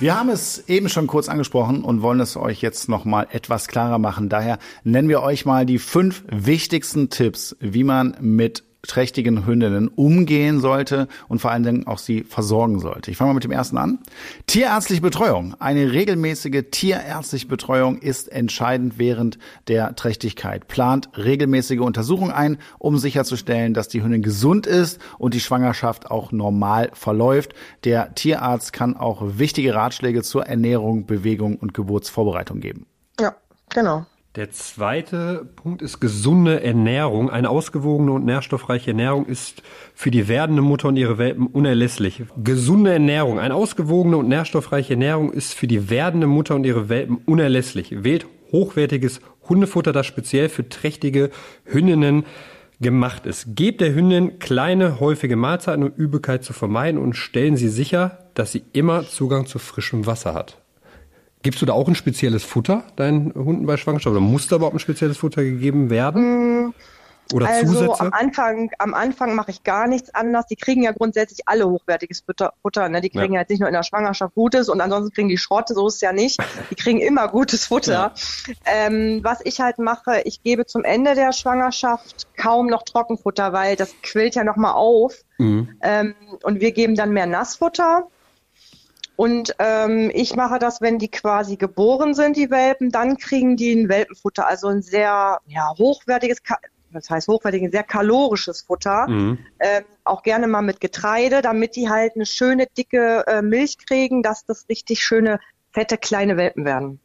Wir 0.00 0.18
haben 0.18 0.30
es 0.30 0.66
eben 0.66 0.88
schon 0.88 1.06
kurz 1.06 1.28
angesprochen 1.28 1.84
und 1.84 2.00
wollen 2.00 2.20
es 2.20 2.36
euch 2.36 2.62
jetzt 2.62 2.88
noch 2.88 3.04
mal 3.04 3.26
etwas 3.32 3.68
klarer 3.68 3.98
machen. 3.98 4.30
Daher 4.30 4.58
nennen 4.82 5.10
wir 5.10 5.22
euch 5.22 5.44
mal 5.44 5.66
die 5.66 5.78
fünf 5.78 6.24
wichtigsten 6.28 7.10
Tipps, 7.10 7.54
wie 7.60 7.84
man 7.84 8.16
mit 8.20 8.64
trächtigen 8.82 9.46
Hündinnen 9.46 9.88
umgehen 9.88 10.60
sollte 10.60 11.08
und 11.28 11.40
vor 11.40 11.50
allen 11.50 11.62
Dingen 11.62 11.86
auch 11.86 11.98
sie 11.98 12.24
versorgen 12.24 12.80
sollte. 12.80 13.10
Ich 13.10 13.16
fange 13.16 13.30
mal 13.30 13.34
mit 13.34 13.44
dem 13.44 13.52
ersten 13.52 13.76
an. 13.76 13.98
Tierärztliche 14.46 15.02
Betreuung. 15.02 15.54
Eine 15.58 15.92
regelmäßige 15.92 16.64
tierärztliche 16.70 17.46
Betreuung 17.46 17.98
ist 17.98 18.30
entscheidend 18.32 18.98
während 18.98 19.38
der 19.68 19.94
Trächtigkeit. 19.96 20.68
Plant 20.68 21.10
regelmäßige 21.16 21.80
Untersuchungen 21.80 22.32
ein, 22.32 22.58
um 22.78 22.98
sicherzustellen, 22.98 23.74
dass 23.74 23.88
die 23.88 24.02
Hündin 24.02 24.22
gesund 24.22 24.66
ist 24.66 25.00
und 25.18 25.34
die 25.34 25.40
Schwangerschaft 25.40 26.10
auch 26.10 26.32
normal 26.32 26.90
verläuft. 26.94 27.54
Der 27.84 28.14
Tierarzt 28.14 28.72
kann 28.72 28.96
auch 28.96 29.22
wichtige 29.22 29.74
Ratschläge 29.74 30.22
zur 30.22 30.46
Ernährung, 30.46 31.06
Bewegung 31.06 31.56
und 31.56 31.74
Geburtsvorbereitung 31.74 32.60
geben. 32.60 32.86
Ja, 33.20 33.34
genau. 33.68 34.06
Der 34.36 34.48
zweite 34.52 35.44
Punkt 35.56 35.82
ist 35.82 35.98
gesunde 35.98 36.62
Ernährung. 36.62 37.30
Eine 37.30 37.50
ausgewogene 37.50 38.12
und 38.12 38.24
nährstoffreiche 38.24 38.92
Ernährung 38.92 39.26
ist 39.26 39.60
für 39.92 40.12
die 40.12 40.28
werdende 40.28 40.62
Mutter 40.62 40.86
und 40.86 40.96
ihre 40.96 41.18
Welpen 41.18 41.48
unerlässlich. 41.48 42.22
Gesunde 42.36 42.92
Ernährung. 42.92 43.40
Eine 43.40 43.56
ausgewogene 43.56 44.16
und 44.18 44.28
nährstoffreiche 44.28 44.92
Ernährung 44.92 45.32
ist 45.32 45.54
für 45.54 45.66
die 45.66 45.90
werdende 45.90 46.28
Mutter 46.28 46.54
und 46.54 46.64
ihre 46.64 46.88
Welpen 46.88 47.16
unerlässlich. 47.26 48.04
Wählt 48.04 48.24
hochwertiges 48.52 49.20
Hundefutter, 49.48 49.92
das 49.92 50.06
speziell 50.06 50.48
für 50.48 50.68
trächtige 50.68 51.30
Hündinnen 51.64 52.24
gemacht 52.80 53.26
ist. 53.26 53.56
Gebt 53.56 53.80
der 53.80 53.92
Hündin 53.92 54.38
kleine, 54.38 55.00
häufige 55.00 55.34
Mahlzeiten, 55.34 55.82
um 55.82 55.90
Übelkeit 55.90 56.44
zu 56.44 56.52
vermeiden 56.52 57.00
und 57.00 57.14
stellen 57.14 57.56
Sie 57.56 57.68
sicher, 57.68 58.30
dass 58.34 58.52
sie 58.52 58.62
immer 58.72 59.02
Zugang 59.08 59.46
zu 59.46 59.58
frischem 59.58 60.06
Wasser 60.06 60.34
hat. 60.34 60.59
Gibst 61.42 61.62
du 61.62 61.66
da 61.66 61.72
auch 61.72 61.88
ein 61.88 61.94
spezielles 61.94 62.44
Futter 62.44 62.84
deinen 62.96 63.32
Hunden 63.34 63.64
bei 63.64 63.78
Schwangerschaft? 63.78 64.12
Oder 64.14 64.20
muss 64.20 64.46
da 64.48 64.56
überhaupt 64.56 64.76
ein 64.76 64.80
spezielles 64.80 65.16
Futter 65.16 65.42
gegeben 65.42 65.88
werden? 65.88 66.66
Mm, 66.66 66.74
Oder 67.32 67.48
also 67.48 67.72
Zusätze? 67.72 68.00
am 68.00 68.12
Anfang, 68.12 68.70
am 68.78 68.92
Anfang 68.92 69.34
mache 69.34 69.50
ich 69.50 69.64
gar 69.64 69.86
nichts 69.86 70.14
anders. 70.14 70.46
Die 70.48 70.56
kriegen 70.56 70.82
ja 70.82 70.92
grundsätzlich 70.92 71.40
alle 71.46 71.66
hochwertiges 71.66 72.20
Futter. 72.20 72.52
Futter 72.60 72.90
ne? 72.90 73.00
Die 73.00 73.08
kriegen 73.08 73.32
ja. 73.32 73.40
jetzt 73.40 73.48
nicht 73.48 73.60
nur 73.60 73.70
in 73.70 73.74
der 73.74 73.84
Schwangerschaft 73.84 74.34
Gutes 74.34 74.68
und 74.68 74.82
ansonsten 74.82 75.14
kriegen 75.14 75.28
die 75.30 75.38
Schrott, 75.38 75.68
so 75.68 75.86
ist 75.86 75.94
es 75.94 76.00
ja 76.02 76.12
nicht. 76.12 76.38
Die 76.70 76.74
kriegen 76.74 77.00
immer 77.00 77.28
gutes 77.28 77.64
Futter. 77.64 78.12
Ja. 78.12 78.14
Ähm, 78.66 79.20
was 79.22 79.40
ich 79.42 79.60
halt 79.60 79.78
mache, 79.78 80.20
ich 80.24 80.42
gebe 80.42 80.66
zum 80.66 80.84
Ende 80.84 81.14
der 81.14 81.32
Schwangerschaft 81.32 82.26
kaum 82.36 82.66
noch 82.66 82.82
Trockenfutter, 82.82 83.54
weil 83.54 83.76
das 83.76 83.94
quillt 84.02 84.34
ja 84.34 84.44
nochmal 84.44 84.74
auf. 84.74 85.14
Mhm. 85.38 85.70
Ähm, 85.80 86.14
und 86.42 86.60
wir 86.60 86.72
geben 86.72 86.96
dann 86.96 87.12
mehr 87.12 87.26
Nassfutter. 87.26 88.08
Und 89.16 89.54
ähm, 89.58 90.10
ich 90.14 90.34
mache 90.34 90.58
das, 90.58 90.80
wenn 90.80 90.98
die 90.98 91.10
quasi 91.10 91.56
geboren 91.56 92.14
sind, 92.14 92.36
die 92.36 92.50
Welpen, 92.50 92.90
dann 92.90 93.18
kriegen 93.18 93.56
die 93.56 93.72
ein 93.72 93.88
Welpenfutter, 93.88 94.46
also 94.46 94.68
ein 94.68 94.80
sehr 94.82 95.40
ja, 95.46 95.74
hochwertiges, 95.78 96.38
das 96.90 97.10
heißt 97.10 97.28
hochwertig, 97.28 97.62
ein 97.62 97.70
sehr 97.70 97.82
kalorisches 97.82 98.62
Futter, 98.62 99.08
mhm. 99.08 99.38
ähm, 99.60 99.84
auch 100.04 100.22
gerne 100.22 100.46
mal 100.46 100.62
mit 100.62 100.80
Getreide, 100.80 101.42
damit 101.42 101.76
die 101.76 101.90
halt 101.90 102.14
eine 102.14 102.26
schöne 102.26 102.66
dicke 102.66 103.24
äh, 103.26 103.42
Milch 103.42 103.76
kriegen, 103.78 104.22
dass 104.22 104.46
das 104.46 104.68
richtig 104.68 105.02
schöne 105.02 105.38
fette 105.70 105.98
kleine 105.98 106.36
Welpen 106.36 106.64
werden. 106.64 107.00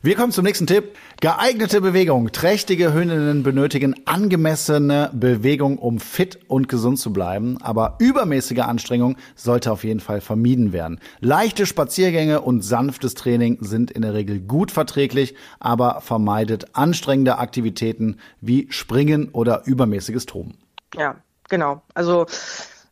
Wir 0.05 0.15
kommen 0.15 0.31
zum 0.31 0.45
nächsten 0.45 0.67
Tipp. 0.67 0.95
Geeignete 1.19 1.81
Bewegung. 1.81 2.31
Trächtige 2.31 2.93
Hündinnen 2.93 3.41
benötigen 3.41 3.95
angemessene 4.05 5.09
Bewegung, 5.13 5.79
um 5.79 5.99
fit 5.99 6.41
und 6.47 6.69
gesund 6.69 6.99
zu 6.99 7.11
bleiben. 7.11 7.57
Aber 7.63 7.95
übermäßige 7.97 8.59
Anstrengung 8.59 9.17
sollte 9.33 9.71
auf 9.71 9.83
jeden 9.83 10.01
Fall 10.01 10.21
vermieden 10.21 10.73
werden. 10.73 10.99
Leichte 11.21 11.65
Spaziergänge 11.65 12.41
und 12.41 12.61
sanftes 12.61 13.15
Training 13.15 13.57
sind 13.61 13.89
in 13.89 14.03
der 14.03 14.13
Regel 14.13 14.41
gut 14.41 14.69
verträglich, 14.69 15.33
aber 15.59 16.01
vermeidet 16.01 16.75
anstrengende 16.75 17.39
Aktivitäten 17.39 18.17
wie 18.41 18.67
Springen 18.69 19.29
oder 19.29 19.63
übermäßiges 19.65 20.27
Toben. 20.27 20.59
Ja, 20.95 21.15
genau. 21.49 21.81
Also 21.95 22.27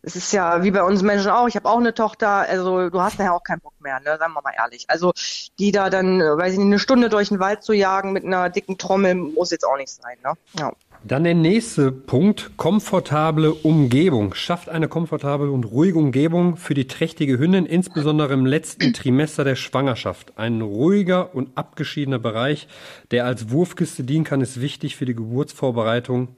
es 0.05 0.17
ist 0.17 0.33
ja 0.33 0.63
wie 0.63 0.71
bei 0.71 0.83
uns 0.83 1.01
Menschen 1.01 1.31
auch, 1.31 1.47
ich 1.47 1.55
habe 1.55 1.69
auch 1.69 1.77
eine 1.77 1.93
Tochter, 1.93 2.27
also 2.27 2.89
du 2.89 3.01
hast 3.01 3.17
nachher 3.17 3.33
auch 3.33 3.43
keinen 3.43 3.61
Bock 3.61 3.73
mehr, 3.79 3.99
ne? 4.01 4.17
sagen 4.19 4.33
wir 4.33 4.41
mal 4.41 4.53
ehrlich. 4.57 4.83
Also 4.89 5.13
die 5.57 5.71
da 5.71 5.89
dann, 5.89 6.19
weiß 6.19 6.53
ich 6.53 6.59
nicht, 6.59 6.67
eine 6.67 6.79
Stunde 6.79 7.09
durch 7.09 7.29
den 7.29 7.39
Wald 7.39 7.63
zu 7.63 7.71
jagen 7.71 8.11
mit 8.11 8.25
einer 8.25 8.49
dicken 8.49 8.77
Trommel, 8.77 9.15
muss 9.15 9.51
jetzt 9.51 9.65
auch 9.65 9.77
nicht 9.77 9.89
sein. 9.89 10.17
Ne? 10.21 10.33
Ja. 10.59 10.73
Dann 11.05 11.23
der 11.23 11.35
nächste 11.35 11.91
Punkt, 11.91 12.51
komfortable 12.57 13.53
Umgebung. 13.53 14.33
Schafft 14.33 14.69
eine 14.69 14.87
komfortable 14.87 15.51
und 15.51 15.65
ruhige 15.65 15.97
Umgebung 15.97 16.57
für 16.57 16.73
die 16.73 16.87
trächtige 16.87 17.37
Hündin, 17.37 17.65
insbesondere 17.65 18.33
im 18.33 18.45
letzten 18.45 18.93
Trimester 18.93 19.43
der 19.43 19.55
Schwangerschaft. 19.55 20.37
Ein 20.37 20.61
ruhiger 20.61 21.33
und 21.35 21.57
abgeschiedener 21.57 22.19
Bereich, 22.19 22.67
der 23.11 23.25
als 23.25 23.51
Wurfkiste 23.51 24.03
dienen 24.03 24.23
kann, 24.23 24.41
ist 24.41 24.61
wichtig 24.61 24.95
für 24.95 25.05
die 25.05 25.15
Geburtsvorbereitung 25.15 26.29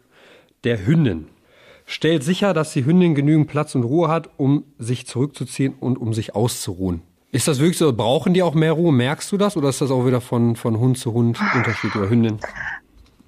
der 0.64 0.86
Hündin. 0.86 1.28
Stellt 1.86 2.24
sicher, 2.24 2.54
dass 2.54 2.74
die 2.74 2.86
Hündin 2.86 3.14
genügend 3.14 3.48
Platz 3.48 3.76
und 3.76 3.84
Ruhe 3.84 4.08
hat, 4.08 4.30
um 4.38 4.64
sich 4.80 5.06
zurückzuziehen 5.06 5.76
und 5.80 5.98
um 5.98 6.14
sich 6.14 6.36
auszuruhen. 6.36 7.02
Ist 7.32 7.48
das 7.48 7.60
wirklich 7.60 7.78
so? 7.78 7.92
Brauchen 7.94 8.34
die 8.34 8.42
auch 8.42 8.56
mehr 8.56 8.72
Ruhe? 8.72 8.92
Merkst 8.92 9.32
du 9.32 9.38
das? 9.38 9.58
Oder 9.58 9.70
ist 9.70 9.82
das 9.82 9.92
auch 9.92 10.06
wieder 10.06 10.22
von, 10.22 10.56
von 10.56 10.80
Hund 10.80 10.98
zu 10.98 11.14
Hund 11.14 11.40
unterschiedlich 11.54 11.96
oder 11.96 12.10
Hündin? 12.10 12.40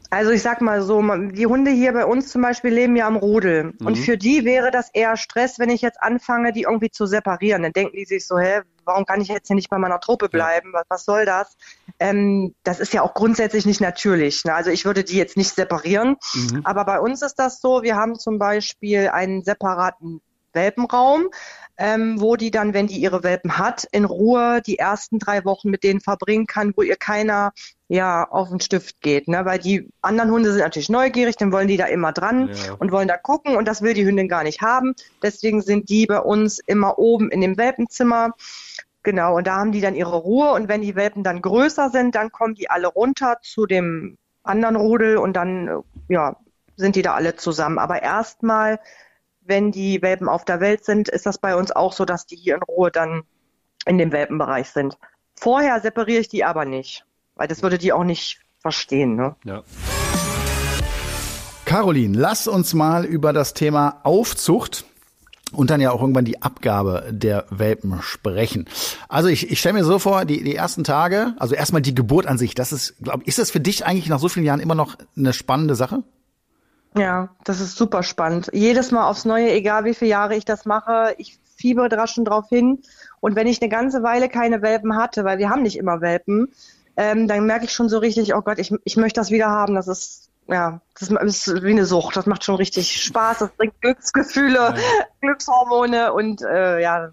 Also 0.09 0.31
ich 0.31 0.41
sag 0.41 0.61
mal 0.61 0.81
so, 0.81 1.01
die 1.31 1.45
Hunde 1.45 1.71
hier 1.71 1.91
bei 1.91 2.05
uns 2.05 2.29
zum 2.29 2.41
Beispiel 2.41 2.71
leben 2.71 2.95
ja 2.95 3.07
am 3.07 3.17
Rudel. 3.17 3.73
Mhm. 3.79 3.85
Und 3.85 3.97
für 3.97 4.17
die 4.17 4.45
wäre 4.45 4.71
das 4.71 4.89
eher 4.93 5.17
Stress, 5.17 5.59
wenn 5.59 5.69
ich 5.69 5.81
jetzt 5.81 6.01
anfange, 6.01 6.53
die 6.53 6.61
irgendwie 6.61 6.89
zu 6.89 7.05
separieren. 7.05 7.63
Dann 7.63 7.73
denken 7.73 7.97
die 7.97 8.05
sich 8.05 8.25
so, 8.25 8.39
hä, 8.39 8.61
warum 8.88 9.06
kann 9.06 9.21
ich 9.21 9.28
jetzt 9.28 9.47
hier 9.47 9.56
nicht 9.56 9.69
bei 9.69 9.78
meiner 9.78 10.00
Truppe 10.00 10.30
bleiben? 10.30 10.73
Was, 10.73 10.86
was 10.89 11.06
soll 11.06 11.26
das? 11.26 11.56
Ähm, 12.00 12.56
das 12.63 12.80
ist 12.80 12.93
ja 12.93 13.02
auch 13.02 13.13
grundsätzlich 13.13 13.65
nicht 13.65 13.82
natürlich. 13.82 14.43
Ne? 14.45 14.54
Also 14.54 14.71
ich 14.71 14.86
würde 14.86 15.04
die 15.04 15.17
jetzt 15.17 15.38
nicht 15.38 15.54
separieren. 15.54 16.17
Mhm. 16.34 16.62
Aber 16.63 16.86
bei 16.86 17.00
uns 17.00 17.21
ist 17.21 17.36
das 17.36 17.60
so, 17.60 17.84
wir 17.84 17.95
haben 17.95 18.15
zum 18.15 18.39
Beispiel 18.39 19.10
einen 19.10 19.43
separaten 19.43 20.21
Welpenraum 20.54 21.30
ähm, 21.77 22.19
wo 22.19 22.35
die 22.35 22.51
dann, 22.51 22.73
wenn 22.73 22.87
die 22.87 22.97
ihre 22.97 23.23
Welpen 23.23 23.57
hat, 23.57 23.87
in 23.91 24.05
Ruhe 24.05 24.61
die 24.65 24.79
ersten 24.79 25.19
drei 25.19 25.45
Wochen 25.45 25.69
mit 25.69 25.83
denen 25.83 26.01
verbringen 26.01 26.47
kann, 26.47 26.73
wo 26.75 26.81
ihr 26.81 26.95
keiner 26.95 27.53
ja 27.87 28.27
auf 28.29 28.49
den 28.49 28.59
Stift 28.59 28.99
geht, 29.01 29.27
ne? 29.27 29.45
Weil 29.45 29.59
die 29.59 29.89
anderen 30.01 30.31
Hunde 30.31 30.51
sind 30.51 30.61
natürlich 30.61 30.89
neugierig, 30.89 31.37
dann 31.37 31.51
wollen 31.51 31.67
die 31.67 31.77
da 31.77 31.85
immer 31.85 32.11
dran 32.11 32.49
ja. 32.49 32.73
und 32.79 32.91
wollen 32.91 33.07
da 33.07 33.17
gucken 33.17 33.55
und 33.55 33.67
das 33.67 33.81
will 33.81 33.93
die 33.93 34.05
Hündin 34.05 34.27
gar 34.27 34.43
nicht 34.43 34.61
haben. 34.61 34.93
Deswegen 35.21 35.61
sind 35.61 35.89
die 35.89 36.05
bei 36.05 36.19
uns 36.19 36.59
immer 36.59 36.97
oben 36.97 37.29
in 37.29 37.41
dem 37.41 37.57
Welpenzimmer. 37.57 38.33
Genau, 39.03 39.37
und 39.37 39.47
da 39.47 39.55
haben 39.55 39.71
die 39.71 39.79
dann 39.79 39.95
ihre 39.95 40.17
Ruhe 40.17 40.51
und 40.51 40.67
wenn 40.67 40.81
die 40.81 40.95
Welpen 40.95 41.23
dann 41.23 41.41
größer 41.41 41.91
sind, 41.91 42.15
dann 42.15 42.31
kommen 42.31 42.55
die 42.55 42.69
alle 42.69 42.87
runter 42.87 43.37
zu 43.41 43.65
dem 43.65 44.17
anderen 44.43 44.75
Rudel 44.75 45.17
und 45.17 45.33
dann 45.33 45.83
ja, 46.09 46.35
sind 46.75 46.95
die 46.95 47.03
da 47.03 47.13
alle 47.13 47.35
zusammen. 47.35 47.79
Aber 47.79 48.01
erstmal 48.01 48.79
wenn 49.47 49.71
die 49.71 50.01
Welpen 50.01 50.27
auf 50.27 50.45
der 50.45 50.60
Welt 50.60 50.83
sind, 50.83 51.10
ist 51.10 51.25
das 51.25 51.38
bei 51.38 51.55
uns 51.55 51.71
auch 51.71 51.93
so, 51.93 52.05
dass 52.05 52.25
die 52.25 52.36
hier 52.36 52.55
in 52.55 52.63
Ruhe 52.63 52.91
dann 52.91 53.23
in 53.86 53.97
dem 53.97 54.12
Welpenbereich 54.12 54.69
sind. 54.69 54.97
Vorher 55.36 55.79
separiere 55.79 56.19
ich 56.19 56.27
die 56.27 56.43
aber 56.43 56.65
nicht, 56.65 57.05
weil 57.36 57.47
das 57.47 57.63
würde 57.63 57.77
die 57.77 57.93
auch 57.93 58.03
nicht 58.03 58.39
verstehen. 58.60 59.15
Ne? 59.15 59.36
Ja. 59.45 59.63
Caroline, 61.65 62.17
lass 62.17 62.47
uns 62.47 62.73
mal 62.73 63.05
über 63.05 63.33
das 63.33 63.53
Thema 63.53 64.01
Aufzucht 64.03 64.86
und 65.53 65.69
dann 65.69 65.79
ja 65.79 65.91
auch 65.91 66.01
irgendwann 66.01 66.25
die 66.25 66.41
Abgabe 66.41 67.07
der 67.12 67.45
Welpen 67.49 68.01
sprechen. 68.01 68.67
Also 69.07 69.29
ich, 69.29 69.49
ich 69.49 69.60
stelle 69.60 69.73
mir 69.73 69.86
so 69.86 69.99
vor, 69.99 70.25
die, 70.25 70.43
die 70.43 70.55
ersten 70.55 70.83
Tage, 70.83 71.33
also 71.38 71.55
erstmal 71.55 71.81
die 71.81 71.95
Geburt 71.95 72.25
an 72.25 72.38
sich, 72.38 72.55
das 72.55 72.73
ist, 72.73 72.95
glaube 73.01 73.23
ist 73.25 73.39
das 73.39 73.51
für 73.51 73.62
dich 73.62 73.86
eigentlich 73.86 74.10
nach 74.10 74.19
so 74.19 74.27
vielen 74.27 74.45
Jahren 74.45 74.60
immer 74.60 74.75
noch 74.75 74.97
eine 75.15 75.31
spannende 75.31 75.75
Sache? 75.75 76.03
Ja, 76.95 77.30
das 77.43 77.60
ist 77.60 77.78
super 77.78 78.04
spannend. 78.04 78.50
Jedes 78.54 78.91
Mal 78.91 79.08
aufs 79.08 79.26
Neue, 79.26 79.52
egal 79.52 79.86
wie 79.86 79.93
viele 79.93 80.12
Jahre 80.12 80.36
ich 80.36 80.45
das 80.45 80.65
mache, 80.65 81.13
ich 81.17 81.39
fiebere 81.56 81.89
da 81.89 82.08
schon 82.08 82.26
drauf 82.26 82.50
hin. 82.50 82.82
Und 83.19 83.36
wenn 83.36 83.47
ich 83.47 83.62
eine 83.62 83.69
ganze 83.69 84.04
Weile 84.04 84.30
keine 84.30 84.62
Welpen 84.62 84.95
hatte, 84.95 85.26
weil 85.26 85.38
wir 85.38 85.50
haben 85.50 85.63
nicht 85.63 85.78
immer 85.78 86.02
Welpen, 86.02 86.54
ähm, 86.95 87.28
dann 87.28 87.45
merke 87.45 87.65
ich 87.65 87.71
schon 87.71 87.89
so 87.89 88.00
richtig, 88.00 88.34
oh 88.36 88.41
Gott, 88.41 88.60
ich, 88.60 88.73
ich 88.84 88.97
möchte 88.97 89.19
das 89.19 89.32
wieder 89.32 89.50
haben. 89.50 89.76
Das 89.76 89.88
ist, 89.88 90.30
ja, 90.47 90.82
das 91.00 91.10
ist 91.10 91.63
wie 91.63 91.71
eine 91.71 91.86
Sucht. 91.86 92.15
Das 92.15 92.26
macht 92.26 92.43
schon 92.43 92.56
richtig 92.56 93.04
Spaß. 93.04 93.39
Das 93.39 93.52
bringt 93.52 93.80
Glücksgefühle, 93.82 94.56
ja. 94.56 94.76
Glückshormone 95.21 96.13
und 96.13 96.41
äh, 96.41 96.82
ja, 96.82 97.12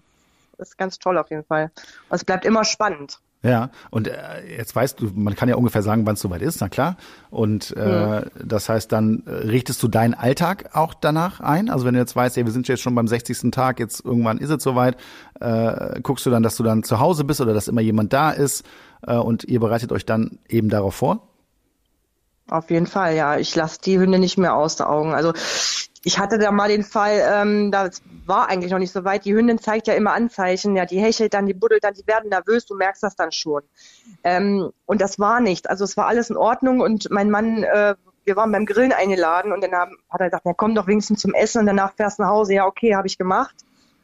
das 0.57 0.69
ist 0.69 0.77
ganz 0.77 0.99
toll 0.99 1.17
auf 1.17 1.29
jeden 1.29 1.43
Fall. 1.43 1.71
Und 2.09 2.15
es 2.15 2.25
bleibt 2.25 2.45
immer 2.45 2.63
spannend. 2.63 3.19
Ja, 3.45 3.69
und 3.91 4.07
äh, 4.07 4.13
jetzt 4.57 4.75
weißt 4.75 4.99
du, 4.99 5.11
man 5.13 5.35
kann 5.35 5.47
ja 5.47 5.55
ungefähr 5.55 5.83
sagen, 5.83 6.07
wann 6.07 6.15
es 6.15 6.21
soweit 6.21 6.41
ist, 6.41 6.61
na 6.61 6.67
klar. 6.67 6.97
Und 7.29 7.77
äh, 7.77 7.89
ja. 7.89 8.23
das 8.43 8.69
heißt, 8.69 8.91
dann 8.91 9.21
äh, 9.27 9.29
richtest 9.29 9.83
du 9.83 9.87
deinen 9.87 10.15
Alltag 10.15 10.71
auch 10.73 10.95
danach 10.95 11.41
ein? 11.41 11.69
Also 11.69 11.85
wenn 11.85 11.93
du 11.93 11.99
jetzt 11.99 12.15
weißt, 12.15 12.39
ey, 12.39 12.45
wir 12.45 12.51
sind 12.51 12.67
jetzt 12.67 12.81
schon 12.81 12.95
beim 12.95 13.07
60. 13.07 13.51
Tag, 13.51 13.79
jetzt 13.79 14.03
irgendwann 14.03 14.39
ist 14.39 14.49
es 14.49 14.63
soweit, 14.63 14.97
äh, 15.39 16.01
guckst 16.01 16.25
du 16.25 16.31
dann, 16.31 16.41
dass 16.41 16.55
du 16.55 16.63
dann 16.63 16.81
zu 16.81 16.99
Hause 16.99 17.23
bist 17.23 17.39
oder 17.39 17.53
dass 17.53 17.67
immer 17.67 17.81
jemand 17.81 18.13
da 18.13 18.31
ist 18.31 18.65
äh, 19.05 19.15
und 19.15 19.43
ihr 19.43 19.59
bereitet 19.59 19.91
euch 19.91 20.07
dann 20.07 20.39
eben 20.49 20.69
darauf 20.69 20.95
vor? 20.95 21.27
Auf 22.49 22.71
jeden 22.71 22.87
Fall, 22.87 23.15
ja. 23.15 23.37
Ich 23.37 23.55
lasse 23.55 23.79
die 23.85 23.99
Hunde 23.99 24.17
nicht 24.17 24.39
mehr 24.39 24.55
aus 24.55 24.77
den 24.77 24.87
Augen. 24.87 25.13
Also 25.13 25.33
ich 26.05 26.19
hatte 26.19 26.37
da 26.37 26.51
mal 26.51 26.69
den 26.69 26.83
Fall, 26.83 27.19
ähm, 27.27 27.71
das 27.71 28.03
war 28.27 28.47
eigentlich 28.47 28.71
noch 28.71 28.77
nicht 28.77 28.91
so 28.91 29.03
weit. 29.03 29.25
Die 29.25 29.33
Hündin 29.33 29.57
zeigt 29.57 29.87
ja 29.87 29.95
immer 29.95 30.13
Anzeichen, 30.13 30.75
ja, 30.75 30.85
die 30.85 30.99
hechelt 30.99 31.33
dann, 31.33 31.47
die 31.47 31.55
buddelt 31.55 31.83
dann, 31.83 31.95
die 31.95 32.05
werden 32.05 32.29
nervös, 32.29 32.67
du 32.67 32.75
merkst 32.75 33.01
das 33.01 33.15
dann 33.15 33.31
schon. 33.31 33.63
Ähm, 34.23 34.71
und 34.85 35.01
das 35.01 35.17
war 35.17 35.41
nicht. 35.41 35.67
Also 35.67 35.83
es 35.83 35.97
war 35.97 36.05
alles 36.05 36.29
in 36.29 36.37
Ordnung 36.37 36.79
und 36.79 37.09
mein 37.09 37.31
Mann, 37.31 37.63
äh, 37.63 37.95
wir 38.23 38.35
waren 38.35 38.51
beim 38.51 38.67
Grillen 38.67 38.93
eingeladen 38.93 39.51
und 39.51 39.63
dann 39.63 39.71
haben, 39.71 39.97
hat 40.07 40.21
er 40.21 40.27
gesagt, 40.27 40.45
ja, 40.45 40.53
komm 40.53 40.75
doch 40.75 40.85
wenigstens 40.85 41.21
zum 41.21 41.33
Essen 41.33 41.61
und 41.61 41.65
danach 41.65 41.95
fährst 41.95 42.19
du 42.19 42.23
nach 42.23 42.29
Hause. 42.29 42.53
Ja, 42.53 42.67
okay, 42.67 42.95
habe 42.95 43.07
ich 43.07 43.17
gemacht. 43.17 43.55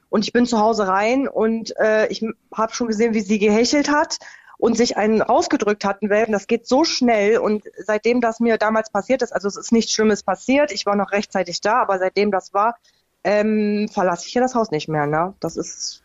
Und 0.10 0.26
ich 0.26 0.34
bin 0.34 0.48
zu 0.48 0.60
Hause 0.60 0.88
rein 0.88 1.28
und 1.28 1.78
äh, 1.78 2.08
ich 2.08 2.26
habe 2.52 2.74
schon 2.74 2.88
gesehen, 2.88 3.14
wie 3.14 3.22
sie 3.22 3.38
gehechelt 3.38 3.92
hat 3.92 4.18
und 4.62 4.78
sich 4.78 4.96
einen 4.96 5.24
rausgedrückt 5.24 5.84
hatten 5.84 6.12
Welpen. 6.12 6.34
Das 6.34 6.46
geht 6.46 6.68
so 6.68 6.84
schnell 6.84 7.40
und 7.40 7.64
seitdem 7.84 8.22
das 8.22 8.40
mir 8.40 8.60
damals 8.60 8.92
passiert 8.92 9.24
ist, 9.24 9.34
also 9.34 9.48
es 9.48 9.58
ist 9.58 9.72
nichts 9.72 9.92
Schlimmes 9.92 10.22
passiert, 10.22 10.72
ich 10.72 10.86
war 10.86 10.96
noch 10.96 11.12
rechtzeitig 11.12 11.62
da, 11.62 11.82
aber 11.82 11.98
seitdem 11.98 12.30
das 12.30 12.54
war, 12.54 12.76
ähm, 13.24 13.90
verlasse 13.92 14.28
ich 14.28 14.34
hier 14.34 14.42
das 14.42 14.54
Haus 14.54 14.70
nicht 14.70 14.88
mehr. 14.88 15.08
Ne? 15.08 15.34
Das 15.40 15.58
ist 15.58 16.04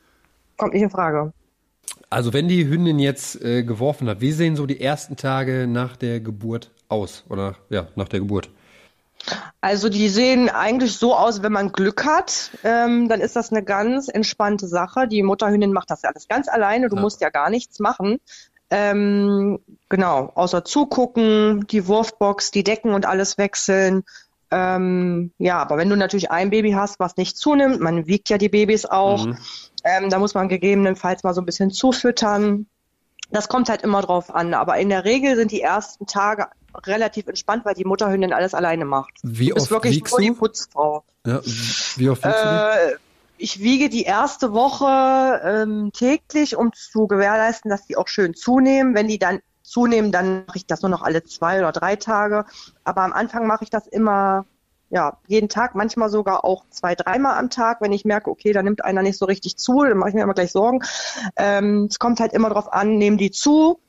kommt 0.56 0.72
nicht 0.72 0.82
in 0.82 0.88
Frage. 0.88 1.34
Also 2.08 2.32
wenn 2.32 2.48
die 2.48 2.66
Hündin 2.66 2.98
jetzt 2.98 3.42
äh, 3.42 3.62
geworfen 3.62 4.08
hat, 4.08 4.22
wie 4.22 4.32
sehen 4.32 4.56
so 4.56 4.64
die 4.64 4.80
ersten 4.80 5.16
Tage 5.16 5.66
nach 5.68 5.98
der 5.98 6.20
Geburt 6.20 6.70
aus 6.88 7.24
oder 7.28 7.56
ja 7.68 7.88
nach 7.94 8.08
der 8.08 8.20
Geburt? 8.20 8.48
Also 9.60 9.88
die 9.88 10.08
sehen 10.08 10.48
eigentlich 10.48 10.96
so 10.96 11.14
aus, 11.14 11.42
wenn 11.42 11.52
man 11.52 11.72
Glück 11.72 12.04
hat, 12.04 12.50
ähm, 12.62 13.08
dann 13.08 13.20
ist 13.20 13.36
das 13.36 13.50
eine 13.50 13.64
ganz 13.64 14.08
entspannte 14.08 14.68
Sache. 14.68 15.08
Die 15.08 15.22
Mutterhündin 15.22 15.72
macht 15.72 15.90
das 15.90 16.02
ja 16.02 16.10
alles 16.10 16.28
ganz 16.28 16.48
alleine, 16.48 16.88
du 16.88 16.96
ja. 16.96 17.02
musst 17.02 17.20
ja 17.20 17.30
gar 17.30 17.50
nichts 17.50 17.80
machen. 17.80 18.18
Ähm, 18.70 19.60
genau, 19.88 20.32
außer 20.34 20.64
zugucken, 20.64 21.66
die 21.68 21.86
Wurfbox, 21.86 22.50
die 22.50 22.64
Decken 22.64 22.94
und 22.94 23.06
alles 23.06 23.38
wechseln. 23.38 24.02
Ähm, 24.50 25.32
ja, 25.38 25.58
aber 25.58 25.76
wenn 25.76 25.88
du 25.88 25.96
natürlich 25.96 26.30
ein 26.30 26.50
Baby 26.50 26.72
hast, 26.72 27.00
was 27.00 27.16
nicht 27.16 27.36
zunimmt, 27.36 27.80
man 27.80 28.06
wiegt 28.06 28.28
ja 28.28 28.38
die 28.38 28.48
Babys 28.48 28.86
auch, 28.86 29.26
mhm. 29.26 29.38
ähm, 29.84 30.10
da 30.10 30.18
muss 30.18 30.34
man 30.34 30.48
gegebenenfalls 30.48 31.22
mal 31.24 31.34
so 31.34 31.40
ein 31.40 31.46
bisschen 31.46 31.70
zufüttern. 31.70 32.66
Das 33.30 33.48
kommt 33.48 33.68
halt 33.68 33.82
immer 33.82 34.02
drauf 34.02 34.32
an. 34.32 34.54
Aber 34.54 34.78
in 34.78 34.88
der 34.88 35.04
Regel 35.04 35.34
sind 35.36 35.50
die 35.50 35.60
ersten 35.60 36.06
Tage 36.06 36.46
relativ 36.84 37.26
entspannt, 37.26 37.64
weil 37.64 37.74
die 37.74 37.84
Mutterhündin 37.84 38.32
alles 38.32 38.54
alleine 38.54 38.84
macht. 38.84 39.14
Wie 39.22 39.48
du 39.48 39.56
oft 39.56 39.70
wirklich 39.70 40.02
nur 40.02 40.18
du? 40.18 40.24
die 40.24 40.30
Putzfrau. 40.32 41.04
Ja, 41.26 41.40
wie 41.96 42.08
oft 42.08 42.24
wiegst 42.24 42.38
äh, 42.38 42.92
du? 42.92 42.98
Ich 43.38 43.60
wiege 43.60 43.88
die 43.88 44.04
erste 44.04 44.52
Woche 44.52 45.40
ähm, 45.44 45.90
täglich, 45.92 46.56
um 46.56 46.72
zu 46.72 47.06
gewährleisten, 47.06 47.70
dass 47.70 47.86
die 47.86 47.96
auch 47.96 48.08
schön 48.08 48.34
zunehmen. 48.34 48.94
Wenn 48.94 49.08
die 49.08 49.18
dann 49.18 49.40
zunehmen, 49.62 50.12
dann 50.12 50.44
mache 50.46 50.56
ich 50.56 50.66
das 50.66 50.82
nur 50.82 50.90
noch 50.90 51.02
alle 51.02 51.22
zwei 51.24 51.58
oder 51.58 51.72
drei 51.72 51.96
Tage. 51.96 52.46
Aber 52.84 53.02
am 53.02 53.12
Anfang 53.12 53.46
mache 53.46 53.64
ich 53.64 53.70
das 53.70 53.86
immer 53.86 54.46
ja, 54.88 55.18
jeden 55.26 55.48
Tag, 55.48 55.74
manchmal 55.74 56.10
sogar 56.10 56.44
auch 56.44 56.64
zwei, 56.70 56.94
dreimal 56.94 57.38
am 57.38 57.50
Tag, 57.50 57.80
wenn 57.80 57.92
ich 57.92 58.04
merke, 58.04 58.30
okay, 58.30 58.52
da 58.52 58.62
nimmt 58.62 58.84
einer 58.84 59.02
nicht 59.02 59.18
so 59.18 59.24
richtig 59.24 59.56
zu, 59.56 59.82
dann 59.82 59.98
mache 59.98 60.10
ich 60.10 60.14
mir 60.14 60.22
immer 60.22 60.34
gleich 60.34 60.52
Sorgen. 60.52 60.82
Ähm, 61.36 61.88
es 61.90 61.98
kommt 61.98 62.20
halt 62.20 62.32
immer 62.32 62.50
drauf 62.50 62.72
an, 62.72 62.96
nehmen 62.96 63.18
die 63.18 63.32
zu, 63.32 63.80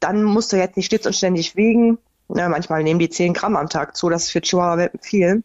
dann 0.00 0.22
musst 0.22 0.52
du 0.52 0.56
jetzt 0.56 0.76
nicht 0.76 0.86
stets 0.86 1.06
und 1.06 1.14
ständig 1.14 1.56
wiegen. 1.56 1.98
Ja, 2.34 2.48
manchmal 2.48 2.82
nehmen 2.82 3.00
die 3.00 3.08
10 3.08 3.32
Gramm 3.32 3.56
am 3.56 3.68
Tag 3.68 3.96
zu, 3.96 4.08
das 4.10 4.24
ist 4.24 4.30
für 4.30 4.40
Chihuahua 4.40 4.90
viel. 5.00 5.42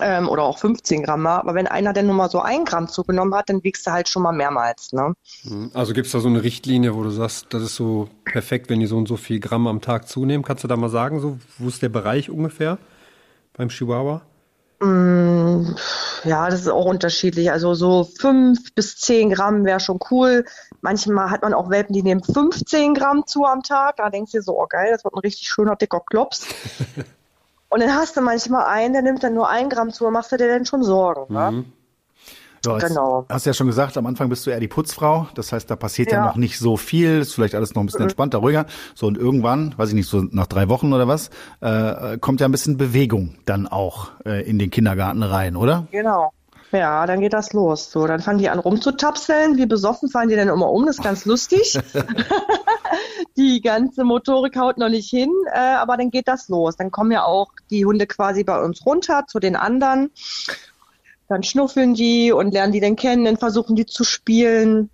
Ähm, 0.00 0.28
oder 0.28 0.42
auch 0.42 0.58
15 0.58 1.02
Gramm 1.02 1.22
mal. 1.22 1.38
Aber 1.38 1.54
wenn 1.54 1.66
einer 1.66 1.92
denn 1.92 2.06
nur 2.06 2.14
mal 2.14 2.28
so 2.28 2.40
ein 2.40 2.64
Gramm 2.64 2.88
zugenommen 2.88 3.34
hat, 3.34 3.48
dann 3.48 3.64
wiegst 3.64 3.86
du 3.86 3.92
halt 3.92 4.08
schon 4.08 4.22
mal 4.22 4.32
mehrmals. 4.32 4.92
Ne? 4.92 5.14
Mhm. 5.44 5.70
Also 5.72 5.94
gibt 5.94 6.06
es 6.06 6.12
da 6.12 6.20
so 6.20 6.28
eine 6.28 6.42
Richtlinie, 6.42 6.94
wo 6.94 7.02
du 7.02 7.10
sagst, 7.10 7.46
das 7.50 7.62
ist 7.62 7.76
so 7.76 8.08
perfekt, 8.24 8.68
wenn 8.68 8.80
die 8.80 8.86
so 8.86 8.98
und 8.98 9.08
so 9.08 9.16
viel 9.16 9.40
Gramm 9.40 9.66
am 9.66 9.80
Tag 9.80 10.08
zunehmen. 10.08 10.44
Kannst 10.44 10.64
du 10.64 10.68
da 10.68 10.76
mal 10.76 10.90
sagen, 10.90 11.20
so, 11.20 11.38
wo 11.58 11.68
ist 11.68 11.82
der 11.82 11.88
Bereich 11.88 12.30
ungefähr 12.30 12.78
beim 13.54 13.68
Chihuahua? 13.68 14.22
Mm, 14.80 15.35
ja, 16.24 16.48
das 16.50 16.60
ist 16.60 16.68
auch 16.68 16.84
unterschiedlich. 16.86 17.50
Also 17.50 17.74
so 17.74 18.04
fünf 18.18 18.74
bis 18.74 18.96
zehn 18.96 19.30
Gramm 19.30 19.64
wäre 19.64 19.80
schon 19.80 19.98
cool. 20.10 20.44
Manchmal 20.80 21.30
hat 21.30 21.42
man 21.42 21.54
auch 21.54 21.70
Welpen, 21.70 21.94
die 21.94 22.02
nehmen 22.02 22.22
15 22.22 22.94
Gramm 22.94 23.26
zu 23.26 23.44
am 23.44 23.62
Tag. 23.62 23.96
Da 23.96 24.10
denkst 24.10 24.32
du 24.32 24.38
dir 24.38 24.42
so, 24.42 24.60
oh 24.60 24.66
geil, 24.68 24.90
das 24.92 25.04
wird 25.04 25.14
ein 25.14 25.20
richtig 25.20 25.48
schöner, 25.48 25.76
dicker 25.76 26.00
Klops. 26.00 26.46
und 27.68 27.80
dann 27.80 27.94
hast 27.94 28.16
du 28.16 28.20
manchmal 28.20 28.64
einen, 28.66 28.92
der 28.92 29.02
nimmt 29.02 29.22
dann 29.22 29.34
nur 29.34 29.48
ein 29.48 29.68
Gramm 29.68 29.92
zu, 29.92 30.08
machst 30.10 30.32
du 30.32 30.36
dir 30.36 30.48
denn 30.48 30.66
schon 30.66 30.82
Sorgen. 30.82 31.32
Ne? 31.32 31.64
So, 32.66 32.78
genau. 32.78 33.26
Hast 33.28 33.46
ja 33.46 33.54
schon 33.54 33.68
gesagt, 33.68 33.96
am 33.96 34.06
Anfang 34.06 34.28
bist 34.28 34.44
du 34.44 34.50
eher 34.50 34.58
die 34.58 34.66
Putzfrau. 34.66 35.28
Das 35.34 35.52
heißt, 35.52 35.70
da 35.70 35.76
passiert 35.76 36.10
ja, 36.10 36.18
ja 36.18 36.26
noch 36.26 36.34
nicht 36.34 36.58
so 36.58 36.76
viel. 36.76 37.20
Ist 37.20 37.32
vielleicht 37.32 37.54
alles 37.54 37.76
noch 37.76 37.82
ein 37.82 37.86
bisschen 37.86 38.00
mhm. 38.00 38.06
entspannter, 38.06 38.38
ruhiger. 38.38 38.66
So, 38.96 39.06
und 39.06 39.16
irgendwann, 39.16 39.72
weiß 39.76 39.90
ich 39.90 39.94
nicht, 39.94 40.08
so 40.08 40.22
nach 40.32 40.48
drei 40.48 40.68
Wochen 40.68 40.92
oder 40.92 41.06
was, 41.06 41.30
äh, 41.60 42.18
kommt 42.18 42.40
ja 42.40 42.48
ein 42.48 42.50
bisschen 42.50 42.76
Bewegung 42.76 43.36
dann 43.44 43.68
auch 43.68 44.10
äh, 44.24 44.42
in 44.48 44.58
den 44.58 44.70
Kindergarten 44.70 45.22
rein, 45.22 45.54
oder? 45.54 45.86
Genau. 45.92 46.32
Ja, 46.72 47.06
dann 47.06 47.20
geht 47.20 47.32
das 47.32 47.52
los. 47.52 47.92
So, 47.92 48.04
dann 48.08 48.18
fangen 48.18 48.38
die 48.38 48.48
an 48.48 48.58
rumzutapseln. 48.58 49.56
Wie 49.56 49.66
besoffen 49.66 50.08
fallen 50.08 50.28
die 50.28 50.34
denn 50.34 50.48
immer 50.48 50.68
um? 50.68 50.86
Das 50.86 50.96
ist 50.96 51.04
ganz 51.04 51.24
lustig. 51.24 51.78
die 53.36 53.60
ganze 53.60 54.02
Motorik 54.02 54.56
haut 54.56 54.76
noch 54.76 54.88
nicht 54.88 55.08
hin, 55.08 55.30
äh, 55.54 55.58
aber 55.58 55.96
dann 55.96 56.10
geht 56.10 56.26
das 56.26 56.48
los. 56.48 56.76
Dann 56.76 56.90
kommen 56.90 57.12
ja 57.12 57.24
auch 57.24 57.52
die 57.70 57.84
Hunde 57.84 58.08
quasi 58.08 58.42
bei 58.42 58.60
uns 58.60 58.84
runter 58.84 59.24
zu 59.28 59.38
den 59.38 59.54
anderen 59.54 60.10
dann 61.28 61.42
schnuffeln 61.42 61.94
die 61.94 62.32
und 62.32 62.52
lernen 62.52 62.72
die 62.72 62.80
dann 62.80 62.96
kennen, 62.96 63.24
dann 63.24 63.36
versuchen 63.36 63.76
die 63.76 63.86
zu 63.86 64.04
spielen. 64.04 64.90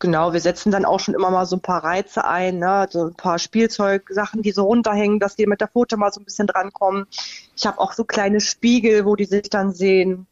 Genau, 0.00 0.32
wir 0.32 0.40
setzen 0.40 0.70
dann 0.70 0.84
auch 0.84 1.00
schon 1.00 1.14
immer 1.14 1.30
mal 1.30 1.44
so 1.46 1.56
ein 1.56 1.60
paar 1.60 1.82
Reize 1.82 2.24
ein, 2.24 2.58
ne? 2.58 2.86
so 2.88 3.06
ein 3.06 3.14
paar 3.14 3.38
Spielzeugsachen, 3.38 4.42
die 4.42 4.52
so 4.52 4.64
runterhängen, 4.64 5.18
dass 5.18 5.34
die 5.34 5.46
mit 5.46 5.60
der 5.60 5.68
Foto 5.68 5.96
mal 5.96 6.12
so 6.12 6.20
ein 6.20 6.24
bisschen 6.24 6.46
drankommen. 6.46 7.06
Ich 7.56 7.66
habe 7.66 7.80
auch 7.80 7.92
so 7.92 8.04
kleine 8.04 8.40
Spiegel, 8.40 9.04
wo 9.04 9.16
die 9.16 9.24
sich 9.24 9.50
dann 9.50 9.72
sehen. 9.72 10.26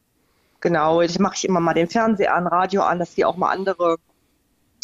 Genau, 0.61 1.01
ich 1.01 1.19
mache 1.19 1.35
ich 1.35 1.45
immer 1.45 1.59
mal 1.59 1.73
den 1.73 1.89
Fernseher 1.89 2.33
an, 2.33 2.47
Radio 2.47 2.83
an, 2.83 2.99
dass 2.99 3.13
die 3.13 3.25
auch 3.25 3.35
mal 3.35 3.51
andere 3.51 3.97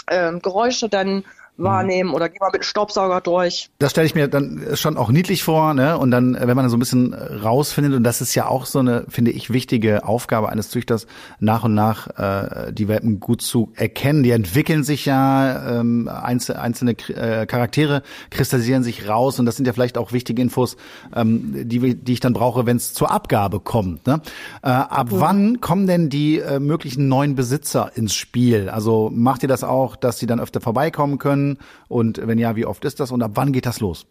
ähm, 0.09 0.41
Geräusche 0.41 0.89
dann 0.89 1.23
Mhm. 1.57 1.63
wahrnehmen 1.63 2.13
oder 2.13 2.29
geh 2.29 2.39
mal 2.39 2.49
mit 2.51 2.61
dem 2.61 2.63
Staubsauger 2.63 3.21
durch. 3.21 3.69
Das 3.77 3.91
stelle 3.91 4.07
ich 4.07 4.15
mir 4.15 4.27
dann 4.27 4.65
schon 4.73 4.97
auch 4.97 5.09
niedlich 5.09 5.43
vor, 5.43 5.73
ne? 5.75 5.97
Und 5.97 6.09
dann, 6.09 6.35
wenn 6.39 6.55
man 6.55 6.67
so 6.69 6.77
ein 6.77 6.79
bisschen 6.79 7.13
rausfindet, 7.13 7.93
und 7.93 8.03
das 8.03 8.21
ist 8.21 8.33
ja 8.33 8.47
auch 8.47 8.65
so 8.65 8.79
eine, 8.79 9.05
finde 9.07 9.31
ich, 9.31 9.51
wichtige 9.51 10.05
Aufgabe 10.05 10.49
eines 10.49 10.69
Züchters, 10.69 11.05
nach 11.39 11.63
und 11.63 11.75
nach 11.75 12.07
äh, 12.17 12.73
die 12.73 12.87
Welpen 12.87 13.19
gut 13.19 13.41
zu 13.41 13.71
erkennen. 13.75 14.23
Die 14.23 14.31
entwickeln 14.31 14.83
sich 14.83 15.05
ja, 15.05 15.79
ähm, 15.79 16.07
einzelne, 16.07 16.59
einzelne 16.59 16.91
äh, 17.09 17.45
Charaktere 17.45 18.01
kristallisieren 18.31 18.83
sich 18.83 19.07
raus 19.07 19.39
und 19.39 19.45
das 19.45 19.55
sind 19.55 19.67
ja 19.67 19.73
vielleicht 19.73 19.97
auch 19.97 20.11
wichtige 20.11 20.41
Infos, 20.41 20.75
ähm, 21.15 21.67
die, 21.67 21.95
die 21.95 22.13
ich 22.13 22.19
dann 22.19 22.33
brauche, 22.33 22.65
wenn 22.65 22.77
es 22.77 22.93
zur 22.93 23.11
Abgabe 23.11 23.59
kommt. 23.59 24.07
Ne? 24.07 24.21
Äh, 24.63 24.69
ab 24.69 25.11
mhm. 25.11 25.19
wann 25.19 25.61
kommen 25.61 25.85
denn 25.85 26.09
die 26.09 26.39
äh, 26.39 26.59
möglichen 26.59 27.07
neuen 27.07 27.35
Besitzer 27.35 27.91
ins 27.93 28.15
Spiel? 28.15 28.69
Also 28.69 29.11
macht 29.13 29.43
ihr 29.43 29.49
das 29.49 29.63
auch, 29.63 29.95
dass 29.95 30.17
sie 30.17 30.25
dann 30.25 30.39
öfter 30.39 30.59
vorbeikommen 30.59 31.19
können? 31.19 31.42
Können? 31.43 31.59
Und 31.87 32.25
wenn 32.25 32.39
ja, 32.39 32.55
wie 32.55 32.65
oft 32.65 32.85
ist 32.85 32.99
das 32.99 33.11
und 33.11 33.21
ab 33.21 33.31
wann 33.35 33.51
geht 33.51 33.65
das 33.65 33.79
los? 33.79 34.05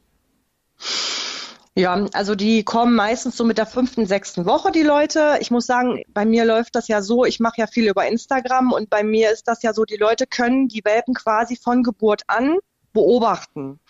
Ja, 1.74 2.06
also 2.12 2.34
die 2.34 2.64
kommen 2.64 2.94
meistens 2.94 3.36
so 3.36 3.44
mit 3.44 3.56
der 3.56 3.64
fünften, 3.64 4.04
sechsten 4.04 4.44
Woche, 4.44 4.72
die 4.72 4.82
Leute. 4.82 5.38
Ich 5.40 5.50
muss 5.50 5.64
sagen, 5.64 6.02
bei 6.08 6.26
mir 6.26 6.44
läuft 6.44 6.74
das 6.74 6.86
ja 6.88 7.00
so, 7.00 7.24
ich 7.24 7.40
mache 7.40 7.54
ja 7.58 7.66
viel 7.66 7.88
über 7.88 8.06
Instagram 8.06 8.72
und 8.72 8.90
bei 8.90 9.02
mir 9.02 9.30
ist 9.30 9.48
das 9.48 9.62
ja 9.62 9.72
so, 9.72 9.84
die 9.84 9.96
Leute 9.96 10.26
können 10.26 10.68
die 10.68 10.84
Welpen 10.84 11.14
quasi 11.14 11.56
von 11.56 11.82
Geburt 11.82 12.22
an 12.26 12.58
beobachten. 12.92 13.80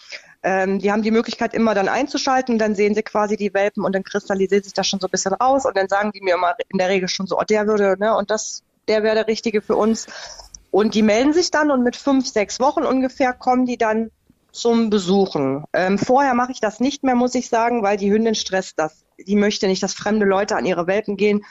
Ähm, 0.45 0.79
die 0.79 0.93
haben 0.93 1.03
die 1.03 1.11
Möglichkeit, 1.11 1.55
immer 1.55 1.75
dann 1.75 1.89
einzuschalten, 1.89 2.57
dann 2.57 2.77
sehen 2.77 2.95
sie 2.95 3.03
quasi 3.03 3.37
die 3.37 3.53
Welpen 3.53 3.85
und 3.85 3.93
dann 3.95 4.05
kristallisiert 4.05 4.63
sich 4.63 4.75
das 4.75 4.87
schon 4.87 5.01
so 5.01 5.09
ein 5.09 5.11
bisschen 5.11 5.35
raus 5.35 5.67
und 5.67 5.77
dann 5.77 5.89
sagen 5.89 6.13
die 6.13 6.21
mir 6.21 6.35
immer 6.35 6.55
in 6.69 6.79
der 6.79 6.89
Regel 6.89 7.09
schon 7.09 7.27
so, 7.27 7.37
oh, 7.37 7.43
der 7.43 7.67
würde, 7.67 7.97
ne, 7.99 8.17
und 8.17 8.31
das, 8.31 8.63
der 8.87 9.03
wäre 9.03 9.17
der 9.17 9.27
Richtige 9.27 9.61
für 9.61 9.75
uns. 9.75 10.07
Und 10.73 10.95
die 10.95 11.03
melden 11.03 11.35
sich 11.35 11.51
dann 11.51 11.71
und 11.71 11.85
mit 11.85 11.97
fünf, 11.97 12.27
sechs 12.27 12.59
Wochen 12.59 12.85
ungefähr 12.85 13.35
kommen 13.35 13.67
die 13.67 13.77
dann 13.77 14.11
zum 14.53 14.89
Besuchen. 14.89 15.65
Ähm, 15.75 15.99
vorher 15.99 16.33
mache 16.33 16.53
ich 16.53 16.61
das 16.61 16.81
nicht 16.81 17.05
mehr, 17.05 17.15
muss 17.15 17.35
ich 17.35 17.51
sagen, 17.51 17.83
weil 17.83 17.99
die 17.99 18.11
Hündin 18.11 18.35
stresst 18.35 18.79
das. 18.79 19.05
Die 19.19 19.37
möchte 19.37 19.69
nicht, 19.69 19.83
dass 19.83 19.93
fremde 19.93 20.25
Leute 20.25 20.57
an 20.57 20.65
ihre 20.65 20.87
Welpen 20.87 21.19
gehen. 21.19 21.45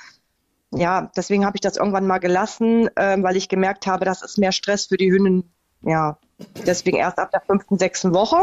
Ja, 0.73 1.11
deswegen 1.15 1.45
habe 1.45 1.55
ich 1.55 1.61
das 1.61 1.77
irgendwann 1.77 2.07
mal 2.07 2.17
gelassen, 2.17 2.89
ähm, 2.95 3.21
weil 3.21 3.37
ich 3.37 3.47
gemerkt 3.47 3.85
habe, 3.85 4.05
das 4.05 4.23
ist 4.23 4.39
mehr 4.39 4.51
Stress 4.51 4.87
für 4.87 4.97
die 4.97 5.11
Hündin. 5.11 5.51
Ja, 5.83 6.17
deswegen 6.65 6.97
erst 6.97 7.19
ab 7.19 7.29
der 7.29 7.41
fünften, 7.41 7.77
sechsten 7.77 8.15
Woche. 8.15 8.37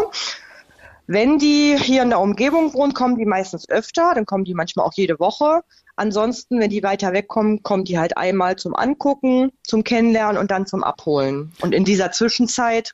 Wenn 1.11 1.39
die 1.39 1.75
hier 1.79 2.03
in 2.03 2.11
der 2.11 2.21
Umgebung 2.21 2.75
wohnen, 2.75 2.93
kommen 2.93 3.17
die 3.17 3.25
meistens 3.25 3.67
öfter, 3.71 4.13
dann 4.15 4.27
kommen 4.27 4.45
die 4.45 4.53
manchmal 4.53 4.85
auch 4.85 4.93
jede 4.93 5.19
Woche. 5.19 5.63
Ansonsten, 5.97 6.61
wenn 6.61 6.69
die 6.69 6.83
weiter 6.83 7.15
wegkommen, 7.15 7.63
kommen 7.63 7.85
die 7.85 7.99
halt 7.99 8.19
einmal 8.19 8.57
zum 8.57 8.77
Angucken, 8.77 9.51
zum 9.63 9.85
Kennenlernen 9.85 10.37
und 10.37 10.51
dann 10.51 10.67
zum 10.67 10.85
Abholen. 10.85 11.51
Und 11.63 11.75
in 11.75 11.87
dieser 11.87 12.13
Zwischenzeit 12.13 12.93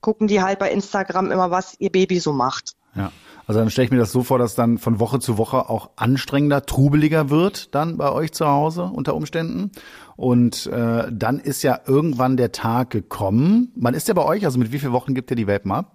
gucken 0.00 0.26
die 0.26 0.42
halt 0.42 0.58
bei 0.58 0.72
Instagram 0.72 1.30
immer, 1.30 1.52
was 1.52 1.76
ihr 1.78 1.92
Baby 1.92 2.18
so 2.18 2.32
macht. 2.32 2.72
Ja. 2.96 3.12
Also 3.46 3.60
dann 3.60 3.70
stelle 3.70 3.84
ich 3.84 3.92
mir 3.92 3.98
das 3.98 4.10
so 4.10 4.24
vor, 4.24 4.38
dass 4.40 4.56
dann 4.56 4.78
von 4.78 4.98
Woche 4.98 5.20
zu 5.20 5.38
Woche 5.38 5.68
auch 5.70 5.90
anstrengender, 5.94 6.66
trubeliger 6.66 7.30
wird 7.30 7.72
dann 7.72 7.98
bei 7.98 8.10
euch 8.10 8.32
zu 8.32 8.48
Hause 8.48 8.90
unter 8.92 9.14
Umständen. 9.14 9.70
Und 10.16 10.66
äh, 10.66 11.06
dann 11.12 11.38
ist 11.38 11.62
ja 11.62 11.78
irgendwann 11.86 12.36
der 12.36 12.50
Tag 12.50 12.90
gekommen. 12.90 13.70
Wann 13.76 13.94
ist 13.94 14.08
der 14.08 14.14
bei 14.14 14.24
euch? 14.24 14.44
Also 14.44 14.58
mit 14.58 14.72
wie 14.72 14.80
vielen 14.80 14.92
Wochen 14.92 15.14
gibt 15.14 15.30
ihr 15.30 15.36
die 15.36 15.46
Welpen 15.46 15.70
ab? 15.70 15.92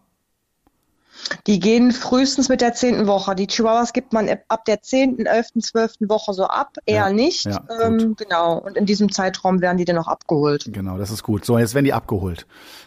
Die 1.48 1.60
gehen 1.60 1.92
frühestens 1.92 2.50
mit 2.50 2.62
der 2.62 2.74
zehnten 2.74 3.08
Woche. 3.08 3.36
Die 3.36 3.48
Chihuahuas 3.48 3.94
gibt 3.94 4.14
man 4.14 4.30
ab 4.48 4.66
der 4.66 4.82
zehnten, 4.82 5.26
elften, 5.26 5.62
zwölften 5.62 6.10
Woche 6.10 6.34
so 6.34 6.46
ab, 6.46 6.78
eher 6.86 7.08
ja, 7.08 7.10
nicht. 7.12 7.46
Ja, 7.46 7.64
ähm, 7.82 8.16
genau. 8.16 8.58
Und 8.60 8.78
in 8.78 8.86
diesem 8.86 9.12
Zeitraum 9.12 9.62
werden 9.62 9.78
die 9.78 9.86
dann 9.86 9.98
auch 9.98 10.08
abgeholt. 10.08 10.70
Genau, 10.72 10.98
das 10.98 11.12
ist 11.12 11.24
gut. 11.24 11.46
So, 11.46 11.58
jetzt 11.58 11.74
werden 11.74 11.86
die 11.86 11.94
abgeholt. 11.94 12.46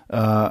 Äh, 0.09 0.51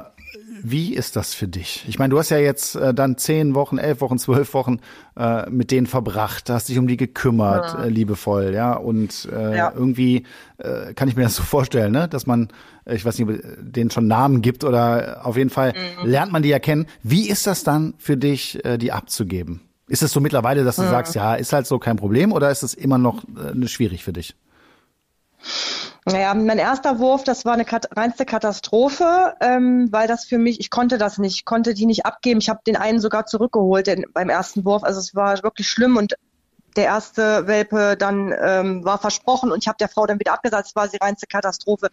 wie 0.62 0.94
ist 0.94 1.16
das 1.16 1.34
für 1.34 1.48
dich? 1.48 1.84
Ich 1.88 1.98
meine, 1.98 2.10
du 2.10 2.18
hast 2.18 2.30
ja 2.30 2.38
jetzt 2.38 2.76
äh, 2.76 2.94
dann 2.94 3.18
zehn 3.18 3.54
Wochen, 3.54 3.78
elf 3.78 4.00
Wochen, 4.00 4.18
zwölf 4.18 4.54
Wochen 4.54 4.78
äh, 5.16 5.48
mit 5.50 5.70
denen 5.70 5.86
verbracht, 5.86 6.48
hast 6.50 6.68
dich 6.68 6.78
um 6.78 6.86
die 6.86 6.96
gekümmert, 6.96 7.74
ja. 7.74 7.84
äh, 7.84 7.88
liebevoll, 7.88 8.54
ja. 8.54 8.74
Und 8.74 9.28
äh, 9.30 9.56
irgendwie 9.74 10.24
äh, 10.58 10.94
kann 10.94 11.08
ich 11.08 11.16
mir 11.16 11.24
das 11.24 11.36
so 11.36 11.42
vorstellen, 11.42 11.92
ne, 11.92 12.08
dass 12.08 12.26
man, 12.26 12.48
ich 12.86 13.04
weiß 13.04 13.18
nicht, 13.18 13.28
ob 13.28 13.40
denen 13.58 13.90
schon 13.90 14.06
Namen 14.06 14.42
gibt 14.42 14.64
oder 14.64 15.20
auf 15.24 15.36
jeden 15.36 15.50
Fall 15.50 15.72
mhm. 15.72 16.08
lernt 16.08 16.32
man 16.32 16.42
die 16.42 16.48
ja 16.48 16.58
kennen. 16.58 16.86
Wie 17.02 17.28
ist 17.28 17.46
das 17.46 17.64
dann 17.64 17.94
für 17.98 18.16
dich, 18.16 18.64
äh, 18.64 18.78
die 18.78 18.92
abzugeben? 18.92 19.60
Ist 19.88 20.02
es 20.02 20.12
so 20.12 20.20
mittlerweile, 20.20 20.64
dass 20.64 20.76
du 20.76 20.82
mhm. 20.82 20.90
sagst, 20.90 21.14
ja, 21.14 21.34
ist 21.34 21.52
halt 21.52 21.66
so 21.66 21.78
kein 21.78 21.96
Problem, 21.96 22.32
oder 22.32 22.50
ist 22.50 22.62
es 22.62 22.74
immer 22.74 22.98
noch 22.98 23.24
äh, 23.24 23.66
schwierig 23.68 24.04
für 24.04 24.12
dich? 24.12 24.34
Naja, 26.04 26.34
mein 26.34 26.58
erster 26.58 26.98
Wurf, 26.98 27.22
das 27.22 27.44
war 27.44 27.52
eine 27.52 27.64
kat 27.64 27.96
reinste 27.96 28.24
Katastrophe, 28.24 29.34
ähm, 29.40 29.88
weil 29.92 30.08
das 30.08 30.24
für 30.24 30.38
mich, 30.38 30.58
ich 30.58 30.70
konnte 30.70 30.98
das 30.98 31.18
nicht, 31.18 31.36
ich 31.36 31.44
konnte 31.44 31.74
die 31.74 31.86
nicht 31.86 32.04
abgeben. 32.06 32.40
Ich 32.40 32.48
habe 32.48 32.60
den 32.66 32.76
einen 32.76 32.98
sogar 32.98 33.26
zurückgeholt 33.26 33.86
den, 33.86 34.04
beim 34.12 34.28
ersten 34.28 34.64
Wurf. 34.64 34.82
Also 34.82 34.98
es 34.98 35.14
war 35.14 35.40
wirklich 35.44 35.68
schlimm 35.68 35.96
und 35.96 36.14
der 36.76 36.84
erste 36.84 37.46
Welpe 37.46 37.96
dann 37.98 38.34
ähm, 38.38 38.84
war 38.84 38.98
versprochen 38.98 39.52
und 39.52 39.58
ich 39.62 39.68
habe 39.68 39.78
der 39.78 39.88
Frau 39.88 40.06
dann 40.06 40.18
wieder 40.18 40.32
abgesagt, 40.32 40.68
es 40.68 40.76
war 40.76 40.88
die 40.88 40.98
reinste 40.98 41.26
Katastrophe. 41.26 41.88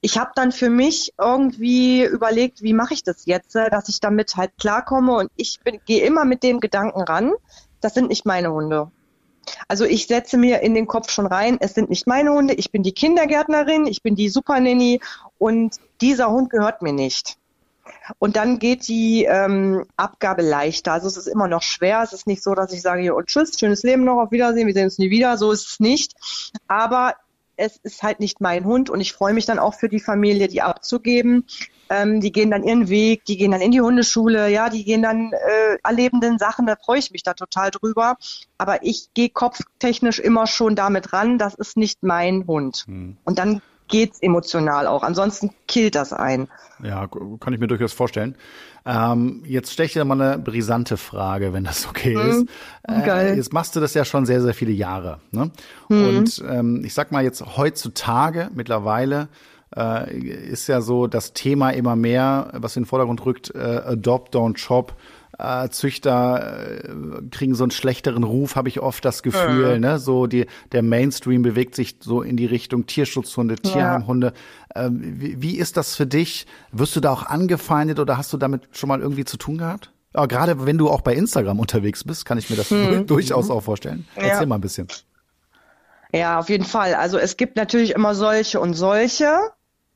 Ich 0.00 0.18
habe 0.18 0.30
dann 0.34 0.52
für 0.52 0.70
mich 0.70 1.12
irgendwie 1.18 2.04
überlegt, 2.04 2.62
wie 2.62 2.72
mache 2.72 2.94
ich 2.94 3.02
das 3.02 3.26
jetzt, 3.26 3.56
äh, 3.56 3.70
dass 3.70 3.88
ich 3.88 4.00
damit 4.00 4.36
halt 4.36 4.52
klarkomme 4.58 5.14
und 5.16 5.30
ich 5.36 5.60
gehe 5.86 6.04
immer 6.04 6.24
mit 6.24 6.42
dem 6.42 6.60
Gedanken 6.60 7.02
ran, 7.02 7.32
das 7.80 7.94
sind 7.94 8.08
nicht 8.08 8.26
meine 8.26 8.52
Hunde. 8.52 8.90
Also 9.68 9.84
ich 9.84 10.06
setze 10.06 10.36
mir 10.36 10.60
in 10.60 10.74
den 10.74 10.86
Kopf 10.86 11.10
schon 11.10 11.26
rein, 11.26 11.58
es 11.60 11.74
sind 11.74 11.90
nicht 11.90 12.06
meine 12.06 12.32
Hunde, 12.32 12.54
ich 12.54 12.70
bin 12.70 12.82
die 12.82 12.92
Kindergärtnerin, 12.92 13.86
ich 13.86 14.02
bin 14.02 14.14
die 14.14 14.28
Supernanny 14.28 15.00
und 15.38 15.76
dieser 16.00 16.30
Hund 16.30 16.50
gehört 16.50 16.82
mir 16.82 16.92
nicht. 16.92 17.38
Und 18.18 18.36
dann 18.36 18.58
geht 18.58 18.88
die 18.88 19.24
ähm, 19.24 19.84
Abgabe 19.96 20.42
leichter. 20.42 20.92
Also 20.92 21.08
es 21.08 21.16
ist 21.16 21.28
immer 21.28 21.48
noch 21.48 21.62
schwer. 21.62 22.02
Es 22.02 22.12
ist 22.12 22.26
nicht 22.26 22.42
so, 22.42 22.54
dass 22.54 22.72
ich 22.72 22.82
sage, 22.82 23.02
hier 23.02 23.16
tschüss, 23.24 23.58
schönes 23.58 23.82
Leben 23.82 24.04
noch, 24.04 24.20
auf 24.20 24.30
Wiedersehen, 24.30 24.66
wir 24.66 24.74
sehen 24.74 24.84
uns 24.84 24.98
nie 24.98 25.10
wieder. 25.10 25.36
So 25.36 25.52
ist 25.52 25.72
es 25.72 25.80
nicht. 25.80 26.14
Aber 26.68 27.14
es 27.56 27.78
ist 27.82 28.02
halt 28.02 28.20
nicht 28.20 28.40
mein 28.40 28.64
Hund 28.64 28.90
und 28.90 29.00
ich 29.00 29.12
freue 29.12 29.34
mich 29.34 29.46
dann 29.46 29.58
auch 29.58 29.74
für 29.74 29.88
die 29.88 30.00
Familie, 30.00 30.48
die 30.48 30.62
abzugeben. 30.62 31.44
Ähm, 31.90 32.20
die 32.20 32.32
gehen 32.32 32.50
dann 32.50 32.64
ihren 32.64 32.88
Weg, 32.88 33.24
die 33.26 33.36
gehen 33.36 33.50
dann 33.50 33.60
in 33.60 33.70
die 33.70 33.80
Hundeschule, 33.80 34.48
ja, 34.48 34.70
die 34.70 34.84
gehen 34.84 35.02
dann 35.02 35.32
äh, 35.32 35.76
erlebenden 35.84 36.38
Sachen, 36.38 36.66
da 36.66 36.76
freue 36.76 36.98
ich 36.98 37.10
mich 37.10 37.22
da 37.22 37.34
total 37.34 37.70
drüber. 37.70 38.16
Aber 38.56 38.82
ich 38.82 39.10
gehe 39.14 39.28
kopftechnisch 39.28 40.18
immer 40.18 40.46
schon 40.46 40.74
damit 40.74 41.12
ran, 41.12 41.38
das 41.38 41.54
ist 41.54 41.76
nicht 41.76 42.02
mein 42.02 42.46
Hund. 42.46 42.84
Hm. 42.86 43.18
Und 43.24 43.38
dann 43.38 43.60
geht's 43.92 44.20
emotional 44.20 44.86
auch. 44.86 45.02
Ansonsten 45.02 45.50
killt 45.68 45.94
das 45.94 46.12
ein. 46.12 46.48
Ja, 46.82 47.08
kann 47.38 47.52
ich 47.52 47.60
mir 47.60 47.68
durchaus 47.68 47.92
vorstellen. 47.92 48.34
Ähm, 48.84 49.42
jetzt 49.46 49.72
stelle 49.72 49.86
ich 49.86 49.92
dir 49.92 50.04
mal 50.04 50.20
eine 50.20 50.38
brisante 50.38 50.96
Frage, 50.96 51.52
wenn 51.52 51.62
das 51.62 51.86
okay 51.86 52.16
mhm. 52.16 52.30
ist. 52.30 52.46
Äh, 52.84 53.06
Geil. 53.06 53.36
Jetzt 53.36 53.52
machst 53.52 53.76
du 53.76 53.80
das 53.80 53.94
ja 53.94 54.04
schon 54.04 54.26
sehr, 54.26 54.40
sehr 54.40 54.54
viele 54.54 54.72
Jahre. 54.72 55.20
Ne? 55.30 55.50
Mhm. 55.88 56.06
Und 56.08 56.44
ähm, 56.48 56.82
ich 56.84 56.94
sag 56.94 57.12
mal 57.12 57.22
jetzt 57.22 57.56
heutzutage 57.56 58.50
mittlerweile 58.54 59.28
äh, 59.76 60.16
ist 60.16 60.66
ja 60.68 60.80
so 60.80 61.06
das 61.06 61.34
Thema 61.34 61.70
immer 61.70 61.94
mehr, 61.94 62.50
was 62.54 62.74
in 62.76 62.82
den 62.84 62.88
Vordergrund 62.88 63.24
rückt, 63.26 63.54
äh, 63.54 63.58
Adopt, 63.58 64.34
Don't 64.34 64.56
Shop. 64.56 64.94
Äh, 65.38 65.70
Züchter 65.70 66.84
äh, 66.84 66.88
kriegen 67.30 67.54
so 67.54 67.64
einen 67.64 67.70
schlechteren 67.70 68.22
Ruf, 68.22 68.54
habe 68.54 68.68
ich 68.68 68.80
oft 68.80 69.04
das 69.04 69.22
Gefühl. 69.22 69.76
Mhm. 69.76 69.80
Ne? 69.80 69.98
So 69.98 70.26
die, 70.26 70.46
der 70.72 70.82
Mainstream 70.82 71.42
bewegt 71.42 71.74
sich 71.74 71.96
so 72.00 72.22
in 72.22 72.36
die 72.36 72.46
Richtung 72.46 72.86
Tierschutzhunde, 72.86 73.56
Tierheimhunde. 73.56 74.34
Ja. 74.74 74.86
Ähm, 74.86 75.00
wie, 75.20 75.40
wie 75.40 75.56
ist 75.56 75.76
das 75.76 75.96
für 75.96 76.06
dich? 76.06 76.46
Wirst 76.70 76.94
du 76.96 77.00
da 77.00 77.12
auch 77.12 77.24
angefeindet 77.24 77.98
oder 77.98 78.18
hast 78.18 78.32
du 78.32 78.36
damit 78.36 78.68
schon 78.72 78.88
mal 78.88 79.00
irgendwie 79.00 79.24
zu 79.24 79.38
tun 79.38 79.58
gehabt? 79.58 79.90
Aber 80.12 80.28
gerade 80.28 80.66
wenn 80.66 80.76
du 80.76 80.90
auch 80.90 81.00
bei 81.00 81.14
Instagram 81.14 81.58
unterwegs 81.58 82.04
bist, 82.04 82.26
kann 82.26 82.36
ich 82.36 82.50
mir 82.50 82.56
das 82.56 82.70
mhm. 82.70 83.06
durchaus 83.06 83.50
auch 83.50 83.62
vorstellen. 83.62 84.06
Erzähl 84.14 84.40
ja. 84.42 84.46
mal 84.46 84.56
ein 84.56 84.60
bisschen. 84.60 84.88
Ja, 86.14 86.38
auf 86.38 86.50
jeden 86.50 86.64
Fall. 86.64 86.94
Also 86.94 87.16
es 87.16 87.38
gibt 87.38 87.56
natürlich 87.56 87.92
immer 87.92 88.14
solche 88.14 88.60
und 88.60 88.74
solche. 88.74 89.38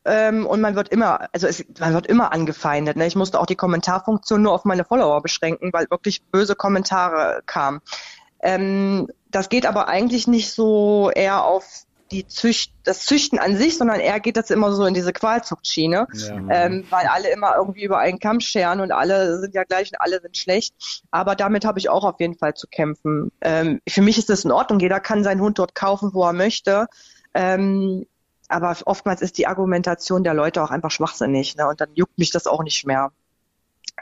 Ähm, 0.07 0.47
und 0.47 0.61
man 0.61 0.77
wird 0.77 0.89
immer, 0.89 1.29
also 1.33 1.49
es, 1.49 1.65
man 1.81 1.93
wird 1.93 2.07
immer 2.07 2.33
angefeindet. 2.33 2.97
Ne? 2.97 3.07
Ich 3.07 3.17
musste 3.17 3.41
auch 3.41 3.47
die 3.47 3.57
Kommentarfunktion 3.57 4.41
nur 4.41 4.53
auf 4.53 4.65
meine 4.65 4.85
Follower 4.85 5.21
beschränken, 5.21 5.73
weil 5.73 5.91
wirklich 5.91 6.23
böse 6.23 6.55
Kommentare 6.55 7.43
kamen. 7.45 7.81
Ähm, 8.41 9.09
das 9.31 9.49
geht 9.49 9.67
aber 9.67 9.89
eigentlich 9.89 10.29
nicht 10.29 10.53
so 10.53 11.11
eher 11.13 11.45
auf 11.45 11.65
die 12.13 12.27
Zücht, 12.29 12.73
das 12.85 13.05
Züchten 13.05 13.41
an 13.41 13.57
sich, 13.57 13.77
sondern 13.77 13.99
eher 13.99 14.21
geht 14.21 14.37
das 14.37 14.51
immer 14.51 14.73
so 14.73 14.85
in 14.85 14.95
diese 14.95 15.13
Qualzuchtschiene, 15.13 16.07
ja. 16.13 16.37
ähm, 16.51 16.85
weil 16.89 17.07
alle 17.07 17.31
immer 17.31 17.57
irgendwie 17.57 17.83
über 17.83 17.99
einen 17.99 18.21
Kamm 18.21 18.39
scheren 18.39 18.81
und 18.81 18.93
alle 18.93 19.41
sind 19.41 19.55
ja 19.55 19.65
gleich 19.65 19.91
und 19.91 20.01
alle 20.01 20.21
sind 20.21 20.37
schlecht. 20.37 20.75
Aber 21.11 21.35
damit 21.35 21.65
habe 21.65 21.81
ich 21.81 21.89
auch 21.89 22.05
auf 22.05 22.21
jeden 22.21 22.39
Fall 22.39 22.55
zu 22.55 22.69
kämpfen. 22.69 23.33
Ähm, 23.41 23.81
für 23.89 24.03
mich 24.03 24.19
ist 24.19 24.31
das 24.31 24.45
in 24.45 24.53
Ordnung. 24.53 24.79
Jeder 24.79 25.01
kann 25.01 25.25
seinen 25.25 25.41
Hund 25.41 25.59
dort 25.59 25.75
kaufen, 25.75 26.11
wo 26.15 26.25
er 26.25 26.33
möchte. 26.33 26.87
Ähm, 27.35 28.07
aber 28.49 28.77
oftmals 28.85 29.23
ist 29.23 29.39
die 29.39 29.47
Argumentation 29.47 30.25
der 30.25 30.35
Leute 30.35 30.63
auch 30.63 30.71
einfach 30.71 30.91
schwachsinnig, 30.91 31.57
ne? 31.57 31.69
Und 31.69 31.81
dann 31.81 31.89
juckt 31.95 32.19
mich 32.19 32.31
das 32.31 32.47
auch 32.47 32.63
nicht 32.63 32.87
mehr. 32.87 33.13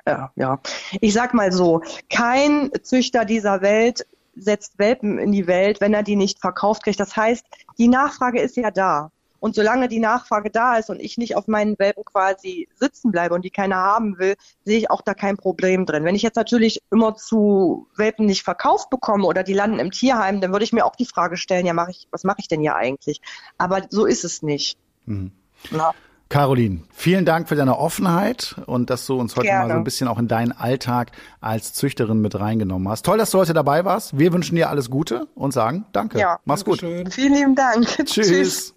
Ja, 0.07 0.33
ja. 0.37 0.61
Ich 1.01 1.13
sag 1.15 1.35
mal 1.35 1.53
so, 1.53 1.83
kein 2.11 2.71
Züchter 2.83 3.25
dieser 3.25 3.63
Welt 3.63 4.07
setzt 4.37 4.79
Welpen 4.79 5.19
in 5.19 5.33
die 5.33 5.47
Welt, 5.47 5.81
wenn 5.81 5.95
er 5.95 6.03
die 6.03 6.17
nicht 6.17 6.41
verkauft 6.41 6.85
kriegt. 6.85 7.01
Das 7.01 7.17
heißt, 7.17 7.47
die 7.79 7.89
Nachfrage 7.89 8.41
ist 8.41 8.57
ja 8.57 8.71
da. 8.71 9.11
Und 9.45 9.55
solange 9.55 9.89
die 9.89 9.99
Nachfrage 9.99 10.49
da 10.49 10.79
ist 10.79 10.89
und 10.89 11.03
ich 11.03 11.19
nicht 11.19 11.37
auf 11.37 11.49
meinen 11.49 11.79
Welpen 11.79 12.03
quasi 12.07 12.67
sitzen 12.77 13.11
bleibe 13.11 13.35
und 13.35 13.45
die 13.45 13.51
keiner 13.51 13.77
haben 13.77 14.19
will, 14.19 14.37
sehe 14.65 14.79
ich 14.79 14.91
auch 14.91 15.03
da 15.03 15.13
kein 15.13 15.37
Problem 15.37 15.85
drin. 15.85 16.03
Wenn 16.03 16.15
ich 16.15 16.23
jetzt 16.23 16.37
natürlich 16.37 16.81
immer 16.91 17.15
zu 17.15 17.87
Welpen 17.95 18.25
nicht 18.25 18.43
verkauft 18.43 18.89
bekomme 18.89 19.27
oder 19.27 19.43
die 19.43 19.53
landen 19.53 19.81
im 19.81 19.91
Tierheim, 19.91 20.41
dann 20.41 20.53
würde 20.53 20.65
ich 20.65 20.73
mir 20.73 20.87
auch 20.87 20.97
die 20.97 21.05
Frage 21.05 21.37
stellen, 21.37 21.67
ja, 21.67 21.75
mach 21.75 21.91
ich, 21.91 22.09
was 22.11 22.25
mache 22.25 22.39
ich 22.39 22.49
denn 22.49 22.63
hier 22.63 22.75
eigentlich? 22.75 23.21
Aber 23.59 23.83
so 23.91 24.07
ist 24.07 24.25
es 24.25 24.41
nicht. 24.41 24.79
Mhm. 25.05 25.33
Ja. 25.73 25.93
Caroline, 26.31 26.81
vielen 26.91 27.27
Dank 27.27 27.47
für 27.47 27.55
deine 27.55 27.79
Offenheit 27.79 28.57
und 28.65 28.89
dass 28.89 29.05
du 29.05 29.21
uns 29.21 29.37
heute 29.37 29.49
Gerne. 29.49 29.69
mal 29.69 29.75
so 29.75 29.79
ein 29.79 29.85
bisschen 29.85 30.09
auch 30.09 30.19
in 30.19 30.27
deinen 30.27 30.53
Alltag 30.53 31.13
als 31.43 31.75
Züchterin 31.75 32.23
mit 32.23 32.35
reingenommen 32.41 32.89
hast. 32.89 33.05
Toll, 33.05 33.19
dass 33.19 33.31
du 33.31 33.41
heute 33.41 33.53
dabei 33.53 33.85
warst. 33.85 34.19
Wir 34.19 34.33
wünschen 34.33 34.57
dir 34.57 34.71
alles 34.71 34.89
Gute 34.89 35.29
und 35.35 35.53
sagen 35.53 35.85
Danke. 35.93 36.19
Ja, 36.19 36.39
Mach's 36.47 36.65
gut. 36.65 36.81
Schön. 36.81 37.11
Vielen 37.11 37.35
lieben 37.35 37.55
Dank. 37.55 37.87
Tschüss. 38.07 38.27
Tschüss. 38.27 38.74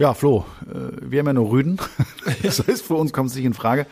Ja, 0.00 0.14
Flo, 0.14 0.46
äh, 0.66 0.96
wir 1.02 1.18
haben 1.18 1.26
ja 1.26 1.32
nur 1.34 1.50
Rüden. 1.50 1.78
Das 2.42 2.66
heißt, 2.66 2.86
für 2.86 2.94
uns 2.94 3.12
kommt 3.12 3.28
es 3.28 3.36
nicht 3.36 3.44
in 3.44 3.52
Frage. 3.52 3.86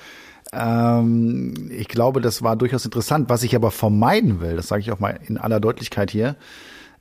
Ähm, 0.55 1.71
ich 1.71 1.87
glaube, 1.87 2.23
das 2.23 2.43
war 2.43 2.57
durchaus 2.57 2.87
interessant. 2.87 3.29
Was 3.29 3.43
ich 3.43 3.55
aber 3.55 3.71
vermeiden 3.71 4.41
will, 4.41 4.57
das 4.57 4.69
sage 4.69 4.81
ich 4.81 4.91
auch 4.91 5.01
mal 5.01 5.21
in 5.27 5.37
aller 5.37 5.61
Deutlichkeit 5.61 6.11
hier, 6.11 6.37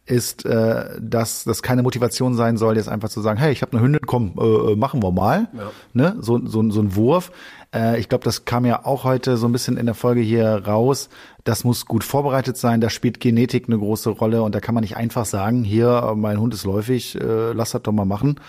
ist, 0.06 0.46
äh, 0.46 1.00
dass 1.00 1.46
das 1.46 1.63
keine 1.63 1.84
Motivation 1.84 2.36
sein 2.36 2.58
soll, 2.58 2.76
jetzt 2.76 2.89
einfach 2.89 3.08
zu 3.08 3.22
sagen, 3.22 3.39
hey, 3.39 3.54
ich 3.54 3.62
habe 3.62 3.72
eine 3.72 3.82
Hündin, 3.82 4.02
komm, 4.06 4.34
äh, 4.38 4.76
machen 4.76 5.02
wir 5.02 5.12
mal. 5.13 5.48
Ja. 5.54 5.72
Ne? 5.93 6.17
So, 6.20 6.46
so, 6.46 6.70
so 6.70 6.82
ein 6.82 6.96
Wurf. 6.98 7.32
Äh, 7.73 7.99
ich 7.99 8.10
glaube, 8.10 8.23
das 8.23 8.45
kam 8.45 8.65
ja 8.65 8.86
auch 8.86 9.03
heute 9.03 9.38
so 9.38 9.47
ein 9.47 9.51
bisschen 9.51 9.77
in 9.77 9.86
der 9.86 9.95
Folge 9.95 10.21
hier 10.21 10.63
raus. 10.65 11.10
Das 11.43 11.63
muss 11.63 11.86
gut 11.86 12.03
vorbereitet 12.03 12.58
sein, 12.58 12.82
da 12.82 12.89
spielt 12.89 13.19
Genetik 13.19 13.65
eine 13.67 13.77
große 13.77 14.10
Rolle 14.10 14.43
und 14.43 14.53
da 14.53 14.60
kann 14.60 14.75
man 14.75 14.84
nicht 14.84 14.97
einfach 14.97 15.25
sagen, 15.25 15.63
hier, 15.63 16.13
mein 16.15 16.39
Hund 16.39 16.53
ist 16.53 16.65
läufig, 16.65 17.15
äh, 17.15 17.53
lass 17.53 17.71
das 17.71 17.84
doch 17.84 17.93
mal 17.93 18.06
machen. 18.06 18.39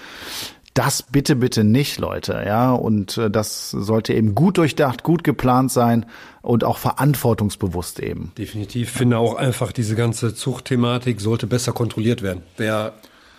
Das 0.74 1.02
bitte, 1.02 1.34
bitte 1.34 1.64
nicht, 1.64 1.98
Leute, 1.98 2.44
ja. 2.46 2.72
Und 2.72 3.18
äh, 3.18 3.30
das 3.30 3.70
sollte 3.70 4.14
eben 4.14 4.36
gut 4.36 4.58
durchdacht, 4.58 5.02
gut 5.02 5.24
geplant 5.24 5.72
sein 5.72 6.06
und 6.40 6.62
auch 6.62 6.78
verantwortungsbewusst 6.78 7.98
eben. 7.98 8.32
Definitiv 8.38 8.90
finde 8.90 9.18
auch 9.18 9.34
einfach 9.34 9.72
diese 9.72 9.96
ganze 9.96 10.34
Zuchtthematik 10.34 11.20
sollte 11.20 11.48
besser 11.48 11.72
kontrolliert 11.72 12.22
werden. 12.22 12.42
Wäre 12.56 12.92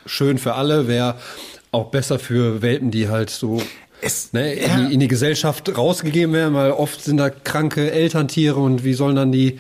schön 0.05 0.37
für 0.37 0.55
alle, 0.55 0.87
wäre 0.87 1.15
auch 1.71 1.91
besser 1.91 2.19
für 2.19 2.61
Welpen, 2.61 2.91
die 2.91 3.07
halt 3.07 3.29
so 3.29 3.61
es, 4.01 4.33
ne, 4.33 4.53
in, 4.53 4.69
ja. 4.69 4.77
die, 4.77 4.93
in 4.93 4.99
die 4.99 5.07
Gesellschaft 5.07 5.75
rausgegeben 5.77 6.33
werden, 6.33 6.53
weil 6.53 6.71
oft 6.71 7.03
sind 7.03 7.17
da 7.17 7.29
kranke 7.29 7.91
Elterntiere 7.91 8.59
und 8.59 8.83
wie 8.83 8.93
sollen 8.93 9.15
dann 9.15 9.31
die 9.31 9.59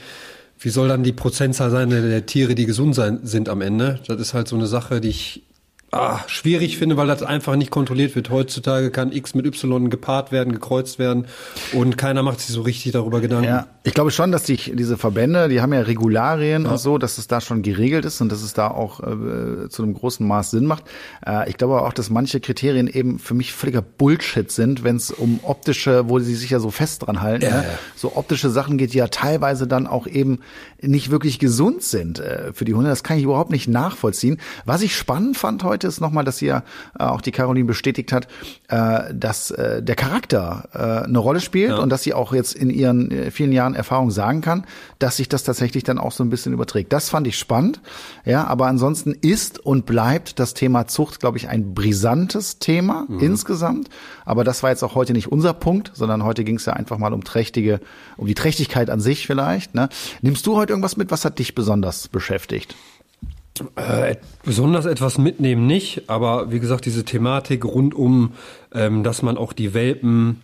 wie 0.61 0.69
soll 0.69 0.89
dann 0.89 1.03
die 1.03 1.13
Prozentzahl 1.13 1.69
sein 1.71 1.89
der 1.89 2.25
Tiere, 2.25 2.53
die 2.53 2.65
gesund 2.65 2.93
sein, 2.93 3.19
sind 3.23 3.47
am 3.47 3.61
Ende? 3.61 3.99
Das 4.07 4.19
ist 4.19 4.33
halt 4.33 4.49
so 4.49 4.57
eine 4.57 4.67
Sache, 4.67 4.99
die 4.99 5.07
ich 5.07 5.43
ah, 5.91 6.19
schwierig 6.27 6.77
finde, 6.77 6.97
weil 6.97 7.07
das 7.07 7.23
einfach 7.23 7.55
nicht 7.55 7.71
kontrolliert 7.71 8.15
wird. 8.15 8.29
Heutzutage 8.29 8.91
kann 8.91 9.11
X 9.11 9.33
mit 9.33 9.45
Y 9.45 9.89
gepaart 9.89 10.31
werden, 10.31 10.53
gekreuzt 10.53 10.99
werden 10.99 11.25
und 11.73 11.97
keiner 11.97 12.23
macht 12.23 12.39
sich 12.41 12.53
so 12.53 12.61
richtig 12.61 12.91
darüber 12.91 13.21
Gedanken. 13.21 13.45
Ja, 13.45 13.67
ich 13.83 13.93
glaube 13.93 14.11
schon, 14.11 14.31
dass 14.31 14.45
sich 14.45 14.71
diese 14.75 14.97
Verbände, 14.97 15.49
die 15.49 15.61
haben 15.61 15.73
ja 15.73 15.81
Regularien 15.81 16.65
ja. 16.65 16.71
und 16.71 16.77
so, 16.77 16.97
dass 16.97 17.17
es 17.17 17.27
da 17.27 17.41
schon 17.41 17.61
geregelt 17.61 18.05
ist 18.05 18.21
und 18.21 18.31
dass 18.31 18.43
es 18.43 18.53
da 18.53 18.69
auch 18.69 18.99
äh, 18.99 19.69
zu 19.69 19.83
einem 19.83 19.93
großen 19.93 20.27
Maß 20.27 20.51
Sinn 20.51 20.65
macht. 20.65 20.83
Äh, 21.25 21.49
ich 21.49 21.57
glaube 21.57 21.81
auch, 21.81 21.93
dass 21.93 22.09
manche 22.09 22.39
Kriterien 22.39 22.87
eben 22.87 23.19
für 23.19 23.33
mich 23.33 23.53
völliger 23.53 23.81
Bullshit 23.81 24.51
sind, 24.51 24.83
wenn 24.83 24.97
es 24.97 25.11
um 25.11 25.39
optische, 25.43 26.09
wo 26.09 26.19
sie 26.19 26.35
sich 26.35 26.51
ja 26.51 26.59
so 26.59 26.71
fest 26.71 27.07
dran 27.07 27.21
halten, 27.21 27.45
ja, 27.45 27.61
ne? 27.61 27.65
so 27.95 28.15
optische 28.15 28.49
Sachen 28.49 28.77
geht, 28.77 28.93
die 28.93 28.97
ja 28.97 29.07
teilweise 29.07 29.67
dann 29.67 29.87
auch 29.87 30.07
eben 30.07 30.39
nicht 30.81 31.09
wirklich 31.09 31.39
gesund 31.39 31.81
sind 31.83 32.19
äh, 32.19 32.53
für 32.53 32.65
die 32.65 32.73
Hunde. 32.73 32.89
Das 32.89 33.03
kann 33.03 33.17
ich 33.17 33.23
überhaupt 33.23 33.51
nicht 33.51 33.67
nachvollziehen. 33.67 34.39
Was 34.65 34.81
ich 34.81 34.95
spannend 34.95 35.37
fand 35.37 35.63
heute, 35.63 35.78
ist 35.87 36.01
nochmal, 36.01 36.23
dass 36.23 36.41
ja 36.41 36.63
äh, 36.97 37.03
auch 37.03 37.21
die 37.21 37.31
Caroline 37.31 37.65
bestätigt 37.65 38.11
hat, 38.11 38.27
äh, 38.67 39.13
dass 39.13 39.51
äh, 39.51 39.81
der 39.81 39.95
Charakter 39.95 40.69
äh, 40.73 41.07
eine 41.07 41.19
Rolle 41.19 41.39
spielt 41.39 41.71
ja. 41.71 41.77
und 41.77 41.89
dass 41.89 42.03
sie 42.03 42.13
auch 42.13 42.33
jetzt 42.33 42.55
in 42.55 42.69
ihren 42.69 43.11
äh, 43.11 43.31
vielen 43.31 43.51
Jahren 43.51 43.75
Erfahrung 43.75 44.11
sagen 44.11 44.41
kann, 44.41 44.65
dass 44.99 45.17
sich 45.17 45.29
das 45.29 45.43
tatsächlich 45.43 45.83
dann 45.83 45.97
auch 45.97 46.11
so 46.11 46.23
ein 46.23 46.29
bisschen 46.29 46.53
überträgt. 46.53 46.93
Das 46.93 47.09
fand 47.09 47.27
ich 47.27 47.37
spannend. 47.37 47.81
Ja, 48.25 48.45
aber 48.45 48.67
ansonsten 48.67 49.13
ist 49.13 49.59
und 49.59 49.85
bleibt 49.85 50.39
das 50.39 50.53
Thema 50.53 50.87
Zucht, 50.87 51.19
glaube 51.19 51.37
ich, 51.37 51.49
ein 51.49 51.73
brisantes 51.73 52.59
Thema 52.59 53.05
mhm. 53.07 53.19
insgesamt. 53.19 53.89
Aber 54.25 54.43
das 54.43 54.63
war 54.63 54.69
jetzt 54.69 54.83
auch 54.83 54.95
heute 54.95 55.13
nicht 55.13 55.31
unser 55.31 55.53
Punkt, 55.53 55.91
sondern 55.93 56.23
heute 56.23 56.43
ging 56.43 56.55
es 56.55 56.65
ja 56.65 56.73
einfach 56.73 56.97
mal 56.97 57.13
um 57.13 57.23
trächtige, 57.23 57.79
um 58.17 58.27
die 58.27 58.35
Trächtigkeit 58.35 58.89
an 58.89 58.99
sich 58.99 59.25
vielleicht. 59.27 59.75
Ne? 59.75 59.89
Nimmst 60.21 60.45
du 60.45 60.55
heute 60.55 60.73
irgendwas 60.73 60.97
mit? 60.97 61.11
Was 61.11 61.25
hat 61.25 61.39
dich 61.39 61.55
besonders 61.55 62.07
beschäftigt? 62.07 62.75
Äh, 63.75 64.15
besonders 64.43 64.85
etwas 64.85 65.17
mitnehmen 65.17 65.67
nicht, 65.67 66.09
aber 66.09 66.51
wie 66.51 66.59
gesagt, 66.59 66.85
diese 66.85 67.05
Thematik 67.05 67.65
rund 67.65 67.93
um, 67.93 68.33
ähm, 68.73 69.03
dass 69.03 69.21
man 69.21 69.37
auch 69.37 69.53
die 69.53 69.73
Welpen 69.73 70.41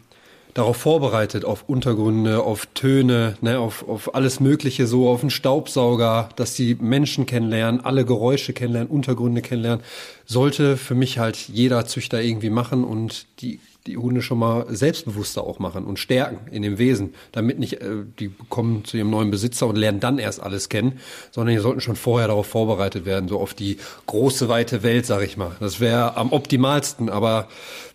darauf 0.56 0.78
vorbereitet, 0.78 1.44
auf 1.44 1.66
Untergründe, 1.68 2.42
auf 2.42 2.66
Töne, 2.68 3.38
ne, 3.42 3.60
auf, 3.60 3.88
auf 3.88 4.16
alles 4.16 4.40
Mögliche, 4.40 4.88
so 4.88 5.10
auf 5.10 5.22
einen 5.22 5.30
Staubsauger, 5.30 6.30
dass 6.38 6.54
die 6.56 6.76
Menschen 6.76 7.26
kennenlernen, 7.26 7.82
alle 7.82 8.06
Geräusche 8.06 8.54
kennenlernen, 8.54 8.90
Untergründe 8.90 9.42
kennenlernen, 9.42 9.84
sollte 10.26 10.78
für 10.78 10.96
mich 10.96 11.20
halt 11.20 11.36
jeder 11.36 11.86
Züchter 11.86 12.22
irgendwie 12.22 12.50
machen 12.50 12.86
und 12.86 13.28
die 13.42 13.60
die 13.88 13.98
Hunde 13.98 14.22
schon 14.22 14.40
mal 14.40 14.66
selbstbewusster 14.70 15.44
auch 15.44 15.60
machen 15.60 15.86
und 15.86 16.00
stärken 16.00 16.52
in 16.52 16.64
dem 16.64 16.78
Wesen, 16.78 17.14
damit 17.32 17.60
nicht 17.60 17.82
äh, 17.82 18.04
die 18.20 18.32
kommen 18.50 18.84
zu 18.84 18.98
ihrem 18.98 19.10
neuen 19.10 19.32
Besitzer 19.32 19.68
und 19.68 19.76
lernen 19.76 20.00
dann 20.00 20.18
erst 20.18 20.42
alles 20.42 20.70
kennen, 20.70 21.00
sondern 21.32 21.56
die 21.56 21.62
sollten 21.62 21.82
schon 21.82 21.96
vorher 21.96 22.28
darauf 22.28 22.48
vorbereitet 22.48 23.06
werden, 23.06 23.30
so 23.30 23.40
auf 23.40 23.54
die 23.54 23.78
große 24.08 24.50
weite 24.50 24.82
Welt, 24.82 25.06
sag 25.06 25.24
ich 25.24 25.38
mal. 25.38 25.56
Das 25.60 25.80
wäre 25.80 26.18
am 26.18 26.32
optimalsten, 26.32 27.10
aber 27.10 27.48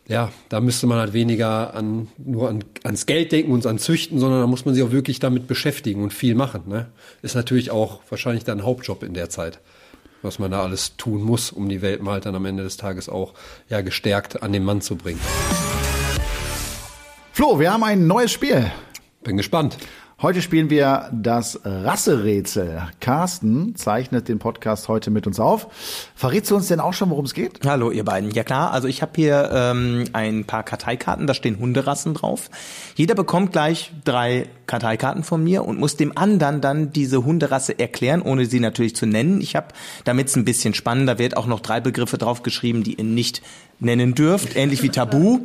ja, 0.07 0.33
da 0.49 0.61
müsste 0.61 0.87
man 0.87 0.99
halt 0.99 1.13
weniger 1.13 1.75
an 1.75 2.09
nur 2.19 2.49
an, 2.49 2.65
ans 2.85 3.07
Geld 3.07 3.33
denken 3.33 3.53
und 3.53 3.67
ans 3.67 3.83
Züchten, 3.83 4.19
sondern 4.19 4.41
da 4.41 4.47
muss 4.47 4.65
man 4.65 4.75
sich 4.75 4.83
auch 4.85 4.93
wirklich 4.93 5.19
damit 5.19 5.47
beschäftigen 5.47 6.03
und 6.03 6.13
viel 6.13 6.35
machen. 6.35 6.63
Ne? 6.67 6.87
Ist 7.23 7.35
natürlich 7.35 7.71
auch 7.71 8.01
wahrscheinlich 8.09 8.45
dann 8.45 8.65
Hauptjob 8.65 9.03
in 9.03 9.15
der 9.15 9.29
Zeit 9.29 9.61
was 10.23 10.39
man 10.39 10.51
da 10.51 10.63
alles 10.63 10.97
tun 10.97 11.23
muss, 11.23 11.51
um 11.51 11.69
die 11.69 11.83
Welpen 11.83 12.09
halt 12.09 12.27
dann 12.27 12.35
am 12.35 12.45
Ende 12.45 12.63
des 12.63 12.77
Tages 12.77 13.09
auch 13.09 13.33
ja 13.69 13.81
gestärkt 13.81 14.43
an 14.43 14.53
den 14.53 14.65
Mann 14.65 14.81
zu 14.81 14.97
bringen. 14.97 15.21
Flo, 17.33 17.61
wir 17.61 17.73
haben 17.73 17.85
ein 17.85 18.07
neues 18.07 18.33
Spiel. 18.33 18.71
Bin 19.23 19.37
gespannt. 19.37 19.79
Heute 20.21 20.43
spielen 20.43 20.69
wir 20.69 21.09
das 21.15 21.61
Rasserätsel. 21.65 22.83
Carsten 23.01 23.75
zeichnet 23.75 24.29
den 24.29 24.39
Podcast 24.39 24.89
heute 24.89 25.11
mit 25.11 25.27
uns 25.27 25.41
auf. 25.41 25.69
Verrätst 26.15 26.51
du 26.51 26.57
uns 26.57 26.69
denn 26.69 26.79
auch 26.79 26.93
schon, 26.93 27.09
worum 27.09 27.25
es 27.25 27.33
geht? 27.33 27.61
Hallo, 27.65 27.91
ihr 27.91 28.05
beiden. 28.05 28.31
Ja 28.33 28.45
klar, 28.45 28.73
also 28.73 28.87
ich 28.87 29.01
habe 29.01 29.13
hier 29.15 29.49
ähm, 29.51 30.05
ein 30.13 30.45
paar 30.45 30.63
Karteikarten, 30.63 31.27
da 31.27 31.33
stehen 31.33 31.59
Hunderassen 31.59 32.13
drauf. 32.13 32.51
Jeder 32.97 33.15
bekommt 33.15 33.53
gleich 33.53 33.93
drei 34.05 34.51
Karteikarten 34.67 35.25
von 35.25 35.43
mir 35.43 35.65
und 35.65 35.79
muss 35.79 35.97
dem 35.97 36.19
anderen 36.19 36.61
dann 36.61 36.93
diese 36.93 37.25
Hunderasse 37.25 37.79
erklären, 37.79 38.21
ohne 38.21 38.45
sie 38.45 38.61
natürlich 38.61 38.95
zu 38.95 39.07
nennen. 39.07 39.41
Ich 39.41 39.57
habe, 39.57 39.69
damit 40.05 40.29
es 40.29 40.37
ein 40.37 40.45
bisschen 40.45 40.75
spannender 40.75 41.19
wird, 41.19 41.39
auch 41.39 41.47
noch 41.47 41.61
drei 41.61 41.81
Begriffe 41.81 42.19
draufgeschrieben, 42.19 42.83
die 42.83 42.97
ihr 42.97 43.05
nicht 43.05 43.41
nennen 43.79 44.15
dürft, 44.15 44.55
ähnlich 44.55 44.83
wie 44.83 44.91
Tabu. 44.91 45.41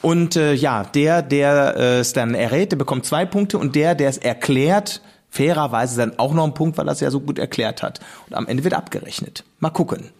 Und 0.00 0.36
äh, 0.36 0.52
ja, 0.54 0.84
der, 0.84 1.22
der 1.22 1.74
äh, 1.76 1.98
es 2.00 2.12
dann 2.12 2.34
errät, 2.34 2.72
der 2.72 2.76
bekommt 2.76 3.04
zwei 3.04 3.24
Punkte 3.24 3.58
und 3.58 3.74
der, 3.74 3.94
der 3.94 4.08
es 4.08 4.18
erklärt, 4.18 5.02
fairerweise 5.30 5.96
dann 5.96 6.18
auch 6.18 6.32
noch 6.34 6.44
einen 6.44 6.54
Punkt, 6.54 6.78
weil 6.78 6.88
er 6.88 6.92
es 6.92 7.00
ja 7.00 7.10
so 7.10 7.20
gut 7.20 7.38
erklärt 7.38 7.82
hat. 7.82 8.00
Und 8.28 8.34
am 8.34 8.46
Ende 8.46 8.64
wird 8.64 8.74
abgerechnet. 8.74 9.44
Mal 9.58 9.70
gucken. 9.70 10.10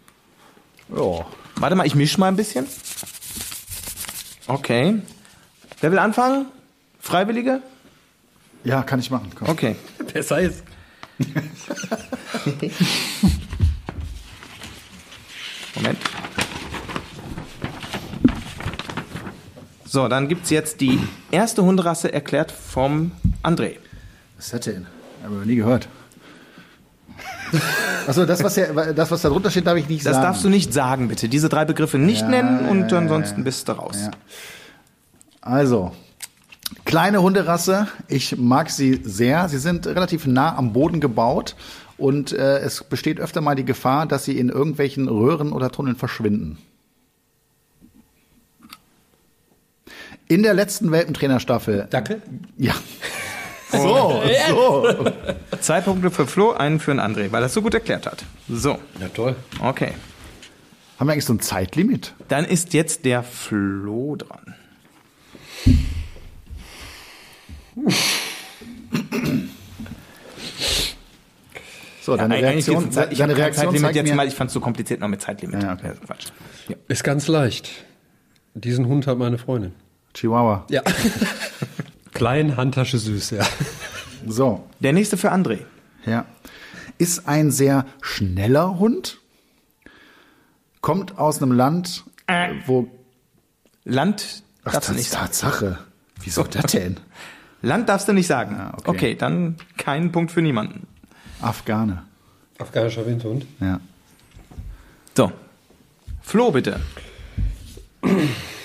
Ja. 0.95 1.26
Warte 1.57 1.76
mal, 1.76 1.87
ich 1.87 1.95
mische 1.95 2.18
mal 2.18 2.29
ein 2.29 2.37
bisschen. 2.37 2.66
Okay. 4.47 5.01
Wer 5.81 5.93
will 5.93 5.99
anfangen? 5.99 6.47
Freiwillige? 7.01 7.62
Ja, 8.64 8.83
kann 8.83 8.99
ich 9.01 9.11
machen. 9.11 9.31
Komm. 9.35 9.49
Okay. 9.49 9.76
Besser 10.12 10.41
ist. 10.41 10.62
Moment. 15.74 15.99
So, 19.91 20.07
dann 20.09 20.28
gibt's 20.28 20.51
jetzt 20.51 20.82
die 20.82 20.99
erste 21.30 21.64
Hunderasse 21.64 22.12
erklärt 22.12 22.53
vom 22.53 23.12
André. 23.43 23.76
Was 24.36 24.47
ist 24.47 24.53
das 24.55 24.61
denn? 24.61 24.86
Haben 25.24 25.39
wir 25.39 25.47
nie 25.47 25.57
gehört. 25.57 25.89
Achso, 28.07 28.26
das, 28.26 28.45
was 28.45 28.57
ja, 28.57 28.66
das, 28.93 29.11
was 29.11 29.22
da 29.22 29.30
drunter 29.30 29.51
steht, 29.51 29.66
darf 29.66 29.78
ich 29.78 29.89
nicht 29.89 30.05
Das 30.05 30.12
sagen. 30.14 30.24
darfst 30.26 30.45
du 30.45 30.51
nicht 30.51 30.74
sagen, 30.74 31.09
bitte. 31.09 31.30
Diese 31.30 31.49
drei 31.49 31.64
Begriffe 31.64 31.97
nicht 31.99 32.20
Ja, 32.20 32.28
nennen 32.28 32.68
und 32.68 32.93
ansonsten 32.93 33.45
bist 33.45 33.66
du 33.68 33.72
raus. 33.72 33.97
Ja. 34.03 34.11
Also, 35.41 35.93
kleine 36.84 37.22
Hunderasse. 37.22 37.89
Ich 38.09 38.36
mag 38.36 38.68
sie 38.70 39.01
sehr. 39.05 39.49
Sie 39.49 39.59
sind 39.59 39.86
relativ 39.86 40.26
nah 40.26 40.55
am 40.57 40.74
Boden 40.74 41.01
gebaut 41.01 41.57
und 41.97 42.32
äh, 42.32 42.59
es 42.59 42.84
besteht 42.84 43.20
öfter 43.20 43.41
mal 43.41 43.55
die 43.57 43.64
Gefahr, 43.64 44.05
dass 44.05 44.26
sie 44.26 44.39
in 44.39 44.51
irgendwelchen 44.51 45.09
Röhren 45.09 45.53
oder 45.53 45.72
Tunneln 45.72 45.97
verschwinden. 45.97 46.59
In 50.29 50.43
der 50.43 50.55
letzten 50.55 50.91
Welpentrainerstaffel. 50.93 51.87
Dackel? 51.91 52.22
Ja. 52.57 52.74
So, 53.70 54.22
so. 54.49 55.12
Zwei 55.61 55.83
Punkte 55.83 56.11
für 56.11 56.26
Flo, 56.26 56.53
einen 56.53 56.81
für 56.81 56.91
den 56.91 57.01
André, 57.01 57.31
weil 57.33 57.43
er 57.43 57.47
es 57.49 57.53
so 57.53 57.61
gut 57.61 57.74
erklärt 57.74 58.07
hat. 58.07 58.24
So, 58.49 58.79
Ja, 58.99 59.09
toll. 59.12 59.37
okay. 59.62 59.93
Haben 60.99 61.07
wir 61.09 61.12
eigentlich 61.12 61.26
so 61.26 61.35
ein 61.35 61.41
Zeitlimit? 61.41 62.14
Dann 62.29 62.47
ist 62.47 62.72
jetzt 62.72 63.05
der 63.05 63.22
Flo 63.22 64.16
dran. 64.16 64.55
So, 72.01 72.16
deine 72.16 72.35
Eigentlich 72.37 72.66
Reaktion, 72.68 72.91
Zeit- 72.91 73.12
ich 73.12 73.18
deine 73.18 73.37
Reaktion 73.37 73.66
Zeitlimit 73.74 73.97
jetzt 73.97 74.14
mal, 74.14 74.26
ich 74.26 74.35
fand 74.35 74.49
es 74.49 74.55
so 74.55 74.61
kompliziert 74.61 75.01
noch 75.01 75.09
mit 75.09 75.20
Zeitlimit. 75.20 75.62
Ja, 75.62 75.74
okay. 75.74 75.93
Quatsch. 76.07 76.26
Ja. 76.68 76.76
Ist 76.89 77.05
ganz 77.05 77.29
leicht. 77.29 77.70
Diesen 78.55 78.87
Hund 78.87 79.07
hat 79.07 79.18
meine 79.18 79.37
Freundin. 79.39 79.72
Chihuahua. 80.19 80.64
Ja. 80.69 80.83
Klein, 82.12 82.57
Handtasche 82.57 82.99
süß, 82.99 83.31
ja. 83.31 83.47
So, 84.27 84.69
Der 84.81 84.93
nächste 84.93 85.16
für 85.16 85.31
André. 85.33 85.61
Ja. 86.07 86.25
Ist 86.99 87.29
ein 87.29 87.53
sehr 87.53 87.87
schneller 88.03 88.79
Hund. 88.81 89.19
Kommt 90.81 91.19
aus 91.19 91.41
einem 91.41 91.53
Land, 91.53 92.05
Äh. 92.27 92.55
wo. 92.66 92.89
Land 93.85 94.43
Ach, 94.64 94.73
darfst 94.73 94.89
du 94.89 94.93
das 94.93 94.97
nicht 94.97 95.07
ist 95.07 95.12
sagen. 95.12 95.27
Tatsache. 95.27 95.79
Wieso 96.23 96.43
das 96.43 96.73
denn? 96.73 96.97
Land 97.62 97.89
darfst 97.89 98.09
du 98.09 98.12
nicht 98.12 98.27
sagen. 98.27 98.57
Ah, 98.57 98.73
okay. 98.77 98.89
okay. 98.91 99.14
dann 99.14 99.57
kein 99.77 100.11
Punkt 100.11 100.33
für 100.33 100.43
niemanden. 100.43 100.87
Afghane. 101.41 102.03
Afghanischer 102.59 103.07
Windhund. 103.07 103.47
Ja. 103.61 103.81
So. 105.16 105.31
Flo, 106.23 106.51
bitte. 106.51 106.81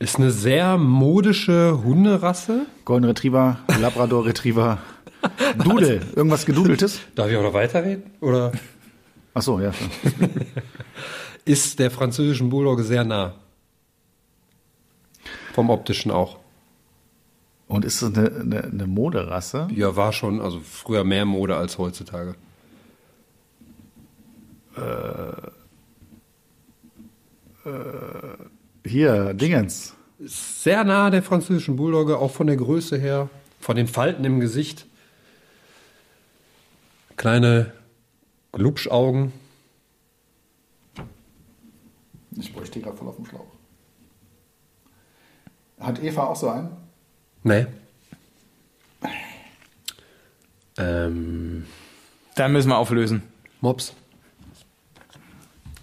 Ist 0.00 0.16
eine 0.16 0.32
sehr 0.32 0.76
modische 0.78 1.84
Hunderasse. 1.84 2.66
Golden 2.84 3.04
Retriever, 3.04 3.58
Labrador 3.78 4.26
Retriever, 4.26 4.78
Dudel. 5.62 6.00
Irgendwas 6.16 6.46
Gedudeltes? 6.46 7.00
Darf 7.14 7.30
ich 7.30 7.36
auch 7.36 7.42
noch 7.42 7.54
weiterreden? 7.54 8.10
Oder 8.20 8.50
Ach 9.34 9.42
so, 9.42 9.60
ja. 9.60 9.72
Ist 11.44 11.78
der 11.78 11.90
französischen 11.90 12.50
Bulldogge 12.50 12.82
sehr 12.82 13.04
nah? 13.04 13.34
Vom 15.52 15.70
optischen 15.70 16.10
auch. 16.10 16.38
Und 17.66 17.84
ist 17.84 18.02
das 18.02 18.16
eine, 18.16 18.40
eine, 18.40 18.64
eine 18.64 18.86
Moderasse? 18.86 19.68
Ja, 19.72 19.94
war 19.94 20.12
schon, 20.12 20.40
also 20.40 20.60
früher 20.60 21.04
mehr 21.04 21.24
Mode 21.24 21.56
als 21.56 21.78
heutzutage. 21.78 22.34
Hier, 28.84 29.34
Dingens. 29.34 29.94
Sehr 30.18 30.84
nah 30.84 31.10
der 31.10 31.22
französischen 31.22 31.76
Bulldogge, 31.76 32.18
auch 32.18 32.30
von 32.30 32.46
der 32.46 32.56
Größe 32.56 32.98
her, 32.98 33.28
von 33.58 33.76
den 33.76 33.86
Falten 33.86 34.24
im 34.24 34.40
Gesicht. 34.40 34.86
Kleine 37.16 37.72
Glubschaugen. 38.52 39.32
Ich 42.38 42.52
stehe 42.64 42.84
gerade 42.84 42.96
voll 42.96 43.08
auf 43.08 43.16
dem 43.16 43.26
Schlauch. 43.26 43.46
Hat 45.78 46.02
Eva 46.02 46.24
auch 46.24 46.36
so 46.36 46.48
einen? 46.48 46.70
Nee. 47.42 47.66
Ähm, 50.76 51.66
Dann 52.36 52.52
müssen 52.52 52.68
wir 52.68 52.76
auflösen. 52.78 53.22
Mops. 53.60 53.94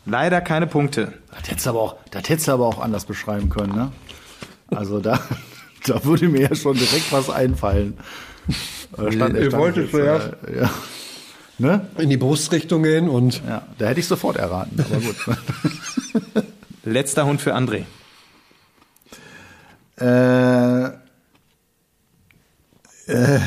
Leider 0.08 0.40
keine 0.42 0.68
Punkte. 0.68 1.14
Das 1.32 1.50
hättest 1.50 1.66
du 1.66 1.70
aber 1.72 1.82
auch, 1.82 1.96
das 2.12 2.30
hättest 2.30 2.48
du 2.48 2.54
aber 2.54 2.66
auch 2.66 2.80
anders 2.80 3.06
beschreiben 3.06 3.50
können, 3.50 3.76
ne? 3.76 3.92
Also 4.70 5.00
da, 5.00 5.20
da 5.86 6.04
würde 6.06 6.30
mir 6.30 6.42
ja 6.50 6.56
schon 6.56 6.76
direkt 6.78 7.12
was 7.12 7.30
einfallen. 7.30 7.98
Stand, 9.10 9.36
Ihr 9.38 9.52
wolltet 9.52 9.84
jetzt, 9.84 9.92
zuerst. 9.92 10.30
äh, 10.48 10.62
ja. 10.62 10.70
Ne? 11.60 11.88
In 11.98 12.10
die 12.10 12.18
Brustrichtung 12.18 12.84
gehen 12.84 13.10
und 13.10 13.42
Ja, 13.46 13.64
da 13.78 13.88
hätte 13.88 14.00
ich 14.00 14.08
sofort 14.08 14.38
erraten, 14.38 14.80
aber 14.80 15.00
gut. 15.02 15.16
Letzter 16.86 17.26
Hund 17.26 17.42
für 17.42 17.56
André. 17.56 17.84
äh, 20.00 20.86
äh, 23.08 23.40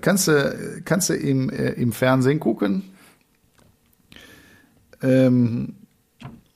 kannst 0.00 0.28
du, 0.28 0.80
kannst 0.84 1.10
du 1.10 1.14
im, 1.14 1.50
äh, 1.50 1.70
im 1.72 1.92
Fernsehen 1.92 2.40
gucken? 2.40 2.91
Ähm, 5.02 5.74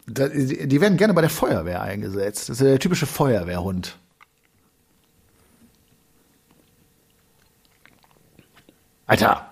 da, 0.07 0.29
die 0.29 0.81
werden 0.81 0.97
gerne 0.97 1.15
bei 1.15 1.21
der 1.21 1.31
Feuerwehr 1.31 1.83
eingesetzt. 1.83 2.49
Das 2.49 2.61
ist 2.61 2.67
der 2.67 2.79
typische 2.79 3.07
Feuerwehrhund. 3.07 3.97
Alter, 9.07 9.47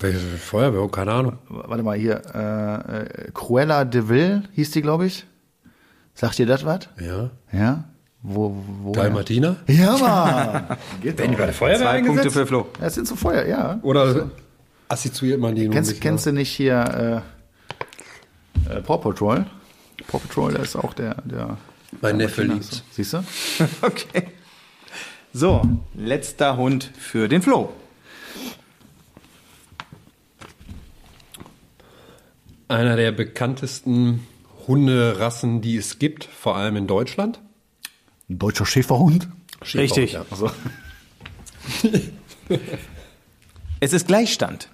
welche 0.00 0.18
Feuerwehr, 0.18 0.88
keine 0.88 1.12
Ahnung. 1.12 1.38
warte 1.48 1.82
mal 1.82 1.96
hier, 1.96 2.22
äh, 2.34 3.00
äh, 3.00 3.30
Cruella 3.32 3.84
de 3.84 4.08
Vil 4.08 4.42
hieß 4.52 4.70
die, 4.72 4.82
glaube 4.82 5.06
ich. 5.06 5.26
Sagt 6.14 6.38
ihr 6.38 6.46
das 6.46 6.64
was? 6.64 6.88
Ja. 7.00 7.30
Ja? 7.52 7.84
Wo, 8.22 8.56
wo? 8.82 8.92
Dalmatiner? 8.92 9.56
Ja, 9.66 9.96
Mann! 9.98 10.78
Geht 11.02 11.18
Wenn 11.18 11.30
die 11.30 11.32
doch. 11.32 11.40
bei 11.40 11.46
der 11.46 11.54
Feuerwehr 11.54 11.78
Zwei 11.78 12.02
Punkte 12.02 12.10
eingesetzt? 12.10 12.34
für 12.36 12.46
Flo. 12.46 12.66
Das 12.80 12.94
sind 12.94 13.06
so 13.06 13.16
Feuer, 13.16 13.46
ja. 13.46 13.78
Oder 13.82 14.30
assoziiert 14.88 15.40
man 15.40 15.54
die 15.54 15.68
Kennst, 15.68 15.90
nicht? 15.90 16.00
kennst 16.02 16.26
ne? 16.26 16.32
du 16.32 16.38
nicht 16.38 16.50
hier 16.50 17.24
äh, 18.68 18.72
äh, 18.76 18.80
Paw 18.82 18.98
Patrol? 18.98 19.46
Paw 20.06 20.18
Patrol, 20.18 20.54
da 20.54 20.62
ist 20.62 20.76
auch 20.76 20.94
der. 20.94 21.16
der 21.24 21.58
Mein 22.00 22.16
Neffe 22.16 22.42
liebt's. 22.42 22.82
Siehst 22.90 23.12
du? 23.14 23.24
Okay. 23.82 24.28
So, 25.32 25.62
letzter 25.94 26.56
Hund 26.56 26.90
für 26.96 27.28
den 27.28 27.42
Flo. 27.42 27.72
Einer 32.68 32.94
der 32.96 33.10
bekanntesten 33.10 34.26
Hunderassen, 34.68 35.60
die 35.60 35.76
es 35.76 35.98
gibt, 35.98 36.24
vor 36.24 36.56
allem 36.56 36.76
in 36.76 36.86
Deutschland. 36.86 37.40
Ein 38.30 38.38
deutscher 38.38 38.64
Schäferhund? 38.64 39.28
Richtig. 39.74 40.12
Ja. 40.12 40.24
Also, 40.30 40.50
Es 43.80 43.92
ist 43.92 44.06
Gleichstand. 44.06 44.68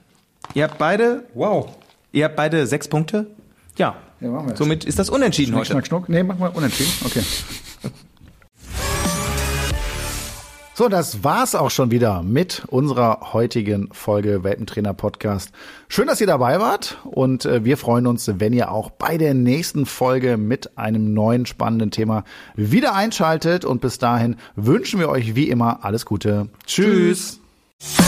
Ihr 0.55 0.64
habt 0.64 0.78
beide, 0.78 1.24
Wow. 1.34 1.68
ihr 2.12 2.24
habt 2.24 2.36
beide 2.36 2.66
sechs 2.66 2.88
Punkte. 2.88 3.26
Ja. 3.76 3.96
Ja, 4.20 4.28
machen 4.30 4.48
wir. 4.48 4.57
Somit 4.57 4.84
ist 4.84 4.98
das 4.98 5.09
unentschieden 5.09 5.53
schnuck, 5.53 5.61
heute. 5.61 5.72
schnuck, 5.72 5.86
schnuck. 5.86 6.09
Nee, 6.09 6.22
mach 6.22 6.38
mal 6.38 6.48
unentschieden. 6.51 6.92
Okay. 7.05 7.22
So, 10.74 10.88
das 10.88 11.22
war's 11.22 11.55
auch 11.55 11.70
schon 11.70 11.90
wieder 11.90 12.22
mit 12.22 12.62
unserer 12.68 13.34
heutigen 13.34 13.90
Folge 13.92 14.44
Welpentrainer 14.44 14.94
Podcast. 14.94 15.53
Schön, 15.88 16.07
dass 16.07 16.22
ihr 16.22 16.26
dabei 16.26 16.59
wart 16.59 16.96
und 17.05 17.44
äh, 17.44 17.66
wir 17.66 17.76
freuen 17.76 18.07
uns, 18.07 18.30
wenn 18.36 18.55
ihr 18.55 18.70
auch 18.70 18.88
bei 18.88 19.18
der 19.18 19.34
nächsten 19.34 19.84
Folge 19.84 20.38
mit 20.38 20.78
einem 20.78 21.12
neuen 21.12 21.44
spannenden 21.44 21.90
Thema 21.90 22.24
wieder 22.57 22.94
einschaltet 22.94 23.66
und 23.66 23.82
bis 23.82 23.98
dahin 23.98 24.36
wünschen 24.57 24.98
wir 25.01 25.11
euch 25.11 25.34
wie 25.34 25.51
immer 25.51 25.84
alles 25.84 26.07
Gute. 26.07 26.48
Tschüss. 26.64 27.40
Tschüss. 27.82 28.01